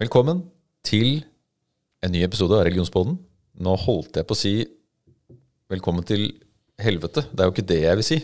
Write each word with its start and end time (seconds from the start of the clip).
Velkommen 0.00 0.40
til 0.82 1.22
en 2.02 2.10
ny 2.10 2.24
episode 2.26 2.58
av 2.58 2.64
Religionspodden. 2.66 3.14
Nå 3.62 3.76
holdt 3.84 4.18
jeg 4.18 4.26
på 4.26 4.34
å 4.34 4.40
si 4.40 4.66
velkommen 5.70 6.02
til 6.02 6.26
helvete. 6.82 7.22
Det 7.30 7.38
er 7.38 7.46
jo 7.46 7.54
ikke 7.54 7.70
det 7.70 7.78
jeg 7.84 8.00
vil 8.02 8.08
si, 8.10 8.18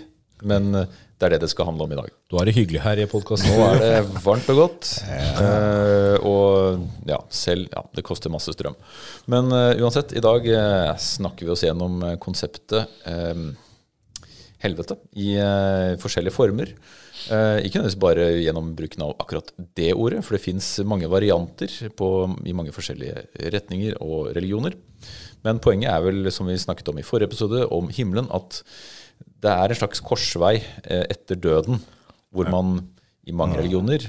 men 0.46 0.74
eh, 0.74 1.00
det 1.22 1.29
er 1.29 1.34
det 1.36 1.45
det 1.45 1.52
skal 1.52 1.68
handle 1.68 1.86
om 1.86 1.93
i 1.95 1.98
dag. 1.98 2.11
Du 2.30 2.36
har 2.38 2.48
det 2.48 2.54
hyggelig 2.56 2.80
her 2.82 2.98
i 2.98 3.06
podkasten. 3.11 3.52
Nå 3.54 3.66
er 3.68 3.77
det 3.79 4.22
varmt 4.25 4.48
og 4.50 4.58
godt. 4.58 4.88
Uh, 5.38 6.16
og 6.26 6.82
ja, 7.07 7.20
selv 7.30 7.68
Ja, 7.70 7.84
det 7.95 8.02
koster 8.07 8.32
masse 8.32 8.50
strøm. 8.57 8.75
Men 9.30 9.52
uh, 9.54 9.70
uansett, 9.79 10.16
i 10.18 10.25
dag 10.25 10.48
uh, 10.50 10.90
snakker 10.98 11.46
vi 11.46 11.54
oss 11.54 11.62
gjennom 11.62 12.02
konseptet 12.22 12.90
helvete 14.62 14.94
i 15.18 15.32
forskjellige 15.98 16.34
former. 16.36 16.68
Ikke 16.70 17.81
nødvendigvis 17.81 17.98
bare 17.98 18.26
gjennom 18.39 18.68
bruken 18.79 19.03
av 19.03 19.17
akkurat 19.22 19.48
det 19.79 19.89
ordet, 19.90 20.20
for 20.22 20.36
det 20.36 20.45
fins 20.45 20.68
mange 20.86 21.11
varianter 21.11 21.90
på, 21.98 22.11
i 22.46 22.54
mange 22.54 22.75
forskjellige 22.75 23.25
retninger 23.50 23.98
og 23.98 24.31
religioner. 24.36 24.79
Men 25.43 25.59
poenget 25.62 25.90
er 25.90 26.04
vel, 26.04 26.31
som 26.34 26.46
vi 26.46 26.59
snakket 26.62 26.93
om 26.93 27.00
i 27.03 27.06
forrige 27.06 27.32
episode, 27.32 27.64
om 27.75 27.90
himmelen, 27.90 28.31
at 28.34 28.62
det 29.43 29.51
er 29.53 29.73
en 29.73 29.79
slags 29.79 30.03
korsvei 30.05 30.57
eh, 30.61 31.05
etter 31.11 31.39
døden, 31.39 31.81
hvor 32.33 32.48
man 32.53 32.78
i 33.28 33.34
mange 33.34 33.59
religioner 33.61 34.05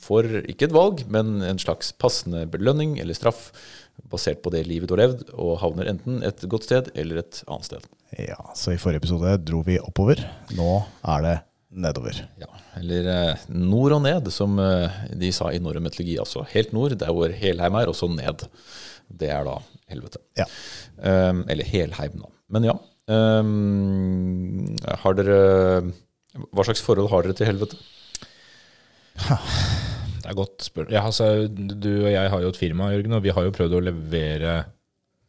får 0.00 0.28
ikke 0.50 0.68
et 0.68 0.74
valg, 0.74 1.04
men 1.12 1.40
en 1.44 1.60
slags 1.60 1.92
passende 1.96 2.46
belønning 2.50 2.98
eller 3.00 3.16
straff 3.16 3.50
basert 4.10 4.40
på 4.44 4.52
det 4.52 4.64
livet 4.68 4.88
du 4.88 4.96
har 4.96 5.04
levd, 5.04 5.28
og 5.36 5.58
havner 5.62 5.90
enten 5.92 6.20
et 6.26 6.42
godt 6.50 6.66
sted 6.68 6.90
eller 6.98 7.22
et 7.22 7.42
annet 7.46 7.68
sted. 7.68 7.86
Ja, 8.18 8.40
så 8.58 8.74
i 8.74 8.80
forrige 8.80 9.04
episode 9.04 9.36
dro 9.44 9.62
vi 9.66 9.78
oppover. 9.80 10.22
Nå 10.56 10.72
er 11.14 11.24
det 11.26 11.36
nedover. 11.70 12.16
Ja, 12.40 12.48
eller 12.80 13.10
eh, 13.12 13.44
nord 13.54 13.94
og 13.98 14.04
ned, 14.04 14.30
som 14.34 14.58
eh, 14.62 15.02
de 15.20 15.30
sa 15.34 15.52
i 15.52 15.60
norrøn 15.62 15.84
mytologi. 15.86 16.16
Altså 16.22 16.44
helt 16.54 16.74
nord, 16.76 16.96
der 16.98 17.12
hvor 17.14 17.32
Helheim 17.42 17.78
er, 17.78 17.92
og 17.92 17.98
så 17.98 18.10
ned. 18.10 18.48
Det 19.10 19.30
er 19.30 19.46
da 19.46 19.58
helvete. 19.90 20.22
Ja. 20.38 20.46
Um, 21.02 21.44
eller 21.50 21.66
Helheim, 21.66 22.18
da. 22.22 22.30
Men 22.50 22.66
ja. 22.68 22.76
Um, 23.10 24.76
har 25.02 25.16
dere 25.18 25.38
Hva 26.54 26.66
slags 26.66 26.82
forhold 26.84 27.10
har 27.10 27.26
dere 27.26 27.34
til 27.34 27.48
helvete? 27.48 27.78
Det 30.20 30.28
er 30.30 30.36
godt 30.38 30.62
spørsmål. 30.68 30.92
Ja, 30.94 31.02
altså, 31.08 31.48
du 31.50 32.04
og 32.04 32.12
jeg 32.12 32.30
har 32.30 32.42
jo 32.44 32.52
et 32.52 32.60
firma, 32.60 32.92
Jørgen, 32.92 33.16
og 33.16 33.24
vi 33.24 33.32
har 33.34 33.46
jo 33.46 33.54
prøvd 33.56 33.74
å 33.74 33.82
levere 33.82 34.52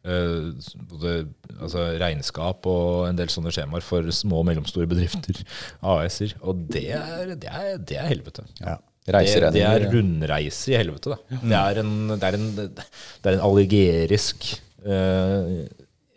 uh, 0.05 0.51
både 0.91 1.15
altså, 1.57 1.87
regnskap 2.01 2.67
og 2.69 3.07
en 3.07 3.17
del 3.17 3.31
sånne 3.33 3.53
skjemaer 3.55 3.85
for 3.85 4.05
små 4.13 4.43
og 4.43 4.47
mellomstore 4.51 4.89
bedrifter, 4.91 5.41
AS-er. 5.95 6.35
Og 6.45 6.67
det 6.69 6.85
er, 6.99 7.33
det 7.33 7.49
er, 7.49 7.75
det 7.81 7.97
er 7.97 8.09
helvete. 8.11 8.45
Ja. 8.61 8.77
Det, 9.01 9.17
det 9.55 9.63
er 9.65 9.87
rundreise 9.89 10.75
i 10.75 10.77
helvete. 10.77 11.15
Da. 11.15 11.39
Det, 11.41 11.57
er 11.57 11.79
en, 11.81 11.93
det, 12.11 12.21
er 12.21 12.35
en, 12.37 12.49
det 12.53 13.31
er 13.31 13.33
en 13.39 13.45
allegerisk 13.47 14.51
uh, 14.85 15.65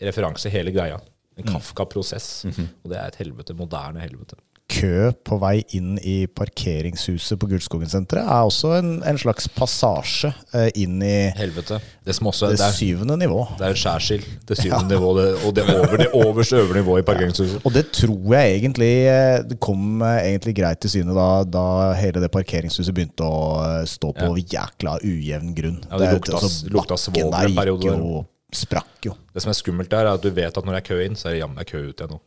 referanse, 0.05 0.53
hele 0.53 0.75
greia. 0.75 1.01
En 1.39 1.45
Kafka-prosess. 1.49 2.45
Og 2.47 2.91
det 2.93 2.99
er 3.01 3.07
et 3.11 3.17
helvete. 3.23 3.55
Moderne 3.59 4.01
helvete. 4.05 4.37
Kø 4.75 5.11
på 5.29 5.37
vei 5.43 5.59
inn 5.77 5.99
i 6.01 6.25
parkeringshuset 6.27 7.37
på 7.39 7.47
Gullskogen-senteret 7.51 8.25
er 8.25 8.47
også 8.49 8.71
en, 8.79 8.89
en 9.07 9.19
slags 9.21 9.45
passasje 9.53 10.31
eh, 10.57 10.71
inn 10.81 11.03
i 11.05 11.11
Helvete. 11.37 11.77
Det 12.05 12.15
som 12.17 12.31
også 12.31 12.49
det 12.49 12.57
det 12.63 12.65
er, 12.71 12.73
syvende 12.79 13.19
nivå. 13.21 13.43
det 13.59 13.67
er 13.69 13.75
et 13.77 13.83
skjærsild. 13.83 14.25
Det 14.49 14.57
syvende 14.63 14.95
nivået, 14.97 15.21
det, 15.21 15.45
og 15.45 15.55
det 15.59 15.67
over 15.69 15.97
det 16.01 16.09
øverste 16.17 16.57
øvre 16.63 16.81
nivået 16.81 17.05
i 17.05 17.07
parkeringshuset. 17.11 17.61
Og 17.61 17.75
det 17.77 17.85
tror 17.93 18.35
jeg 18.39 18.57
egentlig 18.57 18.93
eh, 19.13 19.39
Det 19.53 19.61
kom 19.61 20.01
eh, 20.03 20.31
egentlig 20.33 20.57
greit 20.63 20.81
til 20.81 20.95
syne 20.97 21.15
da, 21.21 21.29
da 21.45 21.67
hele 22.01 22.25
det 22.25 22.33
parkeringshuset 22.35 22.97
begynte 22.97 23.29
å 23.29 23.41
eh, 23.69 23.81
stå 23.91 24.15
på 24.17 24.33
jækla 24.41 24.97
ujevn 25.05 25.53
grunn. 25.61 25.83
Ja, 25.91 26.01
det 26.01 26.14
lukta- 26.17 26.41
lukta 26.41 26.79
bakken 26.81 27.05
svovel 27.05 27.35
der 27.37 27.51
en 27.53 27.61
periode 27.61 27.85
gikk 27.85 27.92
der. 27.92 28.01
jo 28.01 28.25
Sprakk 28.55 29.09
jo. 29.09 29.15
Det 29.35 29.42
som 29.42 29.51
er 29.51 29.57
skummelt 29.59 29.91
der, 29.91 30.07
er 30.07 30.15
at 30.15 30.23
du 30.23 30.31
vet 30.31 30.55
at 30.57 30.65
når 30.65 30.77
det 30.77 30.83
er 30.85 30.87
kø 30.92 30.98
inn, 31.05 31.17
så 31.19 31.29
er 31.29 31.35
det 31.35 31.41
jammen 31.42 31.59
meg 31.59 31.67
kø 31.67 31.81
ut 31.89 31.98
igjen 32.05 32.15
nå. 32.15 32.20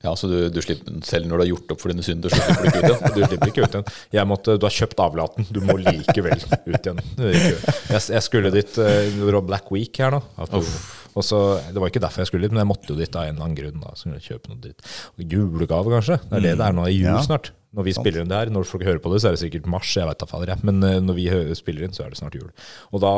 Ja, 0.00 0.14
så 0.16 0.28
du, 0.30 0.36
du 0.48 0.58
slipper, 0.64 0.94
Selv 1.04 1.26
når 1.28 1.40
du 1.40 1.42
har 1.44 1.48
gjort 1.50 1.72
opp 1.74 1.80
for 1.82 1.92
dine 1.92 2.04
synder, 2.04 2.32
så 2.32 2.38
slipper 2.40 2.62
du 2.62 2.68
ikke 2.70 2.80
ut 2.80 2.88
igjen? 2.90 3.10
Du 3.16 3.20
slipper 3.26 3.50
ikke 3.52 3.64
ut 3.66 3.74
igjen. 3.76 3.90
Jeg 4.16 4.28
måtte, 4.30 4.54
du 4.60 4.64
har 4.68 4.72
kjøpt 4.76 5.02
avlaten, 5.04 5.48
du 5.52 5.60
må 5.64 5.76
likevel 5.80 6.40
ut 6.40 6.78
igjen. 6.78 7.02
Jeg, 7.20 8.00
jeg 8.14 8.22
skulle 8.24 8.52
dit 8.54 8.78
uh, 8.80 8.86
Det 9.12 9.34
var 9.36 9.44
Black 9.50 9.68
Week 9.74 10.00
her 10.00 10.16
nå. 10.16 10.22
At 10.40 10.52
du- 10.56 10.72
Og 11.18 11.24
så, 11.26 11.38
Det 11.68 11.80
var 11.82 11.90
ikke 11.90 12.00
derfor 12.04 12.22
jeg 12.22 12.30
skulle 12.30 12.46
dit, 12.46 12.52
men 12.54 12.62
jeg 12.62 12.70
måtte 12.70 12.92
jo 12.92 12.96
dit 13.00 13.16
av 13.18 13.24
en 13.26 13.34
eller 13.34 13.44
annen 13.48 13.56
grunn. 13.58 13.80
da, 13.82 13.92
så 13.98 14.12
jeg 14.14 14.24
kjøpe 14.28 14.52
noe 14.52 14.60
dritt. 14.62 14.84
Julegave, 15.18 15.90
kanskje. 15.96 16.20
Det 16.30 16.36
er 16.38 16.44
det 16.48 16.56
det 16.60 16.66
er 16.68 16.76
nå 16.76 16.84
i 16.88 16.94
jul 17.00 17.08
Ja. 17.10 17.20
snart. 17.26 17.50
Når 17.76 17.86
vi 17.86 17.94
spiller 17.94 18.24
inn 18.24 18.30
det 18.30 18.38
her, 18.38 18.50
når 18.50 18.66
folk 18.66 18.82
hører 18.82 18.98
på 19.02 19.12
det, 19.12 19.20
så 19.22 19.30
er 19.30 19.36
det 19.36 19.44
sikkert 19.44 19.68
mars. 19.70 19.92
jeg 19.94 20.08
vet 20.08 20.18
da 20.18 20.26
fader 20.26 20.50
jeg. 20.50 20.64
Men 20.66 20.82
eh, 20.82 20.98
når 21.02 21.18
vi 21.18 21.26
spiller 21.54 21.86
inn, 21.86 21.94
så 21.94 22.04
er 22.04 22.10
det 22.10 22.18
snart 22.18 22.34
jul. 22.34 22.50
Og 22.90 23.04
da 23.04 23.12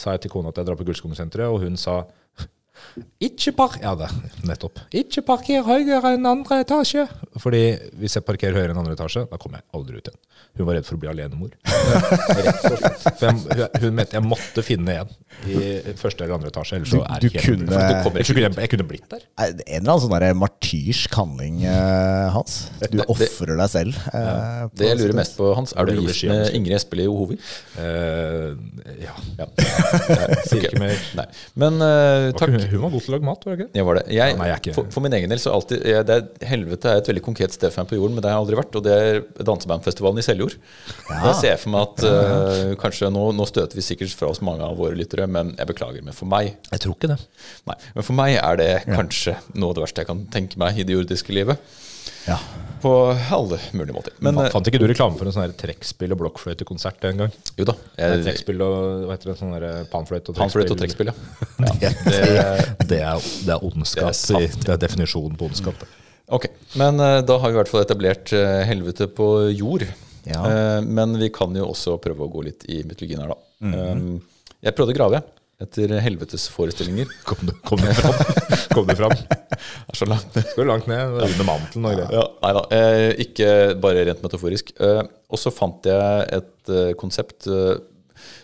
sa 0.00 0.16
jeg 0.16 0.24
til 0.24 0.32
kona 0.32 0.54
at 0.54 0.60
jeg 0.60 0.70
drar 0.70 0.78
på 0.80 0.86
Gullskogen-senteret, 0.88 1.52
og 1.52 1.60
hun 1.66 1.76
sa 1.80 2.02
ikke 3.20 3.52
park... 3.56 3.78
Ja, 3.82 3.94
det, 3.98 4.08
nettopp. 4.48 4.80
Ikke 4.96 5.22
parker 5.26 5.62
høyere 5.66 6.14
enn 6.16 6.26
andre 6.28 6.62
etasje. 6.64 7.06
Fordi 7.40 7.62
hvis 8.00 8.16
jeg 8.18 8.24
parkerer 8.26 8.56
høyere 8.58 8.74
enn 8.74 8.80
andre 8.82 8.96
etasje, 8.96 9.26
da 9.30 9.38
kommer 9.40 9.60
jeg 9.62 9.68
aldri 9.78 10.00
ut 10.00 10.10
igjen. 10.10 10.20
Hun 10.58 10.66
var 10.66 10.74
redd 10.74 10.86
for 10.88 10.96
å 10.96 11.00
bli 11.02 11.08
alenemor. 11.12 11.52
For 13.20 13.26
jeg, 13.26 13.34
hun, 13.36 13.60
hun 13.84 13.94
mente 13.96 14.16
jeg 14.16 14.24
måtte 14.26 14.62
finne 14.66 14.96
en 15.02 15.10
i 15.46 15.92
første 15.98 16.24
eller 16.24 16.34
andre 16.36 16.50
etasje. 16.50 16.78
Ellers 16.80 16.90
så 16.92 17.00
er 17.04 17.22
du 17.22 17.28
du 17.28 17.36
kunne- 17.38 17.68
kommer 17.70 18.20
ikke- 18.24 18.34
jeg, 18.34 18.36
kunne, 18.50 18.62
jeg 18.64 18.70
kunne 18.72 18.86
blitt 18.90 19.06
der. 19.12 19.22
Er 19.38 19.54
En 19.54 19.82
eller 19.86 19.92
annen 19.94 20.02
sånn 20.04 20.40
martyrsk 20.40 21.14
handling, 21.20 21.60
eh, 21.64 22.30
Hans. 22.34 22.56
Du 22.90 22.98
ofrer 23.06 23.56
deg 23.60 23.70
selv. 23.70 23.94
eh, 24.10 24.66
på 24.68 24.76
Det 24.80 24.88
jeg 24.90 24.98
lurer 24.98 25.14
mest 25.20 25.36
på, 25.38 25.52
Hans, 25.54 25.72
er 25.76 25.84
du 25.86 26.00
gift 26.00 26.24
med. 26.28 26.50
Ingrid 26.58 26.76
Espelid 26.80 27.06
Hovi? 27.08 27.38
Uh, 27.78 28.56
ja. 29.00 29.14
Ja. 29.38 29.46
Sier 30.50 30.66
ikke 30.66 30.80
mer. 30.82 30.98
Nei. 31.16 31.26
Men 31.62 31.78
takk. 32.36 32.56
Hun, 32.70 32.80
var 32.84 32.92
god 32.94 33.02
til 33.04 33.10
å 33.10 33.14
lage 33.16 33.26
mat, 33.28 33.44
var 33.46 33.56
hun 33.56 33.62
ikke? 33.64 33.74
Jeg 33.78 33.86
var 33.88 33.98
det. 33.98 34.04
Jeg, 34.14 34.36
Nei, 34.38 34.46
jeg 34.48 34.54
er 34.56 34.60
ikke- 34.62 34.74
for, 34.78 34.90
for 34.94 35.04
min 35.04 35.16
egen 35.18 35.32
del 35.32 35.42
så 35.42 35.52
alltid 35.56 35.84
jeg, 35.90 36.06
det 36.08 36.16
er, 36.16 36.46
Helvete 36.50 36.92
er 36.92 37.00
et 37.02 37.10
veldig 37.10 37.22
konkret 37.26 37.56
sted 37.56 37.72
for 37.74 37.82
meg 37.82 37.90
på 37.92 37.98
jorden, 37.98 38.14
men 38.16 38.24
det 38.24 38.30
har 38.30 38.38
jeg 38.38 38.44
aldri 38.46 38.58
vært. 38.60 38.78
Og 38.80 38.86
det 38.86 38.94
er 38.96 39.20
dansebandfestivalen 39.50 40.22
i 40.22 40.26
Seljord. 40.26 40.56
Da 41.10 41.34
ser 41.36 41.54
jeg 41.54 41.62
for 41.64 41.74
meg 41.74 41.86
at 41.88 42.06
uh, 42.06 42.74
kanskje 42.80 43.10
nå, 43.12 43.26
nå 43.36 43.46
støter 43.50 43.78
vi 43.80 43.84
sikkert 43.86 44.14
fra 44.16 44.30
oss 44.32 44.42
mange 44.46 44.64
av 44.66 44.78
våre 44.80 44.96
lyttere, 44.98 45.26
men 45.30 45.54
jeg 45.58 45.70
beklager. 45.72 46.04
Men 46.06 46.16
for 46.16 46.30
meg 46.30 46.54
Jeg 46.70 46.84
tror 46.86 46.96
ikke 46.96 47.12
det. 47.14 47.20
Nei, 47.70 47.76
men 47.98 48.06
for 48.06 48.18
meg 48.22 48.38
er 48.40 48.60
det 48.60 48.70
kanskje 48.88 49.36
noe 49.54 49.70
av 49.72 49.78
det 49.80 49.86
verste 49.88 50.04
jeg 50.04 50.10
kan 50.12 50.24
tenke 50.32 50.60
meg 50.62 50.78
i 50.78 50.86
det 50.86 50.96
jordiske 50.98 51.34
livet. 51.36 51.58
Ja. 52.30 52.38
På 52.80 52.92
alle 53.12 53.58
mulige 53.76 53.92
måter. 53.92 54.14
Men 54.24 54.38
Fant, 54.38 54.46
eh, 54.46 54.52
fant 54.54 54.68
ikke 54.70 54.78
du 54.80 54.86
reklame 54.88 55.18
for 55.18 55.28
en 55.28 55.34
sånn 55.34 55.44
her 55.44 55.52
trekkspill 55.58 56.14
og 56.14 56.20
blokkfløytekonsert 56.22 57.02
en 57.10 57.18
gang? 57.24 57.34
jo 57.58 57.66
da. 57.68 57.74
Jeg, 57.98 58.22
trekkspill 58.24 58.62
og 58.64 58.76
hva 59.04 59.16
heter 59.16 59.32
det, 59.32 59.34
sånn 59.36 59.52
der 59.52 59.66
panfløyte 59.92 60.32
og 60.32 60.38
Panfløyte 60.38 60.72
og 60.72 60.80
trekkspill, 60.80 61.10
ja. 61.84 61.90
Det, 62.06 62.14
det, 62.88 63.00
er, 63.02 63.26
det 63.44 63.52
er 63.56 63.66
ondskap. 63.66 64.14
Det 64.16 64.38
er 64.38 64.54
Det 64.54 64.72
er 64.76 64.80
definisjonen 64.86 65.36
på 65.36 65.50
ondskap. 65.50 65.84
Ok, 66.30 66.46
Men 66.78 67.02
eh, 67.02 67.18
da 67.26 67.36
har 67.42 67.50
vi 67.50 67.58
i 67.58 67.60
hvert 67.60 67.72
fall 67.72 67.84
etablert 67.84 68.32
eh, 68.38 68.62
helvete 68.70 69.10
på 69.12 69.28
jord. 69.50 69.84
Ja. 70.24 70.40
Eh, 70.46 70.80
men 70.86 71.18
vi 71.20 71.28
kan 71.34 71.52
jo 71.56 71.66
også 71.74 71.98
prøve 72.00 72.24
å 72.24 72.32
gå 72.32 72.46
litt 72.46 72.64
i 72.70 72.80
mytologien 72.86 73.20
her, 73.24 73.34
da. 73.34 73.74
Eh, 73.74 74.48
jeg 74.64 74.76
prøvde 74.78 74.94
å 74.94 74.98
grave 75.02 75.22
etter 75.60 75.92
helvetesforestillinger. 76.00 77.10
Kom 77.28 77.42
du, 77.46 77.52
kom 77.66 77.82
du 77.82 77.90
fram? 77.94 78.14
Kom 78.72 78.86
du 78.88 78.94
fram? 78.96 79.12
Det 79.20 79.92
er 79.92 79.98
så 79.98 80.06
langt 80.08 80.34
ned. 80.36 80.46
Skal 80.54 80.68
langt 80.70 80.86
ned? 80.88 81.16
Under 81.26 81.44
mantelen 81.44 81.86
og 81.90 81.96
greier. 81.98 82.12
Ja, 82.16 82.22
nei 82.44 82.52
da, 82.56 82.62
eh, 82.76 83.08
ikke 83.26 83.48
bare 83.82 84.04
rent 84.08 84.22
metaforisk. 84.24 84.70
Eh, 84.80 85.02
og 85.28 85.40
så 85.42 85.52
fant 85.52 85.84
jeg 85.90 86.28
et 86.38 86.72
eh, 86.72 86.92
konsept 87.00 87.48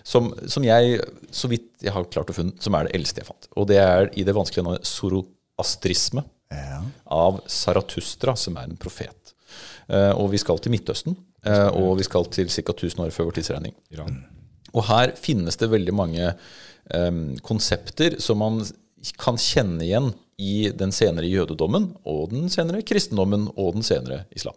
som, 0.07 0.29
som 0.51 0.65
jeg, 0.67 0.99
så 1.35 1.49
vidt 1.51 1.71
jeg 1.85 1.95
har 1.95 2.05
klart 2.13 2.31
å 2.33 2.37
funne, 2.37 2.53
som 2.63 2.77
er 2.77 2.89
det 2.89 2.99
eldste 2.99 3.23
jeg 3.23 3.31
fant. 3.31 3.49
Og 3.57 3.69
det 3.71 3.79
er 3.81 4.11
i 4.19 4.27
det 4.29 4.35
vanskelige 4.37 4.67
navnet 4.69 4.89
zoroastrisme 4.89 6.27
Ja. 6.53 6.83
av 7.11 7.41
Saratustra, 7.51 8.37
som 8.39 8.57
er 8.61 8.69
en 8.69 8.77
profet. 8.79 9.33
Og 10.19 10.29
vi 10.33 10.39
skal 10.43 10.61
til 10.63 10.73
Midtøsten, 10.75 11.17
eh, 11.47 11.69
og 11.75 11.97
vi 11.99 12.07
skal 12.07 12.29
til 12.31 12.49
ca. 12.53 12.73
1000 12.75 13.03
år 13.07 13.11
før 13.15 13.31
vår 13.31 13.39
tidsregning. 13.41 13.75
Iran. 13.95 14.21
Og 14.77 14.87
her 14.91 15.15
finnes 15.19 15.59
det 15.61 15.71
veldig 15.73 15.95
mange 15.97 16.31
um, 16.93 17.35
konsepter 17.47 18.19
som 18.23 18.43
man 18.43 18.61
kan 19.21 19.39
kjenne 19.41 19.85
igjen 19.87 20.13
i 20.37 20.69
den 20.77 20.93
senere 20.93 21.29
jødedommen 21.31 21.91
og 22.05 22.33
den 22.35 22.51
senere 22.53 22.85
kristendommen 22.85 23.49
og 23.55 23.79
den 23.79 23.87
senere 23.87 24.25
islam. 24.37 24.57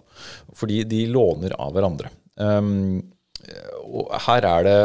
Fordi 0.58 0.84
de 0.90 1.06
låner 1.12 1.56
av 1.56 1.72
hverandre. 1.76 2.12
Um, 2.36 3.00
og 3.88 4.12
her 4.28 4.46
er 4.48 4.68
det 4.68 4.80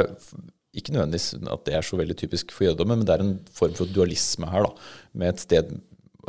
ikke 0.75 0.95
nødvendigvis 0.95 1.35
at 1.39 1.67
det 1.67 1.75
er 1.77 1.87
så 1.87 1.99
veldig 1.99 2.17
typisk 2.19 2.55
for 2.55 2.69
jødedommen, 2.69 3.01
men 3.01 3.09
det 3.09 3.15
er 3.15 3.25
en 3.25 3.37
form 3.55 3.75
for 3.79 3.91
dualisme 3.91 4.49
her, 4.51 4.67
da, 4.67 4.89
med 5.15 5.35
et 5.35 5.45
sted 5.45 5.75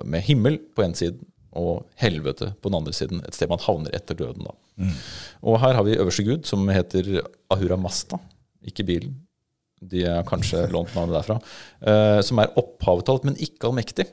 med 0.04 0.26
himmel 0.28 0.60
på 0.76 0.84
en 0.86 0.94
side 0.98 1.18
og 1.56 1.86
helvete 2.02 2.52
på 2.60 2.70
den 2.70 2.78
andre 2.82 2.94
siden. 2.94 3.22
Et 3.26 3.36
sted 3.36 3.50
man 3.50 3.64
havner 3.64 3.94
etter 3.96 4.18
døden. 4.20 4.44
da. 4.44 4.56
Og 5.42 5.60
her 5.64 5.78
har 5.78 5.86
vi 5.88 5.96
øverste 5.96 6.26
gud, 6.28 6.44
som 6.46 6.68
heter 6.70 7.22
Ahura 7.54 7.78
Masta, 7.80 8.20
ikke 8.68 8.86
bilen. 8.88 9.16
De 9.86 10.06
har 10.08 10.26
kanskje 10.28 10.66
lånt 10.74 10.94
navnet 10.96 11.18
derfra. 11.20 11.38
Uh, 11.84 12.20
som 12.26 12.40
er 12.42 12.54
opphavet 12.60 13.06
til 13.06 13.16
alt, 13.16 13.28
men 13.28 13.38
ikke 13.44 13.70
allmektig. 13.70 14.08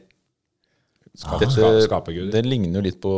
Skape, 1.12 1.46
Dette. 1.46 2.28
Den 2.32 2.48
ligner 2.48 2.80
jo 2.80 2.84
litt 2.86 3.00
på 3.02 3.14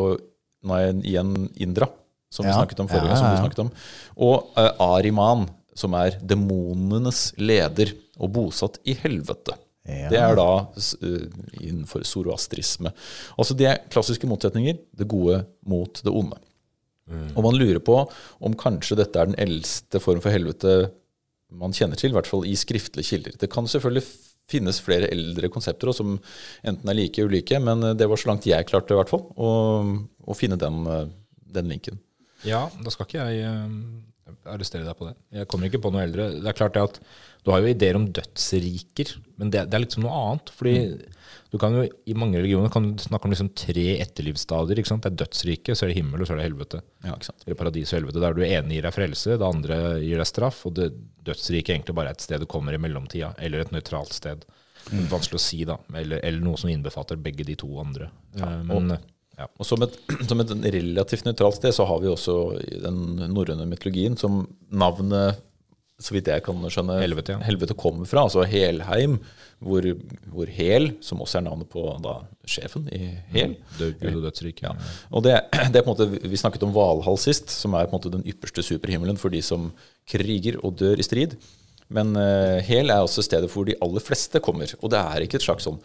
nå 0.65 0.79
er 0.81 0.95
igjen 1.05 1.35
Indra, 1.61 1.91
som 2.33 2.47
vi 2.47 2.55
snakket 2.55 2.81
om 2.83 2.89
forrige 2.91 3.13
Ja, 3.13 3.13
gang. 3.13 3.21
som 3.21 3.27
ja, 3.27 3.35
du 3.35 3.37
ja. 3.37 3.43
snakket 3.45 3.63
om. 3.67 3.75
Og 4.27 4.57
uh, 4.57 4.95
Ariman, 4.95 5.45
som 5.77 5.95
er 5.99 6.17
demonenes 6.23 7.27
leder 7.41 7.93
og 8.19 8.33
bosatt 8.35 8.81
i 8.89 8.97
helvete. 8.99 9.59
Ja. 9.85 10.09
Det 10.09 10.17
er 10.17 10.37
da 10.39 10.49
eh, 11.05 11.25
innenfor 11.61 12.07
zoroastrisme. 12.09 12.89
Altså 13.37 13.53
Det 13.59 13.67
er 13.69 13.83
klassiske 13.93 14.29
motsetninger. 14.31 14.79
Det 14.97 15.07
gode 15.11 15.43
mot 15.69 16.01
det 16.01 16.13
onde. 16.15 16.39
Og 17.37 17.43
man 17.45 17.59
lurer 17.59 17.83
på 17.85 17.99
om 18.41 18.55
kanskje 18.57 18.97
dette 18.97 19.21
er 19.21 19.29
den 19.29 19.37
eldste 19.37 20.01
form 20.01 20.23
for 20.25 20.33
helvete 20.33 20.87
man 21.52 21.75
kjenner 21.76 21.99
til, 22.00 22.12
i 22.12 22.17
hvert 22.17 22.31
fall 22.31 22.46
i 22.49 22.55
skriftlige 22.58 23.11
kilder. 23.11 23.37
Det 23.41 23.50
kan 23.52 23.69
selvfølgelig 23.70 24.06
finnes 24.50 24.81
flere 24.85 25.08
eldre 25.12 25.49
konsepter 25.52 25.91
også, 25.91 26.05
som 26.05 26.17
enten 26.67 26.91
er 26.91 26.99
like 26.99 27.25
ulike, 27.25 27.61
men 27.62 27.82
eh, 27.91 27.96
det 27.99 28.08
var 28.11 28.20
så 28.20 28.31
langt 28.32 28.49
jeg 28.49 28.69
klarte 28.69 28.94
i 28.94 28.99
hvert 28.99 29.12
fall, 29.12 29.25
å, 29.37 29.52
å 30.25 30.37
finne 30.37 30.58
den, 30.61 30.82
eh, 30.91 31.06
den 31.56 31.70
linken. 31.73 32.00
Ja, 32.44 32.67
da 32.76 32.93
skal 32.93 33.08
ikke 33.08 33.25
jeg 33.25 33.46
eh, 33.49 34.35
arrestere 34.52 34.85
deg 34.85 34.99
på 34.99 35.08
det. 35.08 35.14
Jeg 35.41 35.49
kommer 35.50 35.70
ikke 35.70 35.81
på 35.85 35.93
noe 35.94 36.05
eldre. 36.05 36.29
Det 36.37 36.50
er 36.50 36.58
klart 36.58 36.76
det 36.76 36.85
at 36.91 37.00
Du 37.44 37.52
har 37.52 37.61
jo 37.61 37.73
ideer 37.73 37.97
om 37.97 38.06
dødsriker, 38.08 39.17
men 39.40 39.50
det, 39.52 39.67
det 39.69 39.76
er 39.76 39.85
liksom 39.85 40.05
noe 40.05 40.20
annet. 40.20 40.52
fordi 40.56 40.76
du 41.55 41.59
kan 41.62 41.77
jo 41.77 41.85
I 41.87 42.17
mange 42.19 42.41
religioner 42.41 42.73
kan 42.75 42.89
du 42.97 43.03
snakke 43.03 43.29
om 43.29 43.31
liksom 43.31 43.53
tre 43.55 43.85
etterlivsstadier. 44.03 44.81
ikke 44.81 44.91
sant? 44.91 45.05
Det 45.05 45.12
er 45.12 45.21
dødsriket, 45.21 45.79
så 45.79 45.87
er 45.87 45.93
det 45.93 46.01
himmel, 46.01 46.25
og 46.25 46.27
så 46.27 46.35
er 46.35 46.41
det 46.41 46.49
helvete. 46.49 46.81
Ja, 47.05 47.15
ikke 47.15 47.29
sant? 47.29 47.45
Eller 47.47 47.59
paradis 47.61 47.93
og 47.93 48.01
helvete. 48.01 48.23
Der 48.25 48.35
du 48.35 48.43
ene 48.43 48.75
gir 48.75 48.89
deg 48.89 48.97
frelse, 48.97 49.37
det 49.39 49.47
andre 49.47 49.79
gir 50.03 50.19
deg 50.19 50.27
straff. 50.27 50.65
Og 50.67 50.75
det 50.81 50.89
dødsriket 51.29 51.77
egentlig 51.77 51.95
bare 51.95 52.11
er 52.11 52.19
et 52.19 52.27
sted 52.27 52.43
du 52.43 52.49
kommer 52.51 52.75
i 52.75 52.81
mellomtida, 52.83 53.31
eller 53.39 53.62
et 53.62 53.71
nøytralt 53.71 54.17
sted. 54.19 54.43
Er 54.91 55.06
vanskelig 55.12 55.39
å 55.39 55.45
si, 55.47 55.62
da. 55.69 55.79
Eller, 55.95 56.19
eller 56.27 56.43
noe 56.43 56.59
som 56.59 56.75
innbefatter 56.75 57.23
begge 57.23 57.47
de 57.47 57.55
to 57.62 57.71
andre. 57.79 58.11
Ja, 58.35 58.50
men 58.67 58.97
og, 58.99 59.07
ja. 59.39 59.47
Og 59.55 59.71
som 59.71 59.87
et, 59.87 59.95
som 60.29 60.43
et 60.43 60.59
relativt 60.75 61.31
nøytralt 61.31 61.61
sted, 61.61 61.79
så 61.79 61.87
har 61.87 62.03
vi 62.03 62.11
også 62.11 62.39
i 62.67 62.83
den 62.83 63.00
norrøne 63.31 63.71
mytologien 63.71 64.19
som 64.19 64.43
navnet, 64.75 65.39
så 66.05 66.12
vidt 66.12 66.29
jeg 66.29 66.45
kan 66.45 66.61
skjønne, 66.69 66.99
Helvete, 67.01 67.39
ja. 67.41 67.77
kommer 67.81 68.05
fra. 68.09 68.27
Altså 68.27 68.45
Helheim, 68.49 69.17
hvor, 69.65 69.87
hvor 70.29 70.51
Hel, 70.53 70.91
som 71.05 71.23
også 71.25 71.39
er 71.41 71.47
navnet 71.47 71.71
på 71.73 71.85
da, 72.05 72.19
sjefen 72.51 72.85
i 72.93 73.15
Hel 73.33 73.55
Død, 73.79 73.95
Gud 74.03 74.19
og 74.19 74.27
dødsriket. 74.27 74.67
Ja. 74.67 74.75
Og 75.11 75.25
det, 75.25 75.39
det 75.73 75.81
er 75.81 75.87
på 75.87 75.95
en 75.95 75.95
måte, 75.95 76.29
Vi 76.29 76.41
snakket 76.41 76.67
om 76.67 76.75
Valhall 76.77 77.17
sist, 77.23 77.49
som 77.55 77.77
er 77.79 77.89
på 77.89 77.95
en 77.95 77.99
måte 77.99 78.12
den 78.12 78.27
ypperste 78.29 78.65
superhimmelen 78.67 79.21
for 79.21 79.33
de 79.33 79.41
som 79.45 79.71
kriger 80.11 80.61
og 80.61 80.77
dør 80.83 81.01
i 81.01 81.09
strid. 81.09 81.39
Men 81.95 82.12
uh, 82.17 82.61
Hel 82.65 82.93
er 82.93 83.05
også 83.05 83.25
stedet 83.25 83.49
hvor 83.53 83.65
de 83.69 83.79
aller 83.85 84.05
fleste 84.05 84.41
kommer. 84.45 84.77
Og 84.83 84.93
det 84.93 85.00
er 85.00 85.25
ikke 85.25 85.41
et 85.41 85.49
slags 85.49 85.69
sånn 85.69 85.81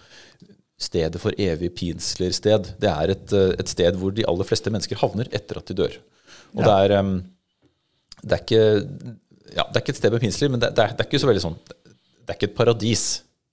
stedet 0.80 1.20
for 1.20 1.36
evig 1.40 1.74
pinsler-sted. 1.76 2.74
Det 2.80 2.92
er 2.92 3.12
et, 3.12 3.34
eh, 3.36 3.50
et 3.60 3.68
sted 3.68 3.98
hvor 4.00 4.14
de 4.16 4.24
aller 4.32 4.48
fleste 4.48 4.72
mennesker 4.72 5.00
havner 5.02 5.28
etter 5.36 5.60
at 5.60 5.68
de 5.68 5.76
dør. 5.76 5.98
Og 6.56 6.64
det 6.64 6.76
er 6.86 6.94
um, 7.04 7.18
det 8.24 8.36
er 8.36 8.44
ikke 8.44 9.18
ja, 9.56 9.66
det 9.68 9.80
er 9.80 9.84
ikke 9.84 9.96
et 9.96 10.02
sted 10.02 10.14
med 10.14 10.24
pinsler, 10.24 10.52
men 10.54 10.62
det, 10.62 10.72
det, 10.78 10.86
er, 10.86 10.96
det 10.96 11.04
er 11.06 11.10
ikke 11.10 11.22
så 11.22 11.30
veldig 11.30 11.44
sånn 11.44 11.60
Det 11.66 12.32
er 12.32 12.38
ikke 12.38 12.50
et 12.52 12.58
paradis. 12.58 13.04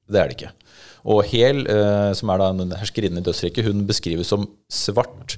Det 0.07 0.21
er 0.21 0.31
det 0.31 0.37
ikke. 0.39 0.53
Og 1.07 1.21
Hel, 1.31 1.63
eh, 1.71 2.11
som 2.19 2.31
er 2.35 2.41
da 2.43 2.49
en 2.51 2.75
herskerinne 2.81 3.23
i 3.23 3.27
dødsriket, 3.27 3.67
hun 3.67 3.85
beskrives 3.89 4.33
som 4.33 4.49
svart, 4.73 5.37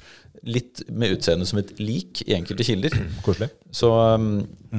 litt 0.48 0.84
med 0.88 1.16
utseende 1.16 1.44
som 1.48 1.58
et 1.60 1.72
lik 1.82 2.22
i 2.24 2.36
enkelte 2.36 2.64
kilder. 2.68 2.94
Koselig. 3.26 3.50
Så 3.74 3.90
um, 3.90 4.30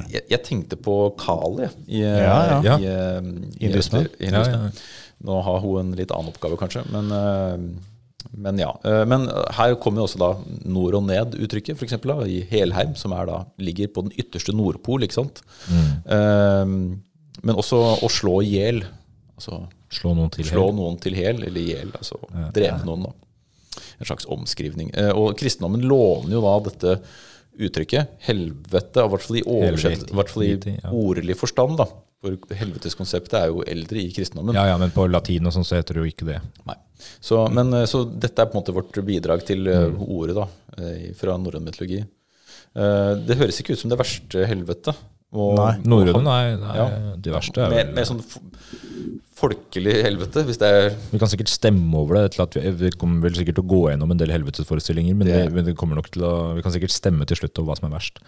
jeg, 0.10 0.24
jeg 0.32 0.42
tenkte 0.48 0.80
på 0.80 0.96
Kali 1.20 1.68
i, 1.88 2.02
eh, 2.02 2.24
Ja, 2.24 2.62
ja. 2.64 2.78
i, 2.80 2.88
i, 2.88 3.52
i 3.60 3.68
Hinduismen. 3.68 4.08
i 4.18 4.32
ja. 4.32 4.46
Nå 5.28 5.42
har 5.44 5.60
hun 5.60 5.82
en 5.82 5.96
litt 6.00 6.14
annen 6.16 6.32
oppgave, 6.32 6.58
kanskje. 6.62 6.86
Men, 6.94 7.12
eh, 7.12 7.89
men 8.36 8.58
ja. 8.60 8.74
Eh, 8.84 9.06
Men 9.08 9.28
her 9.56 9.76
kommer 9.82 10.02
jo 10.04 10.08
også 10.10 10.20
da 10.20 10.30
nord 10.70 10.98
og 11.00 11.06
ned-uttrykket, 11.08 11.78
f.eks. 11.80 11.94
i 12.28 12.42
Helheim, 12.52 12.96
som 12.96 13.12
da, 13.12 13.46
ligger 13.58 13.88
på 13.88 14.04
den 14.08 14.12
ytterste 14.20 14.54
nordpol. 14.56 15.04
ikke 15.04 15.14
sant? 15.22 15.42
Eh, 15.70 16.66
Men 17.42 17.56
også 17.56 17.80
å 18.04 18.10
slå 18.12 18.42
i 18.44 18.50
hjel. 18.58 18.84
Altså 19.40 19.62
Slå 19.90 20.12
noen 20.14 20.30
til. 20.30 20.46
slå 20.46 20.68
helt. 20.68 20.76
noen 20.78 21.00
til 21.02 21.16
hel, 21.18 21.40
eller 21.44 21.62
hjel. 21.62 21.92
Altså 21.98 22.20
drepe 22.54 22.84
noen, 22.86 23.08
da. 23.08 23.14
En 24.00 24.06
slags 24.06 24.28
omskrivning. 24.30 24.92
Eh, 24.94 25.12
Og 25.16 25.38
kristendommen 25.40 25.82
låner 25.82 26.36
jo 26.36 26.42
da 26.44 26.60
dette 26.70 27.00
uttrykket, 27.60 28.08
helvete, 28.28 29.04
i 29.04 29.10
hvert 29.12 29.22
fall 29.26 29.38
i 29.40 29.44
oversett, 29.44 30.06
i 30.12 30.16
hvert 30.16 30.30
fall 30.32 30.44
i 30.44 30.52
ja. 30.54 30.92
forstand, 31.36 31.78
da. 31.80 31.88
For 32.20 32.36
helveteskonseptet 32.60 33.36
er 33.40 33.48
jo 33.48 33.62
eldre 33.64 34.02
i 34.02 34.10
kristendommen. 34.12 34.58
Ja, 34.58 34.66
ja, 34.68 34.78
men 34.80 34.92
på 34.92 35.06
latin 35.08 35.48
og 35.48 35.54
sånn 35.56 35.68
så 35.68 35.78
heter 35.78 35.96
det 35.96 36.02
jo 36.04 36.10
ikke 36.12 36.28
det. 36.28 36.40
Nei. 36.68 36.76
Så, 37.24 37.46
men, 37.56 37.72
eh, 37.74 37.88
så 37.88 38.04
dette 38.04 38.44
er 38.44 38.50
på 38.50 38.58
en 38.58 38.60
måte 38.60 38.76
vårt 38.76 39.00
bidrag 39.08 39.46
til 39.48 39.70
eh, 39.72 40.02
ordet 40.04 40.36
da, 40.36 40.48
eh, 40.78 41.06
fra 41.16 41.38
norrøn 41.40 41.64
mytologi. 41.64 42.04
Det 42.70 43.36
høres 43.40 43.58
ikke 43.60 43.74
ut 43.74 43.82
som 43.82 43.90
det 43.90 43.98
verste 43.98 44.44
helvete. 44.46 44.94
Og, 45.32 45.56
Nei. 45.60 45.76
Norrøne, 45.86 46.24
nei, 46.26 46.56
nei 46.58 46.76
Ja. 46.80 46.88
det 47.22 47.32
verste 47.36 47.62
er 47.62 47.70
Mer, 47.70 47.84
vel 47.86 47.94
mer 48.00 48.08
sånn 48.10 48.24
folkelig 49.40 49.94
helvete, 50.04 50.42
hvis 50.44 50.58
det 50.60 50.68
er 50.68 50.88
Vi 51.14 51.20
kan 51.22 51.30
sikkert 51.32 51.48
stemme 51.48 51.96
over 51.96 52.18
det. 52.18 52.34
til 52.34 52.42
at 52.44 52.56
Vi, 52.58 52.72
vi 52.76 52.90
kommer 53.00 53.22
vel 53.24 53.38
sikkert 53.38 53.56
til 53.56 53.64
å 53.64 53.70
gå 53.72 53.82
gjennom 53.92 54.12
en 54.12 54.18
del 54.20 54.34
helvetesforestillinger, 54.34 55.16
men, 55.16 55.28
Det- 55.30 55.54
det, 55.54 55.64
det 55.70 55.76
kommer 55.80 55.96
nok 55.96 56.10
til 56.12 56.24
å, 56.28 56.56
vi 56.58 56.62
kan 56.66 56.74
sikkert 56.74 56.92
stemme 56.92 57.26
til 57.30 57.38
slutt 57.40 57.58
over 57.62 57.72
hva 57.72 57.78
som 57.80 57.88
er 57.88 57.96
verst. 57.96 58.20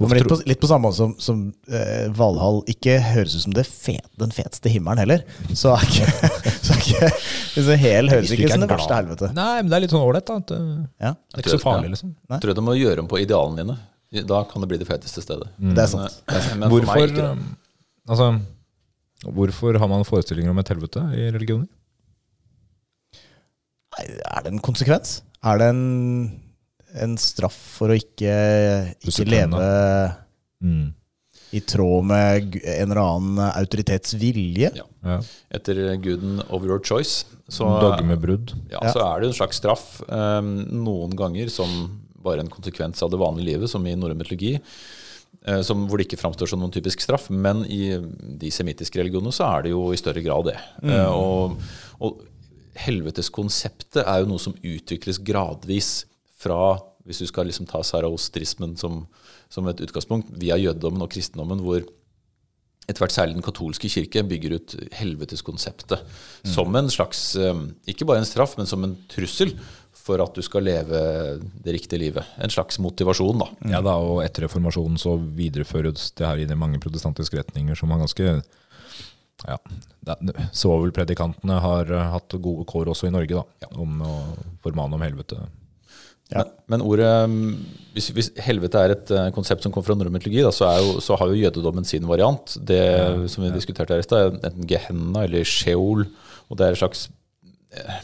Ja, 0.00 0.06
men 0.06 0.16
litt, 0.16 0.28
på, 0.30 0.38
litt 0.46 0.60
på 0.62 0.70
samme 0.70 0.88
måte 0.88 0.96
som, 0.96 1.14
som 1.18 1.42
eh, 1.68 2.08
Valhall 2.16 2.62
ikke 2.70 2.96
høres 3.12 3.34
ut 3.36 3.42
som 3.44 3.52
det 3.52 3.66
fet, 3.68 4.06
den 4.16 4.30
feteste 4.32 4.70
himmelen 4.72 4.98
heller. 5.04 5.24
Så 5.52 5.74
er 5.76 5.84
ikke, 5.84 6.30
så 6.64 6.72
er 6.72 6.80
ikke 6.80 7.10
liksom, 7.58 7.78
Hel 7.84 8.08
høres 8.14 8.30
ikke 8.32 8.46
ut 8.46 8.54
som 8.54 8.62
er 8.62 8.66
det 8.68 8.76
verste 8.78 8.94
helvete. 9.02 9.32
Nei, 9.36 9.56
men 9.60 9.68
det 9.68 9.76
er 9.76 9.84
litt 9.84 9.90
sånn 9.98 10.06
ålreit, 10.06 10.24
da. 10.30 10.36
at, 10.40 10.54
uh, 10.54 10.86
Ja, 11.02 11.12
Det 11.34 11.42
er 11.42 11.44
ikke 11.44 11.58
så 11.58 11.64
farlig, 11.66 11.90
liksom. 11.98 12.14
Nei. 12.30 12.38
Tror 12.40 12.54
du 12.54 12.62
du 12.62 12.64
må 12.64 12.78
gjøre 12.78 13.04
om 13.04 13.10
på 13.10 13.20
idealene 13.20 13.60
dine. 13.66 13.76
Da 14.22 14.44
kan 14.44 14.62
det 14.62 14.68
bli 14.70 14.78
det 14.78 14.86
feteste 14.86 15.22
stedet. 15.24 15.48
Det 15.58 15.78
er 15.78 15.86
sant. 15.90 16.22
Men, 16.28 16.36
eh, 16.36 16.56
men 16.56 16.68
for 16.70 16.80
Hvorfor, 16.80 17.08
ikke 17.10 17.30
um, 17.32 17.56
altså, 18.08 18.28
hvorfor 19.24 19.78
har 19.78 19.88
man 19.88 20.04
forestillinger 20.04 20.50
om 20.54 20.58
et 20.62 20.68
helvete 20.68 21.02
i 21.18 21.30
religioner? 21.34 21.66
Nei, 23.94 24.04
Er 24.30 24.42
det 24.44 24.52
en 24.54 24.60
konsekvens? 24.64 25.22
Er 25.44 25.58
det 25.60 25.68
en, 25.74 26.40
en 27.04 27.16
straff 27.20 27.56
for 27.78 27.92
å 27.94 27.98
ikke, 28.00 28.34
ikke 29.04 29.26
leve 29.28 29.64
Mm. 30.64 30.94
i 31.52 31.60
tråd 31.60 32.06
med 32.08 32.54
en 32.64 32.86
eller 32.90 33.00
annen 33.02 33.40
autoritets 33.50 34.14
vilje? 34.16 34.70
Ja. 34.78 34.84
Ja. 35.04 35.18
Etter 35.52 35.76
guden 36.00 36.38
of 36.48 36.64
your 36.64 36.78
choice, 36.80 37.26
så, 37.52 37.66
Dogmebrudd. 37.82 38.54
ja, 38.70 38.78
Ja. 38.80 38.92
så 38.94 39.02
er 39.04 39.20
det 39.20 39.28
en 39.28 39.34
slags 39.36 39.56
straff. 39.60 40.00
um, 40.08 40.54
noen 40.86 41.12
ganger 41.14 41.50
som 41.52 42.00
bare 42.24 42.44
en 42.44 42.52
konsekvens 42.52 43.02
av 43.04 43.12
det 43.12 43.20
vanlige 43.20 43.52
livet, 43.52 43.70
som 43.70 43.86
i 43.86 43.96
norrøn 43.98 44.20
mytologi. 44.20 44.58
eh, 45.46 45.60
som, 45.62 45.86
hvor 45.88 46.00
det 46.00 46.08
ikke 46.08 46.20
framstår 46.20 46.50
som 46.50 46.62
noen 46.62 46.72
typisk 46.74 47.02
straff. 47.04 47.28
Men 47.30 47.64
i 47.66 47.98
de 48.40 48.50
semittiske 48.54 49.00
religionene 49.00 49.34
så 49.34 49.48
er 49.50 49.66
det 49.66 49.74
jo 49.74 49.90
i 49.92 50.00
større 50.00 50.24
grad 50.24 50.50
det. 50.52 50.58
Mm. 50.82 50.94
og, 51.12 51.58
og 52.00 52.22
helveteskonseptet 52.84 54.02
er 54.02 54.22
jo 54.22 54.30
noe 54.32 54.42
som 54.42 54.56
utvikles 54.58 55.22
gradvis 55.22 56.04
fra 56.44 56.80
Hvis 57.04 57.20
du 57.20 57.26
skal 57.28 57.44
liksom 57.44 57.66
ta 57.68 57.82
zaraostrismen 57.84 58.78
som, 58.80 59.02
som 59.52 59.66
et 59.68 59.80
utgangspunkt, 59.84 60.30
via 60.40 60.56
jødedommen 60.56 61.04
og 61.04 61.10
kristendommen, 61.12 61.60
hvor 61.60 61.84
etter 62.84 63.00
hvert 63.00 63.12
særlig 63.12 63.36
den 63.36 63.44
katolske 63.44 63.88
kirke 63.92 64.22
bygger 64.28 64.56
ut 64.56 64.74
helveteskonseptet 64.96 66.00
som 66.52 66.74
en 66.76 66.90
slags 66.92 67.34
eh, 67.36 67.62
Ikke 67.88 68.08
bare 68.08 68.22
en 68.22 68.28
straff, 68.28 68.56
men 68.58 68.68
som 68.68 68.84
en 68.84 68.96
trussel 69.12 69.54
for 70.04 70.20
at 70.20 70.36
du 70.36 70.44
skal 70.44 70.66
leve 70.68 71.00
det 71.64 71.72
riktige 71.78 72.02
livet. 72.02 72.34
En 72.42 72.52
slags 72.52 72.78
motivasjon, 72.82 73.40
da. 73.40 73.48
Ja 73.72 73.80
da, 73.84 73.96
og 73.96 74.20
etter 74.24 74.44
reformasjonen 74.44 75.00
så 75.00 75.16
videreføres 75.16 76.10
det 76.18 76.28
her 76.28 76.42
i 76.42 76.48
de 76.50 76.58
mange 76.58 76.80
protestantiske 76.82 77.40
retninger 77.40 77.78
som 77.78 77.94
har 77.94 78.02
ganske 78.04 78.36
ja, 79.44 79.58
vel 80.06 80.30
Svovelpredikantene 80.54 81.58
har 81.60 81.90
eh, 81.90 82.08
hatt 82.14 82.36
gode 82.40 82.64
kår 82.70 82.92
også 82.92 83.08
i 83.08 83.12
Norge, 83.14 83.42
da, 83.42 83.68
om 83.80 84.00
å 84.04 84.14
formane 84.64 84.96
om 84.96 85.04
helvete. 85.04 85.40
Ja. 86.32 86.40
Men, 86.40 86.52
men 86.72 86.84
ordet 86.86 87.10
mm, 87.28 87.48
hvis, 87.96 88.08
hvis 88.16 88.30
helvete 88.46 88.80
er 88.80 88.94
et 88.94 89.12
eh, 89.12 89.28
konsept 89.36 89.64
som 89.64 89.74
kommer 89.74 89.90
fra 89.90 89.98
norrøn 89.98 90.14
mytologi, 90.16 90.44
så, 90.56 90.70
er 90.70 91.02
så 91.04 91.18
har 91.20 91.32
jo 91.32 91.42
jødedommen 91.42 91.88
sin 91.88 92.08
variant. 92.08 92.56
Det 92.60 92.80
som 93.32 93.44
vi 93.44 93.52
diskuterte 93.56 93.96
her 93.96 94.04
i 94.04 94.06
stad, 94.06 94.38
enten 94.40 94.68
Gehenna 94.70 95.26
eller 95.28 95.44
Sheol. 95.48 96.06
Og 96.48 96.60
det 96.60 96.68
er 96.68 96.76
et 96.76 96.80
slags 96.80 97.08
eh, 97.76 98.00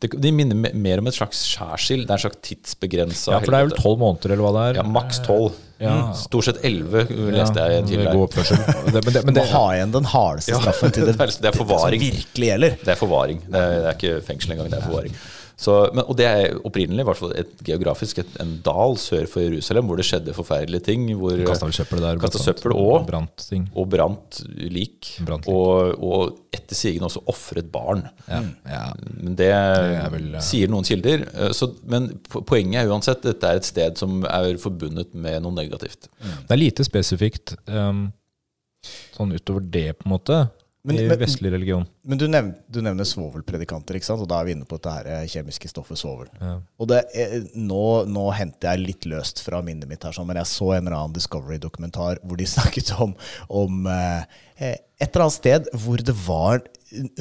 det, 0.00 0.10
De 0.20 0.30
minner 0.32 0.56
mer 0.74 0.98
om 1.02 1.06
et 1.10 1.16
slags 1.16 1.42
skjærsild. 1.52 2.06
Det 2.06 2.14
er 2.14 2.18
en 2.18 2.22
slags 2.24 2.40
tidsbegrensa 2.46 3.34
Ja, 3.34 3.40
for 3.42 3.52
det 3.52 3.58
er 3.60 3.66
vel 3.68 3.74
tolv 3.76 3.98
måneder, 4.00 4.32
eller 4.34 4.46
hva 4.46 4.52
det 4.56 4.62
er? 4.70 4.78
Ja, 4.80 4.86
maks 4.98 5.20
tolv. 5.26 5.58
Ja. 5.80 5.94
Stort 6.12 6.44
sett 6.44 6.58
elleve, 6.68 7.06
leste 7.32 7.62
jeg 7.72 7.84
kilde 7.88 8.10
god 8.12 8.26
oppførsel. 8.28 8.58
Det, 8.94 9.00
men 9.06 9.14
det, 9.16 9.22
men 9.24 9.36
Du 9.36 9.40
må 9.40 9.46
ha 9.54 9.62
igjen 9.78 9.92
den 9.94 10.08
hardeste 10.12 10.58
straffen 10.60 10.92
til 10.92 11.06
det, 11.08 11.14
det 11.16 11.24
er- 11.28 11.36
det 11.40 11.48
er 11.52 11.56
forvaring. 11.56 12.00
som 12.02 12.18
virkelig 12.20 12.50
gjelder. 12.50 12.74
Det 12.84 12.92
er 12.96 12.98
forvaring. 13.00 13.38
Det 13.46 13.60
er, 13.64 13.76
det 13.78 13.88
er 13.92 13.96
ikke 13.96 14.24
fengsel 14.28 14.52
engang, 14.56 14.68
det 14.74 14.80
er 14.82 14.88
forvaring. 14.90 15.14
Så, 15.60 15.74
men, 15.92 16.06
og 16.08 16.16
det 16.16 16.24
er 16.24 16.54
opprinnelig 16.64 17.04
hvert 17.04 17.18
fall 17.20 17.32
et 17.36 17.50
geografisk 17.66 18.22
et, 18.22 18.28
en 18.40 18.54
dal 18.64 18.94
sør 18.96 19.26
for 19.28 19.44
Jerusalem 19.44 19.90
hvor 19.90 19.98
det 20.00 20.06
skjedde 20.08 20.32
forferdelige 20.32 20.86
ting. 20.86 21.02
Hvor 21.20 21.36
Kasta 21.44 21.68
søppel 21.76 22.00
der. 22.00 22.20
Kastet 22.22 22.46
søppel 22.46 22.72
og- 22.72 23.04
Brant 23.10 23.44
ting. 23.50 23.66
og 23.76 23.90
brant 23.92 24.38
lik. 24.56 25.10
Brant 25.28 25.44
lik. 25.44 25.52
Og, 25.52 26.00
og 26.00 26.38
etter 26.56 26.78
sigende 26.78 27.10
også 27.10 27.20
ofret 27.28 27.68
barn. 27.74 28.06
Ja. 28.30 28.40
ja. 28.72 28.84
Men 29.18 29.36
det, 29.36 29.50
det 29.52 30.06
vel, 30.14 30.30
ja. 30.38 30.40
sier 30.48 30.72
noen 30.72 30.88
kilder. 30.88 31.26
Eh, 31.34 31.52
Så, 31.56 31.68
men 31.92 32.08
poenget 32.32 32.80
er 32.86 32.88
uansett 32.94 33.20
dette 33.28 33.50
er 33.52 33.60
et 33.60 33.68
sted 33.68 34.00
som 34.00 34.22
er 34.24 34.56
forbundet 34.62 35.12
med 35.12 35.42
noe 35.44 35.52
negativt. 35.60 36.08
Det 36.24 36.56
er 36.56 36.60
lite 36.62 36.86
spesifikt 36.88 37.52
um, 37.68 38.06
sånn 39.12 39.36
utover 39.36 39.60
det, 39.68 39.90
på 40.00 40.08
en 40.08 40.14
måte, 40.16 40.40
Men- 40.82 40.96
i 40.96 41.16
vestlig 41.20 41.50
religion. 41.52 41.84
Men 42.08 42.18
du, 42.18 42.24
nevner, 42.30 42.54
du 42.72 42.80
nevner 42.80 43.04
svovelpredikanter, 43.04 43.98
ikke 43.98 44.06
sant? 44.06 44.22
og 44.24 44.28
da 44.30 44.38
er 44.40 44.46
vi 44.48 44.54
inne 44.56 44.64
på 44.68 44.78
dette 44.78 44.94
her 44.94 45.08
eh, 45.12 45.26
kjemiske 45.28 45.68
stoffet 45.68 46.00
svovel. 46.00 46.30
Ja. 46.40 46.54
Og 46.80 46.88
det, 46.88 47.02
er- 47.12 47.44
nå, 47.54 47.82
nå 48.08 48.30
henter 48.32 48.72
jeg 48.72 48.86
litt 48.86 49.08
løst 49.12 49.42
fra 49.44 49.60
minnet 49.66 49.90
mitt, 49.90 50.02
her, 50.06 50.16
sånn, 50.16 50.26
men 50.30 50.40
jeg 50.40 50.48
så 50.48 50.70
en 50.78 50.86
eller 50.86 50.96
annen 50.96 51.16
Discovery-dokumentar 51.18 52.22
hvor 52.24 52.40
de 52.40 52.48
snakket 52.56 52.94
om, 52.96 53.12
om 53.52 53.86
eh, 53.92 54.24
et 54.56 55.08
eller 55.10 55.26
annet 55.26 55.36
sted 55.36 55.68
hvor 55.84 56.00
det 56.04 56.16
var 56.26 56.64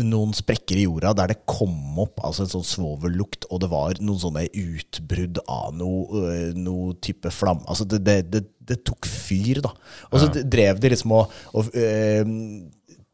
noen 0.02 0.32
sprekker 0.34 0.80
i 0.82 0.88
jorda 0.88 1.12
der 1.14 1.30
det 1.34 1.44
kom 1.48 2.00
opp 2.02 2.24
altså 2.26 2.42
en 2.48 2.50
sånn 2.56 2.66
svovellukt, 2.66 3.46
og 3.54 3.60
det 3.62 3.70
var 3.72 4.00
noen 4.02 4.20
sånne 4.24 4.48
utbrudd 4.50 5.38
av 5.46 5.76
noe, 5.78 6.24
noe 6.58 6.96
type 7.06 7.30
flam. 7.32 7.62
Altså 7.70 7.86
det, 7.86 8.00
det, 8.08 8.18
det, 8.34 8.42
det 8.72 8.80
tok 8.88 9.06
fyr, 9.08 9.62
da. 9.68 9.76
Og 10.10 10.24
så 10.24 10.32
drev 10.42 10.80
de 10.82 10.92
liksom 10.96 11.14
og, 11.20 11.36
og 11.54 11.70
øh, 11.78 12.34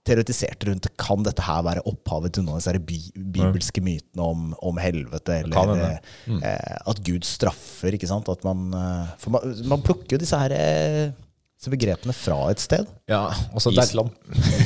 teoretiserte 0.06 0.70
rundt 0.70 0.88
kan 1.02 1.26
dette 1.26 1.44
her 1.46 1.64
være 1.66 1.84
opphavet 1.90 2.36
til 2.36 2.46
noen 2.46 2.60
av 2.60 2.64
disse 2.64 2.82
bi 2.86 3.00
bibelske 3.36 3.82
mytene 3.84 4.26
om, 4.26 4.48
om 4.64 4.80
helvete, 4.80 5.42
eller 5.44 6.00
mm. 6.30 6.40
eh, 6.40 6.78
at 6.92 7.02
Gud 7.06 7.28
straffer, 7.28 7.98
ikke 7.98 8.10
sant? 8.10 8.30
At 8.32 8.46
man, 8.48 8.68
eh, 8.78 9.14
for 9.22 9.36
man, 9.36 9.56
man 9.72 9.86
plukker 9.86 10.16
jo 10.16 10.22
disse 10.22 10.40
her 10.40 10.54
eh, 10.56 11.14
disse 11.56 11.72
begrepene 11.72 12.14
fra 12.16 12.38
et 12.52 12.62
sted. 12.62 12.88
Ja, 13.10 13.30
altså, 13.56 13.72
det 13.74 13.82
er- 13.82 13.90
Island. 13.90 14.10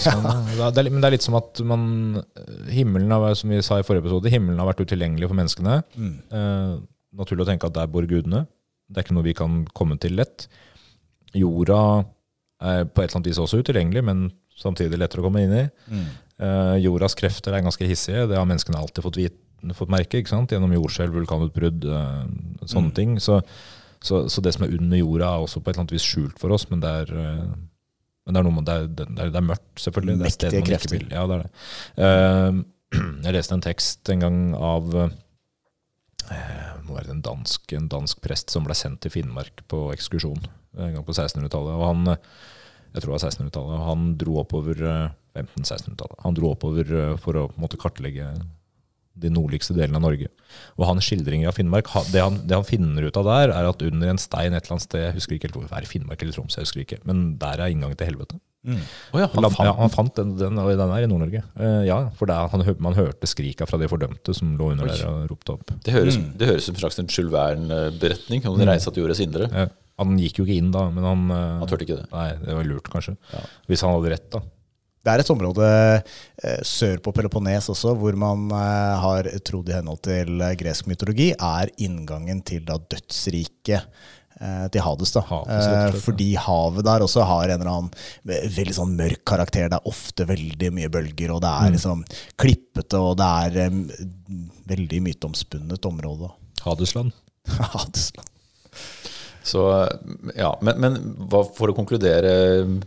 Ja. 0.05 0.69
Det 0.71 0.83
er, 0.83 0.89
men 0.89 1.01
det 1.01 1.09
er 1.09 1.15
litt 1.15 1.25
som 1.25 1.37
at 1.39 1.59
man 1.65 2.21
Himmelen 2.69 3.11
har, 3.11 3.33
som 3.37 3.51
vi 3.53 3.61
sa 3.65 3.79
i 3.79 3.85
forrige 3.85 4.05
episode, 4.05 4.31
himmelen 4.31 4.59
har 4.59 4.69
vært 4.71 4.83
utilgjengelig 4.83 5.29
for 5.29 5.39
menneskene. 5.39 5.81
Eh, 5.95 6.73
naturlig 7.19 7.45
å 7.45 7.49
tenke 7.49 7.69
at 7.69 7.77
der 7.77 7.91
bor 7.91 8.07
gudene. 8.09 8.45
Det 8.89 8.99
er 8.99 9.05
ikke 9.05 9.17
noe 9.17 9.27
vi 9.27 9.37
kan 9.37 9.63
komme 9.77 9.99
til 10.01 10.17
lett. 10.17 10.47
Jorda 11.37 11.79
er 12.59 12.87
på 12.89 13.03
et 13.03 13.09
eller 13.09 13.19
annet 13.19 13.31
vis 13.31 13.41
også 13.41 13.61
utilgjengelig, 13.61 14.03
men 14.03 14.29
samtidig 14.59 14.99
lettere 14.99 15.23
å 15.23 15.27
komme 15.27 15.43
inn 15.45 15.55
i. 15.55 15.65
Eh, 16.39 16.75
jordas 16.83 17.17
krefter 17.19 17.55
er 17.55 17.65
ganske 17.65 17.87
hissige. 17.87 18.27
Det 18.29 18.37
har 18.39 18.47
menneskene 18.47 18.79
alltid 18.79 19.05
fått, 19.05 19.19
vit, 19.19 19.39
fått 19.75 19.91
merke 19.91 20.21
ikke 20.21 20.31
sant? 20.31 20.53
gjennom 20.55 20.75
jordskjelv, 20.75 21.17
vulkanutbrudd, 21.21 21.87
eh, 21.87 22.21
sånne 22.69 22.95
ting. 22.95 23.17
Så, 23.23 23.41
så, 24.03 24.25
så 24.31 24.43
det 24.43 24.55
som 24.55 24.67
er 24.67 24.75
under 24.77 25.01
jorda, 25.01 25.33
er 25.33 25.47
også 25.47 25.63
på 25.63 25.69
et 25.69 25.75
eller 25.75 25.87
annet 25.87 25.97
vis 25.97 26.07
skjult 26.07 26.39
for 26.39 26.55
oss, 26.55 26.69
men 26.71 26.83
det 26.83 26.93
er 27.03 27.15
eh, 27.15 27.49
men 28.29 28.35
det 28.35 28.41
er, 28.43 28.45
noe, 28.45 28.61
det, 28.61 28.73
er, 28.75 28.89
det, 28.93 29.05
er, 29.23 29.29
det 29.33 29.41
mørkt, 29.41 29.69
selvfølgelig. 29.81 30.19
Det 30.19 30.21
er 30.21 30.29
Mektige 30.29 30.59
ikke 30.59 30.67
krefter. 30.67 31.05
Ja, 31.09 31.23
det 31.25 31.37
er 31.39 31.41
det. 31.41 31.49
Eh, 32.05 32.59
jeg 33.25 33.33
leste 33.33 33.55
en 33.55 33.63
tekst 33.65 34.11
en 34.13 34.21
gang 34.21 34.37
av 34.53 34.93
eh, 34.99 36.69
må 36.85 36.97
være 36.97 37.15
en 37.15 37.23
dansk, 37.25 37.73
en 37.77 37.89
dansk 37.89 38.21
prest 38.21 38.53
som 38.53 38.65
ble 38.67 38.77
sendt 38.77 39.01
til 39.05 39.13
Finnmark 39.13 39.63
på 39.69 39.87
ekskursjon 39.95 40.41
en 40.77 40.95
gang 40.95 41.05
på 41.05 41.15
1600-tallet. 41.15 41.73
og 41.73 41.85
han, 41.87 42.13
eh, 42.13 42.21
Jeg 42.93 43.03
tror 43.03 43.11
det 43.11 43.17
var 43.17 43.25
1600-tallet. 43.29 43.81
Han 43.87 44.07
dro 44.19 44.39
oppover 44.41 44.81
eh, 44.81 45.09
1500-1600-tallet. 45.37 46.21
Han 46.25 46.37
dro 46.37 46.53
oppover 46.53 46.95
eh, 47.01 47.13
for 47.21 47.37
å 47.37 47.45
måtte 47.49 47.61
måte, 47.61 47.81
kartlegge 47.81 48.31
de 49.19 49.31
nordligste 49.33 49.75
delene 49.75 49.99
av 49.99 50.05
Norge. 50.05 50.29
Og 50.79 50.85
han 50.87 51.01
skildringer 51.03 51.51
av 51.51 51.57
Finnmark, 51.57 51.89
det 52.13 52.21
han, 52.23 52.37
det 52.47 52.55
han 52.55 52.67
finner 52.67 53.09
ut 53.09 53.17
av 53.19 53.27
der, 53.27 53.53
er 53.55 53.67
at 53.67 53.81
under 53.83 54.13
en 54.13 54.21
stein 54.21 54.55
et 54.55 54.63
eller 54.63 54.77
annet 54.77 54.85
sted, 54.85 55.01
jeg 55.03 55.17
husker 55.17 55.35
ikke 55.35 55.49
helt 55.49 55.57
hvor, 55.57 55.65
er 55.67 55.83
det 55.83 55.91
Finnmark 55.91 56.23
eller 56.23 56.37
Troms, 56.37 56.55
jeg 56.55 56.67
husker 56.67 56.85
ikke, 56.85 57.01
men 57.09 57.33
der 57.41 57.59
er 57.59 57.73
inngangen 57.73 57.99
til 57.99 58.13
helvete. 58.13 58.39
Å 58.59 59.19
ja, 59.21 59.27
han 59.31 59.45
Han, 59.45 59.53
fant 59.55 59.67
ja, 59.69 59.73
han 59.77 59.91
fant 59.93 60.17
den, 60.19 60.33
den, 60.39 60.57
og 60.59 60.69
den 60.75 60.91
er 60.91 61.05
i 61.05 61.07
Nord-Norge. 61.07 61.41
Uh, 61.55 61.83
ja, 61.87 61.99
for 62.19 62.27
der, 62.27 62.49
han, 62.51 62.63
man 62.83 62.97
hørte 62.97 63.29
skrika 63.29 63.67
fra 63.69 63.79
de 63.79 63.87
fordømte 63.91 64.35
som 64.35 64.51
lå 64.59 64.73
under 64.73 64.89
Oi. 64.89 64.95
der 64.95 65.05
og 65.07 65.29
ropte 65.31 65.55
opp. 65.55 65.75
Det 65.85 65.95
høres, 65.95 66.19
det 66.39 66.49
høres 66.49 66.67
som 66.67 66.75
en 66.75 66.83
slags 66.83 66.99
en 66.99 67.07
Jules 67.07 67.31
Verne-beretning 67.33 68.43
om 68.49 68.59
mm. 68.59 68.65
reisa 68.67 68.91
til 68.91 69.05
jordets 69.05 69.23
indre. 69.23 69.47
Eh, 69.47 69.71
han 69.99 70.15
gikk 70.21 70.39
jo 70.41 70.45
ikke 70.47 70.57
inn 70.61 70.71
da, 70.73 70.85
men 70.95 71.05
han 71.05 71.25
eh, 71.35 71.57
Han 71.61 71.69
turte 71.69 71.85
ikke 71.85 71.99
det. 72.01 72.07
Nei, 72.15 72.29
det 72.45 72.55
var 72.57 72.67
lurt, 72.71 72.89
kanskje. 72.93 73.17
Ja. 73.35 73.43
Hvis 73.69 73.83
han 73.85 73.93
hadde 73.97 74.13
rett, 74.15 74.29
da. 74.33 74.41
Det 74.99 75.11
er 75.13 75.21
et 75.23 75.29
område 75.31 75.65
eh, 76.43 76.61
sør 76.67 76.99
på 77.05 77.13
Peloponnes 77.15 77.69
også, 77.71 77.93
hvor 78.01 78.17
man 78.19 78.49
eh, 78.51 78.95
har 79.03 79.29
trodd 79.47 79.69
i 79.71 79.75
henhold 79.77 80.01
til 80.05 80.41
eh, 80.43 80.55
gresk 80.59 80.89
mytologi, 80.91 81.29
er 81.35 81.71
inngangen 81.85 82.41
til 82.45 82.65
da 82.67 82.75
dødsriket 82.91 83.79
eh, 84.41 84.65
til 84.75 84.83
Hades. 84.83 85.13
da. 85.15 85.23
Hades, 85.29 85.63
slett, 85.69 85.95
Eh, 85.95 85.99
fordi 86.03 86.27
havet 86.43 86.85
der 86.89 87.05
også 87.07 87.23
har 87.29 87.47
en 87.47 87.55
eller 87.61 87.71
annen 87.71 88.51
veldig 88.57 88.75
sånn 88.75 88.91
mørk 88.99 89.23
karakter. 89.31 89.69
Det 89.71 89.79
er 89.79 89.87
ofte 89.93 90.27
veldig 90.29 90.73
mye 90.75 90.91
bølger, 90.91 91.31
og 91.37 91.41
det 91.47 91.53
Mm. 91.55 91.63
er 91.69 91.75
liksom 91.77 92.03
klippete, 92.43 92.99
og 92.99 93.15
det 93.23 93.29
er 93.63 93.71
um, 93.71 93.79
veldig 94.67 94.99
myteomspunnet 95.07 95.87
område. 95.89 96.29
Hadesland. 96.67 97.15
Hadesland. 97.73 98.27
Så, 99.45 99.63
ja, 100.35 100.51
men, 100.65 100.79
men 100.83 100.97
for 101.27 101.71
å 101.71 101.75
konkludere 101.77 102.31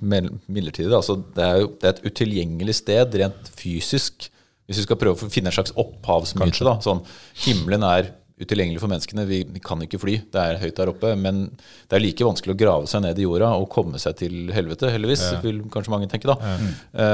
midlertidig, 0.01 0.91
da, 0.93 1.01
så 1.05 1.17
det 1.37 1.47
er 1.47 1.63
jo 1.63 1.71
det 1.81 1.89
er 1.89 1.95
et 1.97 2.05
utilgjengelig 2.07 2.77
sted 2.83 3.17
rent 3.23 3.53
fysisk. 3.57 4.29
Hvis 4.69 4.79
vi 4.79 4.87
skal 4.87 4.99
prøve 5.01 5.17
å 5.17 5.33
finne 5.33 5.51
en 5.51 5.57
slags 5.57 5.75
opphavsmyte. 5.81 6.65
da, 6.67 6.77
sånn, 6.85 7.03
Himmelen 7.47 7.87
er 7.89 8.13
utilgjengelig 8.43 8.81
for 8.83 8.91
menneskene, 8.91 9.25
vi 9.29 9.43
kan 9.63 9.83
ikke 9.85 10.01
fly, 10.03 10.17
det 10.33 10.43
er 10.43 10.61
høyt 10.63 10.77
der 10.79 10.91
oppe. 10.93 11.13
Men 11.19 11.45
det 11.53 11.99
er 11.99 12.03
like 12.03 12.27
vanskelig 12.27 12.55
å 12.57 12.61
grave 12.63 12.91
seg 12.91 13.05
ned 13.05 13.19
i 13.21 13.27
jorda 13.27 13.53
og 13.59 13.69
komme 13.73 14.01
seg 14.03 14.17
til 14.23 14.53
helvete, 14.55 14.91
heldigvis, 14.93 15.25
vil 15.45 15.61
kanskje 15.73 15.95
mange 15.95 16.09
tenke. 16.11 16.31
da. 16.31 16.57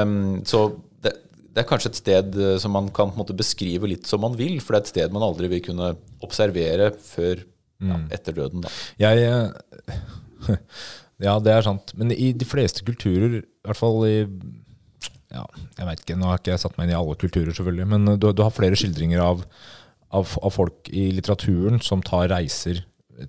Um, 0.03 0.39
så 0.47 0.63
det, 1.03 1.15
det 1.53 1.63
er 1.63 1.69
kanskje 1.69 1.93
et 1.93 1.99
sted 1.99 2.39
eh, 2.39 2.57
som 2.61 2.73
man 2.75 2.89
kan 2.93 3.11
på 3.11 3.17
en 3.17 3.23
måte 3.23 3.37
beskrive 3.37 3.89
litt 3.91 4.09
som 4.09 4.21
man 4.23 4.37
vil, 4.39 4.59
for 4.63 4.75
det 4.75 4.79
er 4.79 4.85
et 4.87 4.93
sted 4.93 5.15
man 5.15 5.25
aldri 5.25 5.49
vil 5.51 5.63
kunne 5.65 5.93
observere 6.25 6.91
før 7.03 7.43
ja, 7.79 7.99
etter 8.15 8.35
døden. 8.35 8.65
da. 8.65 8.73
Jeg 8.99 9.23
eh, 9.29 10.01
Ja, 11.19 11.35
det 11.43 11.51
er 11.51 11.65
sant. 11.65 11.91
Men 11.99 12.13
i 12.15 12.31
de 12.31 12.47
fleste 12.47 12.85
kulturer, 12.87 13.41
i 13.41 13.67
hvert 13.67 13.79
fall 13.79 14.05
i 14.07 14.17
ja, 15.29 15.43
jeg 15.77 15.85
vet 15.85 16.03
ikke, 16.03 16.15
Nå 16.17 16.29
har 16.29 16.39
ikke 16.39 16.55
jeg 16.55 16.61
satt 16.63 16.77
meg 16.77 16.87
inn 16.87 16.95
i 16.95 16.97
alle 16.97 17.17
kulturer, 17.19 17.51
selvfølgelig, 17.53 17.87
men 17.91 18.15
du, 18.17 18.31
du 18.33 18.41
har 18.41 18.53
flere 18.55 18.77
skildringer 18.79 19.21
av, 19.21 19.43
av, 20.15 20.31
av 20.41 20.53
folk 20.55 20.89
i 20.89 21.09
litteraturen 21.13 21.77
som 21.85 22.01
tar 22.05 22.31
reiser 22.31 22.81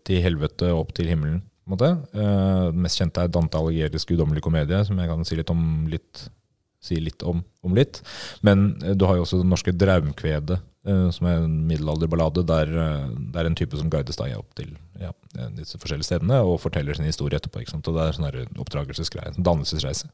til 0.07 0.23
helvete 0.25 0.71
og 0.71 0.87
opp 0.87 0.95
til 0.97 1.11
himmelen. 1.11 1.43
på 1.67 1.69
en 1.69 1.77
måte. 1.77 1.91
Uh, 2.15 2.71
det 2.71 2.85
mest 2.87 3.01
kjente 3.03 3.25
er 3.27 3.33
Dante 3.33 3.59
Alighieri's 3.59 4.07
guddommelige 4.09 4.47
komedie, 4.47 4.81
som 4.87 4.99
jeg 4.99 5.11
kan 5.11 5.27
si 5.27 5.39
litt 5.39 5.53
om 5.53 5.65
litt, 5.91 6.25
si 6.81 7.03
litt 7.03 7.27
om, 7.27 7.43
om 7.67 7.77
litt. 7.77 8.01
Men 8.47 8.71
uh, 8.85 8.95
du 8.95 9.05
har 9.11 9.19
jo 9.19 9.27
også 9.27 9.43
det 9.43 9.51
norske 9.51 9.75
Draumkvedet, 9.77 10.61
som 11.13 11.27
er 11.29 11.43
en 11.43 11.59
middelalderballade, 11.69 12.45
der 12.49 12.71
eh, 12.73 13.11
det 13.33 13.43
er 13.43 13.51
en 13.51 13.59
type 13.59 13.77
som 13.77 13.91
guides 13.93 14.17
deg 14.17 14.33
opp 14.39 14.55
til 14.57 14.73
ja, 15.01 15.13
disse 15.57 15.77
forskjellige 15.81 16.09
stedene 16.09 16.41
og 16.47 16.61
forteller 16.63 16.97
sin 16.97 17.09
historie 17.09 17.37
etterpå. 17.37 17.63
Og 17.77 17.93
det 17.93 18.07
er 18.07 18.17
sånn 18.17 18.59
oppdragelsesgreie, 18.65 19.37
dannelsesreise. 19.37 20.09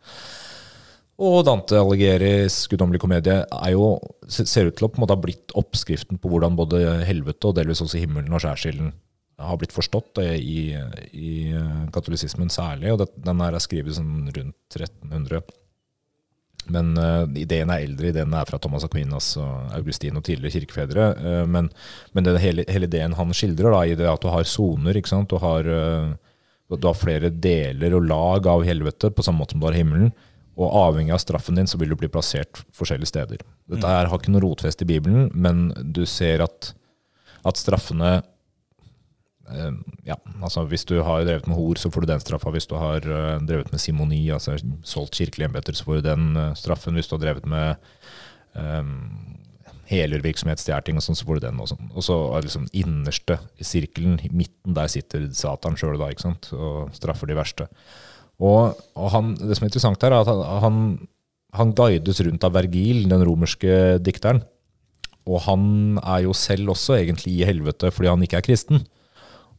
Og 1.17 1.39
Dante 1.49 1.79
Alighieri's 1.81 2.67
guddommelige 2.69 3.07
komedie 3.07 3.39
er 3.47 3.73
jo, 3.73 3.95
ser 4.29 4.69
ut 4.69 4.77
til 4.77 4.89
å 4.89 4.91
på 4.93 4.99
en 4.99 5.07
måte 5.07 5.17
ha 5.17 5.23
blitt 5.23 5.55
oppskriften 5.57 6.21
på 6.21 6.29
hvordan 6.29 6.59
både 6.59 6.83
helvete 7.09 7.49
og 7.49 7.57
delvis 7.57 7.81
også 7.87 8.03
himmelen 8.03 8.35
og 8.37 8.43
skjærsilden 8.45 8.91
har 9.47 9.59
blitt 9.61 9.75
forstått 9.77 10.21
i, 10.25 10.73
i 11.13 11.31
eh, 11.53 11.81
katolisismen 11.93 12.51
særlig. 12.53 12.93
Og 12.93 13.01
det, 13.03 13.09
den 13.25 13.41
her 13.45 13.57
er 13.57 13.65
skrevet 13.65 13.97
sånn 13.97 14.29
rundt 14.33 14.77
1300. 14.77 15.43
Men 16.73 16.93
uh, 16.99 17.25
ideen 17.39 17.71
er 17.71 17.85
eldre. 17.85 18.11
Ideen 18.11 18.35
er 18.35 18.47
fra 18.49 18.59
Thomas 18.63 18.87
Aquinas 18.87 19.33
og 19.41 19.73
Augustin 19.77 20.19
og 20.19 20.25
tidligere 20.27 20.59
kirkefedre. 20.59 21.09
Uh, 21.19 21.43
men 21.51 21.71
men 22.17 22.27
den 22.27 22.39
hele, 22.43 22.67
hele 22.69 22.89
ideen 22.91 23.17
han 23.17 23.35
skildrer, 23.35 23.71
da, 23.73 23.83
i 23.85 23.99
det 23.99 24.09
at 24.11 24.23
du 24.23 24.31
har 24.33 24.49
soner. 24.49 24.99
Du 25.31 25.37
har, 25.43 25.67
uh, 25.67 26.15
du 26.73 26.89
har 26.89 26.99
flere 26.99 27.31
deler 27.31 27.97
og 27.99 28.09
lag 28.11 28.49
av 28.51 28.65
helvete, 28.67 29.11
på 29.11 29.25
samme 29.27 29.45
måte 29.45 29.55
som 29.55 29.63
du 29.63 29.69
har 29.71 29.79
himmelen. 29.79 30.13
Og 30.57 30.73
avhengig 30.73 31.13
av 31.13 31.21
straffen 31.21 31.59
din 31.59 31.69
så 31.69 31.79
vil 31.79 31.93
du 31.93 31.99
bli 32.01 32.09
plassert 32.09 32.63
forskjellige 32.77 33.13
steder. 33.13 33.43
Dette 33.69 33.91
her 33.91 34.09
har 34.09 34.21
ikke 34.21 34.33
noe 34.33 34.45
rotfest 34.47 34.81
i 34.83 34.89
Bibelen, 34.89 35.29
men 35.37 35.69
du 35.93 36.07
ser 36.09 36.41
at, 36.47 36.73
at 37.45 37.61
straffene 37.61 38.23
ja, 40.07 40.17
altså 40.43 40.65
Hvis 40.67 40.85
du 40.85 40.97
har 41.03 41.25
drevet 41.25 41.47
med 41.47 41.57
hor, 41.57 41.79
så 41.79 41.91
får 41.91 42.03
du 42.03 42.11
den 42.11 42.23
straffa. 42.23 42.51
Hvis 42.51 42.67
du 42.67 42.75
har 42.81 43.05
eh, 43.05 43.39
drevet 43.47 43.71
med 43.73 43.81
simoni, 43.83 44.25
altså 44.35 44.57
solgt 44.83 45.19
kirkelige 45.19 45.51
embeter, 45.51 45.77
så 45.77 45.87
får 45.87 46.01
du 46.01 46.09
den 46.09 46.37
eh, 46.37 46.55
straffen. 46.59 46.95
Hvis 46.99 47.07
du 47.11 47.17
har 47.17 47.23
drevet 47.23 47.47
med 47.47 47.77
um, 48.55 49.37
helervirksomhet, 49.87 50.63
stjerting 50.63 50.99
og 50.99 51.07
sånn, 51.07 51.19
så 51.19 51.29
får 51.29 51.39
du 51.39 51.47
den. 51.47 51.61
Og 51.63 51.71
sånn. 51.71 51.93
Og 51.95 52.07
så 52.07 52.17
liksom 52.43 52.67
innerste 52.75 53.39
i 53.63 53.67
sirkelen, 53.67 54.19
i 54.27 54.33
midten, 54.35 54.75
der 54.77 54.91
sitter 54.91 55.29
Satan 55.31 55.79
sjøl 55.79 56.03
og 56.03 56.91
straffer 56.97 57.31
de 57.31 57.39
verste. 57.39 57.69
Og, 58.43 58.75
og 58.99 59.13
han, 59.15 59.33
det 59.39 59.57
som 59.57 59.65
er 59.65 59.71
interessant 59.71 60.03
her, 60.03 60.13
er 60.13 60.27
at 60.27 60.61
han, 60.65 60.83
han 61.57 61.73
guides 61.79 62.21
rundt 62.27 62.45
av 62.45 62.59
Vergil, 62.59 63.07
den 63.09 63.25
romerske 63.25 63.97
dikteren. 64.03 64.43
og 65.27 65.41
han 65.43 65.63
er 66.03 66.27
jo 66.27 66.35
selv 66.37 66.71
også 66.75 67.01
egentlig 67.01 67.33
i 67.41 67.47
helvete 67.49 67.91
fordi 67.91 68.11
han 68.13 68.23
ikke 68.23 68.37
er 68.39 68.47
kristen. 68.47 68.85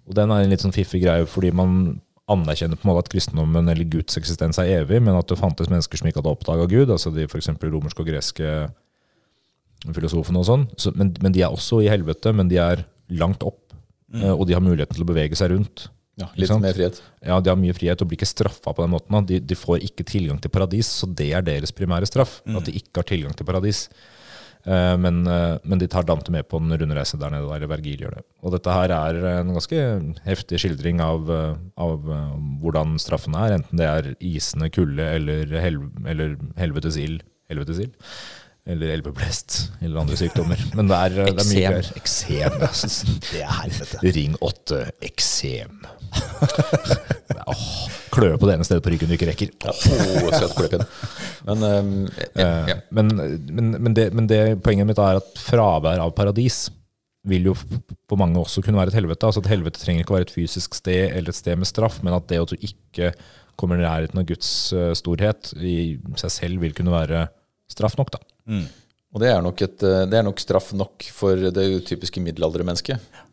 Og 0.08 0.16
den 0.18 0.32
er 0.32 0.44
en 0.44 0.52
litt 0.54 0.64
sånn 0.64 0.76
fiffig 0.76 1.04
greie, 1.04 1.28
fordi 1.30 1.52
man 1.56 1.98
anerkjenner 2.32 2.80
på 2.80 2.88
en 2.88 2.92
måte 2.92 3.06
at 3.06 3.12
kristendommen 3.12 3.72
eller 3.72 3.88
Guds 3.88 4.20
eksistens 4.20 4.60
er 4.60 4.82
evig, 4.82 5.00
men 5.04 5.16
at 5.16 5.30
det 5.32 5.40
fantes 5.40 5.70
mennesker 5.72 6.00
som 6.00 6.10
ikke 6.10 6.20
hadde 6.20 6.34
oppdaga 6.34 6.68
Gud, 6.72 6.92
altså 6.92 7.12
de 7.16 7.28
f.eks. 7.28 7.54
romerske 7.64 8.04
og 8.04 8.10
greske 8.10 8.56
filosofene 9.96 10.42
og 10.42 10.48
sånn. 10.48 10.66
Så, 10.80 10.92
men, 10.98 11.14
men, 11.24 11.36
de 11.36 11.46
er 11.46 11.54
også 11.54 11.80
i 11.84 11.92
helvete, 11.92 12.34
men 12.36 12.52
de 12.52 12.60
er 12.60 12.84
langt 13.20 13.46
opp, 13.48 13.62
mm. 14.12 14.26
og 14.34 14.44
de 14.50 14.58
har 14.58 14.64
muligheten 14.64 14.98
til 14.98 15.06
å 15.06 15.12
bevege 15.12 15.40
seg 15.40 15.54
rundt. 15.54 15.88
Ja, 16.18 16.32
Litt 16.34 16.52
mer 16.58 16.74
frihet? 16.74 17.00
Ja, 17.22 17.38
de 17.40 17.52
har 17.52 17.60
mye 17.62 17.76
frihet 17.78 18.02
og 18.02 18.10
blir 18.10 18.18
ikke 18.18 18.28
straffa 18.28 18.74
på 18.74 18.82
den 18.82 18.96
måten. 18.96 19.18
De, 19.30 19.38
de, 19.38 19.58
får 19.58 19.84
ikke 19.86 20.06
tilgang 20.08 20.40
til 20.42 20.52
paradis, 20.52 20.90
så 20.90 21.08
det 21.08 21.30
er 21.38 21.46
deres 21.46 21.74
primære 21.78 22.10
straff. 22.10 22.40
Mm. 22.48 22.58
At 22.58 22.68
de 22.68 22.74
ikke 22.80 23.04
har 23.04 23.08
tilgang 23.12 23.36
til 23.38 23.46
paradis. 23.48 23.84
Uh, 24.68 24.98
men, 25.00 25.22
uh, 25.24 25.56
men, 25.64 25.80
de 25.80 25.88
tar 25.88 26.04
Dante 26.04 26.32
med 26.34 26.48
på 26.52 26.60
en 26.60 26.74
rundreise 26.76 27.16
der 27.20 27.32
nede, 27.32 27.48
eller 27.56 27.70
Vergil 27.72 28.02
gjør 28.04 28.18
det. 28.18 28.24
Og 28.44 28.52
dette 28.52 28.74
her 28.76 28.92
er 28.92 29.20
en 29.38 29.54
ganske 29.56 29.84
heftig 30.26 30.60
skildring 30.60 31.00
av, 31.04 31.32
uh, 31.32 31.54
av 31.80 32.10
hvordan 32.64 32.98
straffen 33.00 33.38
er, 33.40 33.56
enten 33.56 33.80
det 33.80 33.88
er 33.88 34.12
isende 34.20 34.68
kulde 34.74 35.08
eller, 35.20 35.56
hel, 35.64 35.80
eller 36.04 36.36
helvetes 36.60 37.00
ild. 37.00 37.24
Helvetes 37.48 37.80
ild. 37.86 37.96
Eller 38.68 38.98
elveblest, 38.98 39.72
eller 39.80 40.02
andre 40.02 40.18
sykdommer. 40.20 40.60
Men 40.76 40.90
det 40.90 40.98
er, 40.98 41.14
det 41.30 41.40
er 41.40 41.48
mye 41.48 41.70
greier. 41.72 41.92
Eksem. 42.02 42.58
Det 43.32 43.40
er 43.40 43.54
helvete. 43.62 44.00
Ring 44.18 44.36
åtte. 44.44 44.82
Eksem. 45.08 45.78
oh, 47.48 47.64
kløe 48.12 48.36
på 48.40 48.50
det 48.50 48.58
ene 48.58 48.68
stedet 48.68 48.84
på 48.84 48.92
ryggen 48.92 49.08
du 49.08 49.16
ikke 49.16 49.30
rekker. 49.30 49.54
Oh, 49.72 50.28
men, 51.48 51.64
um, 51.64 51.94
ja. 52.36 52.78
men, 52.92 53.16
men, 53.16 53.72
men, 53.78 53.96
det, 53.96 54.10
men 54.16 54.28
det, 54.28 54.42
poenget 54.68 54.90
mitt 54.90 55.00
er 55.00 55.22
at 55.22 55.40
fravær 55.40 56.04
av 56.04 56.12
paradis 56.18 56.66
vil 57.28 57.50
jo 57.50 57.56
på 57.56 58.20
mange 58.20 58.40
også 58.44 58.64
kunne 58.66 58.80
være 58.82 58.92
et 58.92 59.00
helvete. 59.00 59.28
Altså 59.28 59.44
Et 59.46 59.52
helvete 59.56 59.80
trenger 59.80 60.04
ikke 60.04 60.16
å 60.16 60.20
være 60.20 60.28
et 60.28 60.38
fysisk 60.38 60.76
sted 60.76 61.08
eller 61.08 61.32
et 61.32 61.40
sted 61.40 61.56
med 61.60 61.72
straff, 61.72 62.02
men 62.04 62.16
at 62.20 62.28
det 62.28 62.44
at 62.44 62.52
du 62.52 62.60
ikke 62.60 63.14
kommer 63.60 63.80
i 63.80 63.88
nærheten 63.88 64.20
av 64.20 64.28
Guds 64.28 64.50
storhet 65.00 65.56
i 65.56 65.96
seg 66.20 66.36
selv 66.36 66.68
vil 66.68 66.76
kunne 66.76 66.94
være 66.94 67.30
straff 67.72 67.96
nok. 68.00 68.12
da. 68.12 68.20
Mm. 68.48 68.66
Og 69.16 69.24
det 69.24 69.30
er, 69.32 69.48
et, 69.48 69.86
eh, 69.88 70.04
det 70.10 70.20
er, 70.20 70.26
nok 70.28 70.42
straff 70.44 70.74
nok 70.78 71.06
for 71.16 71.48
det 71.54 71.68
typiske 71.88 72.22
middelaldermennesket. 72.24 73.24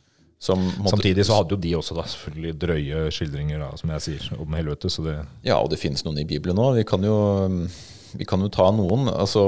Samtidig 0.44 1.24
så 1.24 1.38
hadde 1.38 1.56
jo 1.56 1.60
de 1.60 1.72
også 1.78 1.96
da 1.96 2.04
selvfølgelig 2.10 2.54
drøye 2.60 3.02
skildringer 3.14 3.62
da, 3.62 3.70
som 3.80 3.92
jeg 3.94 4.04
sier, 4.06 4.26
om 4.40 4.56
helvete. 4.58 4.90
Så 4.92 5.04
det 5.06 5.16
ja, 5.46 5.56
og 5.56 5.70
det 5.72 5.80
finnes 5.80 6.04
noen 6.04 6.20
i 6.20 6.26
Bibelen 6.28 6.60
òg. 6.60 6.76
Vi, 6.78 6.86
kan 6.88 7.04
jo, 7.04 7.16
vi 8.12 8.28
kan 8.28 8.44
jo 8.44 8.50
ta 8.52 8.68
noen. 8.76 9.08
Altså, 9.12 9.46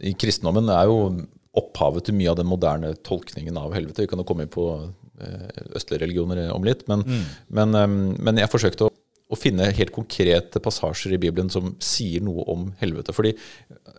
i 0.00 0.14
Kristendommen 0.16 0.70
er 0.72 0.88
jo 0.88 1.26
opphavet 1.58 2.08
til 2.08 2.16
mye 2.16 2.32
av 2.32 2.38
den 2.38 2.48
moderne 2.48 2.94
tolkningen 3.04 3.56
av 3.60 3.76
helvete. 3.76 4.04
Vi 4.04 4.10
kan 4.10 4.22
jo 4.22 4.26
komme 4.28 4.46
inn 4.46 4.52
på 4.52 4.68
eh, 4.78 5.48
østlige 5.76 6.06
religioner 6.06 6.46
om 6.54 6.64
litt. 6.64 6.86
Men, 6.90 7.04
mm. 7.04 7.24
men, 7.58 7.76
um, 7.76 7.98
men 8.16 8.40
jeg 8.40 8.52
forsøkte 8.52 8.88
å 8.88 8.94
å 9.28 9.36
finne 9.36 9.68
helt 9.76 9.92
konkrete 9.92 10.60
passasjer 10.64 11.14
i 11.14 11.20
Bibelen 11.20 11.50
som 11.52 11.74
sier 11.84 12.24
noe 12.24 12.46
om 12.48 12.68
helvete. 12.80 13.12
Fordi 13.12 13.34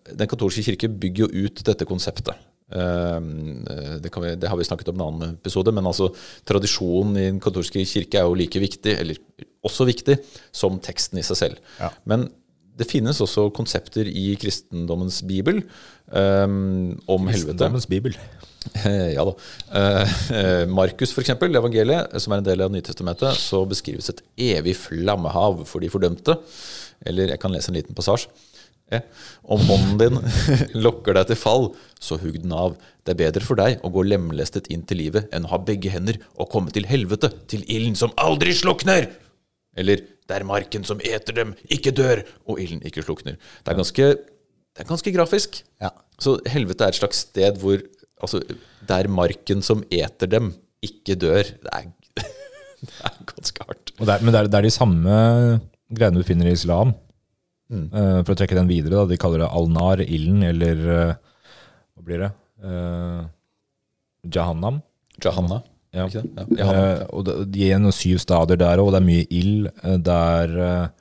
Den 0.09 0.29
katolske 0.29 0.63
kirke 0.65 0.89
bygger 0.89 1.27
jo 1.27 1.45
ut 1.45 1.61
dette 1.65 1.85
konseptet. 1.85 2.33
Ehm, 2.73 3.63
det, 4.01 4.09
vi, 4.13 4.35
det, 4.35 4.49
har 4.49 4.57
vi 4.57 4.65
snakket 4.65 4.89
om 4.91 4.97
i 4.97 5.01
en 5.01 5.07
annen 5.07 5.37
episode, 5.37 5.73
men 5.75 5.89
altså 5.89 6.09
tradisjonen 6.49 7.17
i 7.17 7.27
den 7.29 7.41
katolske 7.43 7.85
kirke 7.85 8.21
er 8.21 8.27
jo 8.27 8.37
like 8.37 8.61
viktig, 8.61 8.95
eller 8.95 9.21
også 9.65 9.87
viktig, 9.89 10.17
som 10.55 10.79
teksten 10.81 11.21
i 11.21 11.25
seg 11.25 11.41
selv. 11.43 11.63
Ja. 11.79 11.91
Men 12.09 12.29
det 12.79 12.87
finnes 12.87 13.19
også 13.23 13.49
konsepter 13.55 14.07
i 14.07 14.31
kristendommens 14.39 15.21
bibel 15.27 15.61
um, 16.07 16.95
om 17.05 17.27
helvete. 17.27 17.57
Kristendommens 17.57 17.89
bibel. 17.91 18.19
Ja 19.15 19.23
da. 19.23 19.31
Uh, 19.71 20.65
Markus, 20.67 21.13
f.eks., 21.15 21.31
evangeliet, 21.31 22.11
som 22.19 22.33
er 22.35 22.41
en 22.41 22.47
del 22.49 22.63
av 22.65 22.73
Nytestamentet, 22.73 23.39
så 23.39 23.61
beskrives 23.67 24.11
et 24.11 24.19
evig 24.51 24.75
flammehav 24.77 25.63
for 25.65 25.79
de 25.79 25.89
fordømte. 25.89 26.35
Eller 27.07 27.31
jeg 27.31 27.41
kan 27.41 27.55
lese 27.55 27.71
en 27.71 27.79
liten 27.79 27.95
passasje. 27.97 28.27
Eh, 28.91 29.01
om 29.41 29.61
hånden 29.69 29.99
din 30.01 30.19
lokker 30.83 31.13
deg 31.13 31.29
til 31.29 31.37
fall, 31.37 31.67
så 32.01 32.17
hugg 32.21 32.39
den 32.41 32.53
av. 32.55 32.75
Det 33.05 33.13
er 33.13 33.21
bedre 33.21 33.45
for 33.45 33.59
deg 33.59 33.83
å 33.85 33.91
gå 33.93 34.03
lemlestet 34.07 34.69
inn 34.73 34.81
til 34.89 35.03
livet 35.03 35.29
enn 35.35 35.45
å 35.45 35.53
ha 35.53 35.59
begge 35.61 35.91
hender 35.93 36.17
og 36.35 36.49
komme 36.53 36.73
til 36.73 36.89
helvete, 36.89 37.31
til 37.49 37.65
ilden 37.69 37.97
som 37.99 38.15
aldri 38.19 38.55
slukner! 38.57 39.11
Eller 39.77 40.01
der 40.29 40.45
marken 40.47 40.85
som 40.87 41.01
eter 41.05 41.35
dem, 41.41 41.55
ikke 41.73 41.93
dør, 41.95 42.23
og 42.47 42.61
ilden 42.61 42.83
ikke 42.85 43.03
slukner. 43.05 43.39
Det 43.63 43.73
er 43.73 43.79
ganske, 43.79 44.09
det 44.75 44.83
er 44.83 44.89
ganske 44.89 45.13
grafisk. 45.15 45.63
Ja. 45.81 45.91
Så 46.19 46.37
helvete 46.51 46.85
er 46.85 46.93
et 46.93 47.01
slags 47.01 47.25
sted 47.29 47.61
hvor 47.61 47.81
Altså, 48.19 48.41
det 48.43 48.95
er 48.95 49.07
marken 49.07 49.61
som 49.63 49.79
eter 49.95 50.27
dem, 50.27 50.49
ikke 50.83 51.15
dør. 51.15 51.47
Det 51.63 51.71
er, 51.71 51.85
det 52.83 52.97
er 53.07 53.13
ganske 53.29 53.63
hardt. 53.63 53.93
Det 53.95 54.11
er, 54.11 54.25
men 54.25 54.35
det 54.35 54.41
er, 54.41 54.49
det 54.51 54.59
er, 54.59 54.67
de 54.67 54.73
samme 54.75 55.13
greiene 55.95 56.19
du 56.19 56.27
finner 56.27 56.49
i 56.49 56.55
islam. 56.57 56.91
Mm. 57.71 57.85
Uh, 57.93 58.19
for 58.25 58.33
å 58.33 58.39
trekke 58.41 58.57
den 58.57 58.67
videre, 58.67 58.97
da, 58.97 59.05
de 59.07 59.19
kaller 59.21 59.45
det 59.45 59.49
al-nar, 59.55 60.03
ilden, 60.03 60.43
eller 60.49 60.83
uh, 60.89 61.15
Hva 61.95 62.05
blir 62.09 62.25
det? 62.25 62.31
Uh, 62.65 63.23
jahannam. 64.35 64.81
Jahanna. 65.23 65.61
Ja. 65.95 66.05
ja. 66.13 66.21
Jahannam. 66.53 67.05
og 67.17 67.23
det, 67.25 67.35
de 67.55 67.69
er 67.73 67.79
noen 67.81 67.95
syv 67.95 68.19
stadier 68.21 68.59
der 68.61 68.81
òg. 68.81 68.91
Det 68.93 68.99
er 68.99 69.07
mye 69.07 69.27
ild, 69.33 69.69
det 70.05 70.17
er 70.39 70.91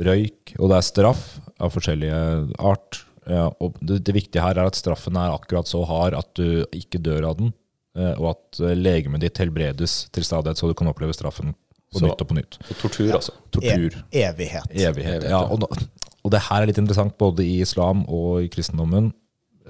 røyk, 0.00 0.54
og 0.58 0.70
det 0.72 0.78
er 0.78 0.86
straff 0.86 1.24
av 1.60 1.72
forskjellige 1.74 2.20
art. 2.62 3.02
Ja, 3.28 3.48
og 3.62 3.76
det, 3.80 4.00
det, 4.06 4.14
viktige 4.16 4.42
her 4.42 4.58
er 4.58 4.66
at 4.66 4.78
straffen 4.78 5.18
er 5.18 5.34
akkurat 5.34 5.68
så 5.70 5.84
hard 5.86 6.16
at 6.18 6.30
du 6.38 6.64
ikke 6.74 7.00
dør 7.02 7.28
av 7.30 7.38
den, 7.38 7.52
eh, 7.98 8.14
og 8.16 8.32
at 8.32 8.62
eh, 8.62 8.74
legemet 8.78 9.22
ditt 9.22 9.38
helbredes 9.38 10.06
til 10.14 10.26
stadighet, 10.26 10.58
så 10.58 10.70
du 10.70 10.74
kan 10.78 10.90
oppleve 10.90 11.14
straffen 11.14 11.54
på 11.92 12.00
så, 12.00 12.06
nytt 12.08 12.24
og 12.24 12.30
på 12.30 12.38
nytt. 12.38 12.58
Så 12.66 12.78
tortur, 12.80 13.12
altså. 13.20 13.36
Tortur. 13.54 14.00
E 14.10 14.24
evighet. 14.26 14.74
evighet. 14.74 15.28
Ja, 15.30 15.44
og, 15.44 15.68
og, 15.68 16.30
det 16.34 16.42
her 16.48 16.64
er 16.64 16.70
litt 16.70 16.80
interessant 16.82 17.14
både 17.20 17.46
i 17.46 17.60
islam 17.62 18.02
og 18.08 18.42
i 18.42 18.50
kristendommen. 18.50 19.12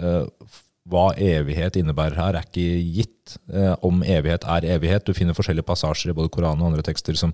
Eh, 0.00 0.24
hva 0.90 1.12
evighet 1.14 1.76
innebærer 1.78 2.18
her, 2.18 2.38
er 2.38 2.48
ikke 2.48 2.80
gitt. 2.98 3.36
om 3.86 4.02
evighet 4.02 4.42
er 4.50 4.64
evighet. 4.74 5.06
Du 5.06 5.14
finner 5.14 5.36
forskjellige 5.36 5.68
passasjer 5.68 6.10
i 6.10 6.16
både 6.16 6.32
Koranen 6.34 6.64
og 6.64 6.72
andre 6.72 6.82
tekster 6.82 7.14
som 7.18 7.32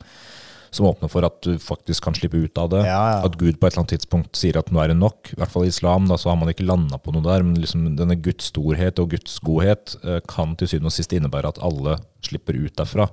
som 0.71 0.87
åpner 0.89 1.09
for 1.09 1.25
at 1.27 1.39
du 1.45 1.55
faktisk 1.63 2.05
kan 2.05 2.17
slippe 2.17 2.37
ut 2.37 2.59
av 2.61 2.71
det. 2.73 2.83
Ja, 2.87 2.99
ja. 3.13 3.21
At 3.27 3.39
Gud 3.41 3.59
på 3.59 3.67
et 3.67 3.73
eller 3.73 3.85
annet 3.85 3.95
tidspunkt 3.97 4.39
sier 4.39 4.59
at 4.61 4.71
nå 4.73 4.83
er 4.83 4.93
det 4.93 4.99
nok. 5.01 5.33
I 5.33 5.41
hvert 5.41 5.53
fall 5.53 5.67
i 5.67 5.73
islam 5.73 6.09
da, 6.11 6.19
så 6.21 6.33
har 6.33 6.39
man 6.41 6.53
ikke 6.53 6.67
landa 6.69 7.01
på 7.01 7.15
noe 7.15 7.25
der. 7.25 7.45
Men 7.47 7.61
liksom 7.61 7.87
denne 7.99 8.19
Guds 8.21 8.51
storhet 8.53 9.01
og 9.03 9.15
Guds 9.15 9.39
godhet 9.45 9.97
eh, 10.03 10.21
kan 10.29 10.57
til 10.59 10.71
syvende 10.71 10.93
og 10.93 10.97
sist 10.99 11.15
innebære 11.17 11.55
at 11.55 11.63
alle 11.65 11.99
slipper 12.27 12.59
ut 12.59 12.77
derfra. 12.79 13.09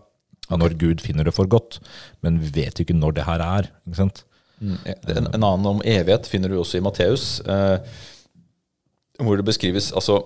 Okay. 0.45 0.59
når 0.61 0.75
Gud 0.77 1.01
finner 1.01 1.25
det 1.25 1.33
for 1.33 1.49
godt. 1.49 1.79
Men 2.21 2.37
vi 2.43 2.51
vet 2.59 2.77
jo 2.77 2.85
ikke 2.85 2.97
når 2.97 3.15
det 3.17 3.29
her 3.29 3.41
er. 3.41 3.71
ikke 3.87 4.01
sant? 4.03 4.25
Mm, 4.59 4.75
en, 4.85 5.25
en, 5.33 5.43
annen 5.43 5.65
om 5.67 5.81
evighet 5.83 6.29
finner 6.29 6.51
du 6.51 6.59
også 6.61 6.77
i 6.79 6.83
Matteus, 6.85 7.41
eh, 7.43 7.79
hvor 9.19 9.39
det 9.39 9.47
beskrives 9.47 9.91
altså 9.95 10.19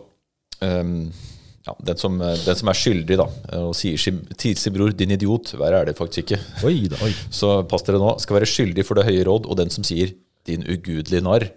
um, 0.62 1.12
ja, 1.66 1.76
den, 1.92 1.98
som, 2.00 2.18
den, 2.20 2.56
som, 2.56 2.72
er 2.72 2.78
skyldig 2.78 3.18
da, 3.20 3.28
og 3.60 3.76
sier 3.78 4.00
sin 4.00 4.76
bror 4.76 4.94
'din 4.96 5.14
idiot', 5.16 5.54
verre 5.60 5.82
er 5.82 5.90
det 5.90 5.98
faktisk 5.98 6.24
ikke. 6.24 6.40
Oi, 6.66 6.88
da, 6.92 7.00
oi. 7.06 7.12
Så 7.30 7.62
pass 7.70 7.86
dere 7.86 8.02
nå. 8.02 8.16
Skal 8.24 8.40
være 8.40 8.50
skyldig 8.50 8.86
for 8.88 9.00
det 9.00 9.08
høye 9.10 9.26
råd, 9.28 9.50
og 9.50 9.60
den 9.60 9.70
som 9.74 9.86
sier 9.88 10.14
'din 10.48 10.66
ugudelige 10.66 11.26
narr', 11.26 11.52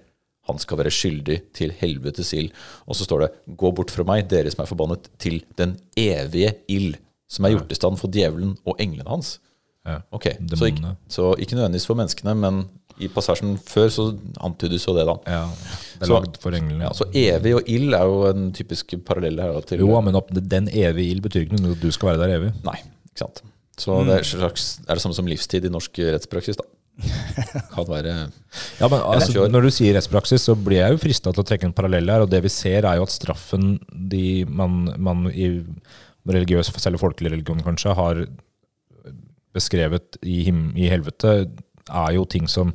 han 0.51 0.59
skal 0.59 0.81
være 0.81 0.91
skyldig 0.91 1.39
til 1.55 1.71
helvetes 1.79 2.33
ild. 2.35 2.51
Og 2.87 2.99
så 2.99 3.07
står 3.07 3.21
det 3.21 3.31
'gå 3.57 3.75
bort 3.75 3.91
fra 3.95 4.05
meg, 4.05 4.29
dere 4.29 4.51
som 4.51 4.65
er 4.65 4.71
forbannet, 4.71 5.09
til 5.19 5.45
den 5.57 5.79
evige 5.97 6.57
ild', 6.69 6.99
som 7.29 7.45
er 7.45 7.55
gjort 7.55 7.73
i 7.73 7.79
stand 7.79 7.97
for 7.97 8.09
djevelen 8.09 8.57
og 8.67 8.77
englene 8.79 9.09
hans. 9.09 9.39
Ja, 9.87 9.99
ok, 10.13 10.29
så 10.55 10.67
ikke, 10.71 10.97
så 11.09 11.35
ikke 11.39 11.57
nødvendigvis 11.57 11.87
for 11.87 11.99
menneskene, 11.99 12.35
men 12.39 12.69
i 13.03 13.09
passasjen 13.13 13.55
før 13.69 13.89
så 13.93 14.09
antydes 14.45 14.87
jo 14.89 14.95
det, 14.97 15.07
da. 15.09 15.17
Ja, 15.29 15.45
det 15.53 16.07
er 16.07 16.11
så, 16.11 16.19
lagd 16.19 16.39
for 16.43 16.57
englene. 16.57 16.85
Ja, 16.87 16.93
så 16.97 17.07
evig 17.11 17.55
og 17.59 17.71
ild 17.71 17.97
er 17.99 18.11
jo 18.11 18.21
en 18.31 18.51
typisk 18.57 18.95
parallell 19.07 19.41
her. 19.43 19.59
Til, 19.69 19.83
jo, 19.85 19.95
men 20.05 20.19
den 20.41 20.71
evige 20.71 21.15
ild 21.15 21.25
betyr 21.25 21.47
ikke 21.47 21.61
noe 21.61 21.77
at 21.77 21.83
du 21.83 21.91
skal 21.95 22.13
være 22.13 22.23
der 22.25 22.37
evig. 22.39 22.53
Nei, 22.67 22.79
ikke 23.11 23.25
sant. 23.25 23.43
Så 23.81 23.97
mm. 23.97 24.11
det 24.11 24.19
er, 24.19 24.29
slags, 24.29 24.69
er, 24.85 24.93
det 24.95 25.03
samme 25.05 25.17
som 25.17 25.29
livstid 25.31 25.67
i 25.67 25.73
norsk 25.73 26.03
rettspraksis, 26.13 26.61
da. 26.61 26.69
kan 27.73 27.87
være 27.89 28.11
ja, 28.13 28.85
men 28.85 28.99
altså, 29.01 29.47
Når 29.49 29.65
du 29.65 29.71
sier 29.73 29.95
rettspraksis, 29.97 30.43
så 30.45 30.53
blir 30.53 30.83
jeg 30.83 30.93
jo 30.93 31.01
frista 31.01 31.33
til 31.33 31.41
å 31.41 31.47
trekke 31.49 31.65
en 31.71 31.75
parallell 31.77 32.11
her. 32.13 32.25
Og 32.27 32.31
det 32.31 32.43
vi 32.45 32.53
ser, 32.53 32.85
er 32.85 33.01
jo 33.01 33.07
at 33.09 33.15
straffen 33.15 33.79
de 34.13 34.45
man, 34.45 34.85
man 35.01 35.25
i 35.33 35.55
religiøs, 36.29 36.71
selv 36.79 37.01
folkelig 37.03 37.33
religion 37.33 37.65
kanskje, 37.65 37.97
har 37.97 38.27
beskrevet 39.57 40.21
i, 40.23 40.43
him, 40.47 40.71
i 40.79 40.89
helvete, 40.93 41.47
er 41.89 42.15
jo 42.17 42.25
ting 42.29 42.49
som 42.51 42.73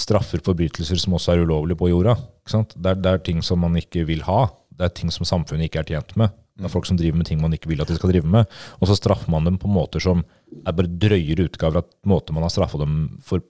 straffer 0.00 0.42
forbrytelser 0.44 0.98
som 1.00 1.16
også 1.16 1.34
er 1.34 1.44
ulovlige 1.44 1.78
på 1.80 1.90
jorda. 1.90 2.16
Det 2.50 2.60
er, 2.80 2.98
det, 2.98 3.12
er, 3.12 3.22
ting 3.24 3.42
som 3.46 3.60
man 3.62 3.76
ikke 3.78 4.06
vil 4.08 4.24
ha. 4.26 4.46
Det 4.74 4.86
er 4.86 4.94
ting 4.96 5.12
som 5.14 5.28
samfunnet 5.28 5.68
ikke 5.68 5.82
er 5.82 5.90
tjent 5.92 6.16
med. 6.20 6.34
Det 6.60 6.68
er 6.68 6.72
folk 6.72 6.88
som 6.88 6.98
driver 6.98 7.20
med 7.20 7.28
ting 7.28 7.40
man 7.40 7.54
ikke 7.56 7.70
vil 7.70 7.80
at 7.80 7.88
de 7.88 7.96
skal 7.96 8.12
drive 8.12 8.28
med. 8.28 8.48
Og 8.80 8.90
så 8.90 8.96
straffer 8.98 9.32
man 9.32 9.46
dem 9.48 9.56
på 9.60 9.70
måter 9.70 10.02
som 10.02 10.24
er 10.60 10.76
bare 10.76 10.90
drøyere 10.90 11.48
utgaver 11.48 11.80
av 11.80 11.88
måter 12.08 12.36
man 12.36 12.44
har 12.44 12.52
straffa 12.52 12.80
dem 12.82 12.98
for, 13.24 13.44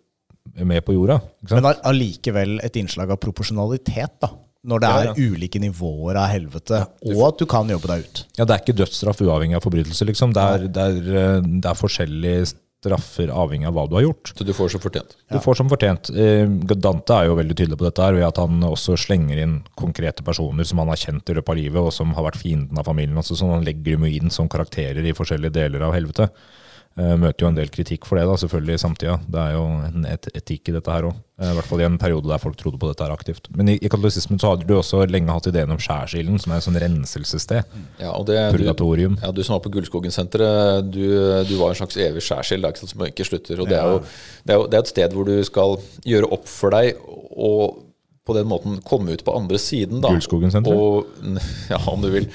med 0.54 0.84
på 0.86 0.94
jorda. 0.94 1.18
Men 1.50 1.72
allikevel 1.72 2.60
et 2.66 2.78
innslag 2.80 3.10
av 3.14 3.20
proporsjonalitet, 3.22 4.20
da. 4.22 4.32
Når 4.70 4.80
det 4.82 4.88
er 4.92 5.06
ja. 5.08 5.12
ulike 5.16 5.60
nivåer 5.62 6.18
av 6.20 6.26
helvete, 6.28 6.82
og 7.08 7.20
at 7.30 7.38
du 7.40 7.46
kan 7.48 7.70
jobbe 7.72 7.88
deg 7.88 8.02
ut. 8.04 8.18
Ja, 8.36 8.44
Det 8.44 8.52
er 8.52 8.60
ikke 8.60 8.74
dødsstraff 8.76 9.22
uavhengig 9.24 9.56
av 9.56 9.64
forbrytelse, 9.64 10.04
liksom. 10.04 10.34
Det 10.36 10.42
er, 10.44 10.66
det 10.68 10.84
er, 10.84 10.98
eh, 11.16 11.46
det 11.64 11.70
er 11.70 11.78
forskjellige 11.78 12.50
straffer 12.80 13.28
avhengig 13.28 13.68
av 13.68 13.76
hva 13.76 13.84
du 13.88 13.96
har 13.98 14.06
gjort. 14.06 14.32
Så 14.36 14.44
du 14.46 14.52
får 14.56 14.72
som 14.72 14.82
fortjent. 14.82 15.16
Du 15.28 15.38
får 15.44 15.58
som 15.58 15.68
fortjent. 15.68 16.10
Eh, 16.16 16.48
Dante 16.72 17.16
er 17.16 17.28
jo 17.28 17.36
veldig 17.36 17.56
tydelig 17.58 17.78
på 17.80 17.86
dette 17.86 18.04
her, 18.04 18.16
ved 18.16 18.24
at 18.24 18.40
han 18.40 18.62
også 18.64 18.96
slenger 19.00 19.42
inn 19.42 19.58
konkrete 19.78 20.24
personer 20.26 20.64
som 20.68 20.80
han 20.80 20.92
har 20.92 21.00
kjent 21.00 21.28
i 21.28 21.36
løpet 21.36 21.52
av 21.52 21.60
livet, 21.60 21.80
og 21.82 21.92
som 21.92 22.14
har 22.16 22.30
vært 22.30 22.40
fienden 22.40 22.80
av 22.80 22.88
familien. 22.88 23.18
Altså, 23.20 23.36
sånn 23.36 23.52
han 23.52 23.66
legger 23.66 23.98
dem 23.98 24.08
inn 24.08 24.32
som 24.32 24.48
karakterer 24.48 25.04
i 25.04 25.16
forskjellige 25.16 25.58
deler 25.60 25.84
av 25.84 25.94
helvete. 25.96 26.30
Eh, 26.98 27.12
Møter 27.20 27.44
jo 27.44 27.50
en 27.52 27.56
del 27.56 27.70
kritikk 27.70 28.06
for 28.08 28.18
det, 28.18 28.24
da, 28.26 28.34
selvfølgelig, 28.42 28.74
i 28.74 28.82
samtida. 28.82 29.16
Det 29.30 29.40
er 29.40 29.52
jo 29.54 29.64
en 29.86 30.06
et 30.10 30.26
etikk 30.34 30.70
i 30.70 30.74
dette 30.74 30.90
her 30.90 31.06
òg. 31.06 31.18
I 31.40 31.52
hvert 31.56 31.68
fall 31.70 31.80
i 31.80 31.86
en 31.86 31.98
periode 32.00 32.28
der 32.28 32.40
folk 32.42 32.58
trodde 32.60 32.80
på 32.82 32.88
dette 32.90 33.04
her 33.06 33.14
aktivt. 33.14 33.46
Men 33.56 33.70
i, 33.72 33.76
i 33.80 33.88
katolisismen 33.88 34.40
så 34.42 34.50
hadde 34.52 34.66
du 34.68 34.74
også 34.76 35.04
lenge 35.08 35.32
hatt 35.32 35.46
ideen 35.48 35.72
om 35.72 35.80
skjærsilden, 35.80 36.40
som 36.42 36.52
er 36.52 36.60
et 36.60 36.66
sånn 36.66 36.80
renselsessted. 36.82 37.76
Ja, 38.02 38.10
og 38.10 38.26
det, 38.28 38.40
du, 38.58 38.66
ja, 38.66 39.30
du 39.32 39.42
som 39.46 39.54
var 39.56 39.62
på 39.64 39.72
Gullskogen-senteret, 39.76 40.90
du, 40.92 41.04
du 41.48 41.54
var 41.62 41.72
en 41.72 41.78
slags 41.80 41.96
evig 42.02 42.24
skjærsild 42.26 42.66
sant, 42.66 42.92
som 42.92 43.06
ikke 43.06 43.28
slutter. 43.28 43.62
Og 43.62 43.70
det 43.70 43.78
er, 43.78 43.94
jo, 43.94 44.02
det, 44.42 44.56
er 44.56 44.60
jo, 44.60 44.66
det 44.66 44.80
er 44.80 44.84
et 44.84 44.92
sted 44.92 45.16
hvor 45.16 45.30
du 45.30 45.38
skal 45.46 45.78
gjøre 46.10 46.28
opp 46.36 46.50
for 46.50 46.74
deg 46.76 46.98
og 47.30 47.86
på 48.30 48.36
den 48.36 48.46
måten 48.50 48.78
komme 48.86 49.14
ut 49.16 49.24
på 49.24 49.34
andre 49.34 49.58
siden. 49.58 50.02
da. 50.04 50.12
Gullskogen-senteret? 50.12 50.76
Og, 50.76 51.06
ja, 51.72 51.80
om 51.90 52.02
du 52.04 52.10
vil. 52.12 52.28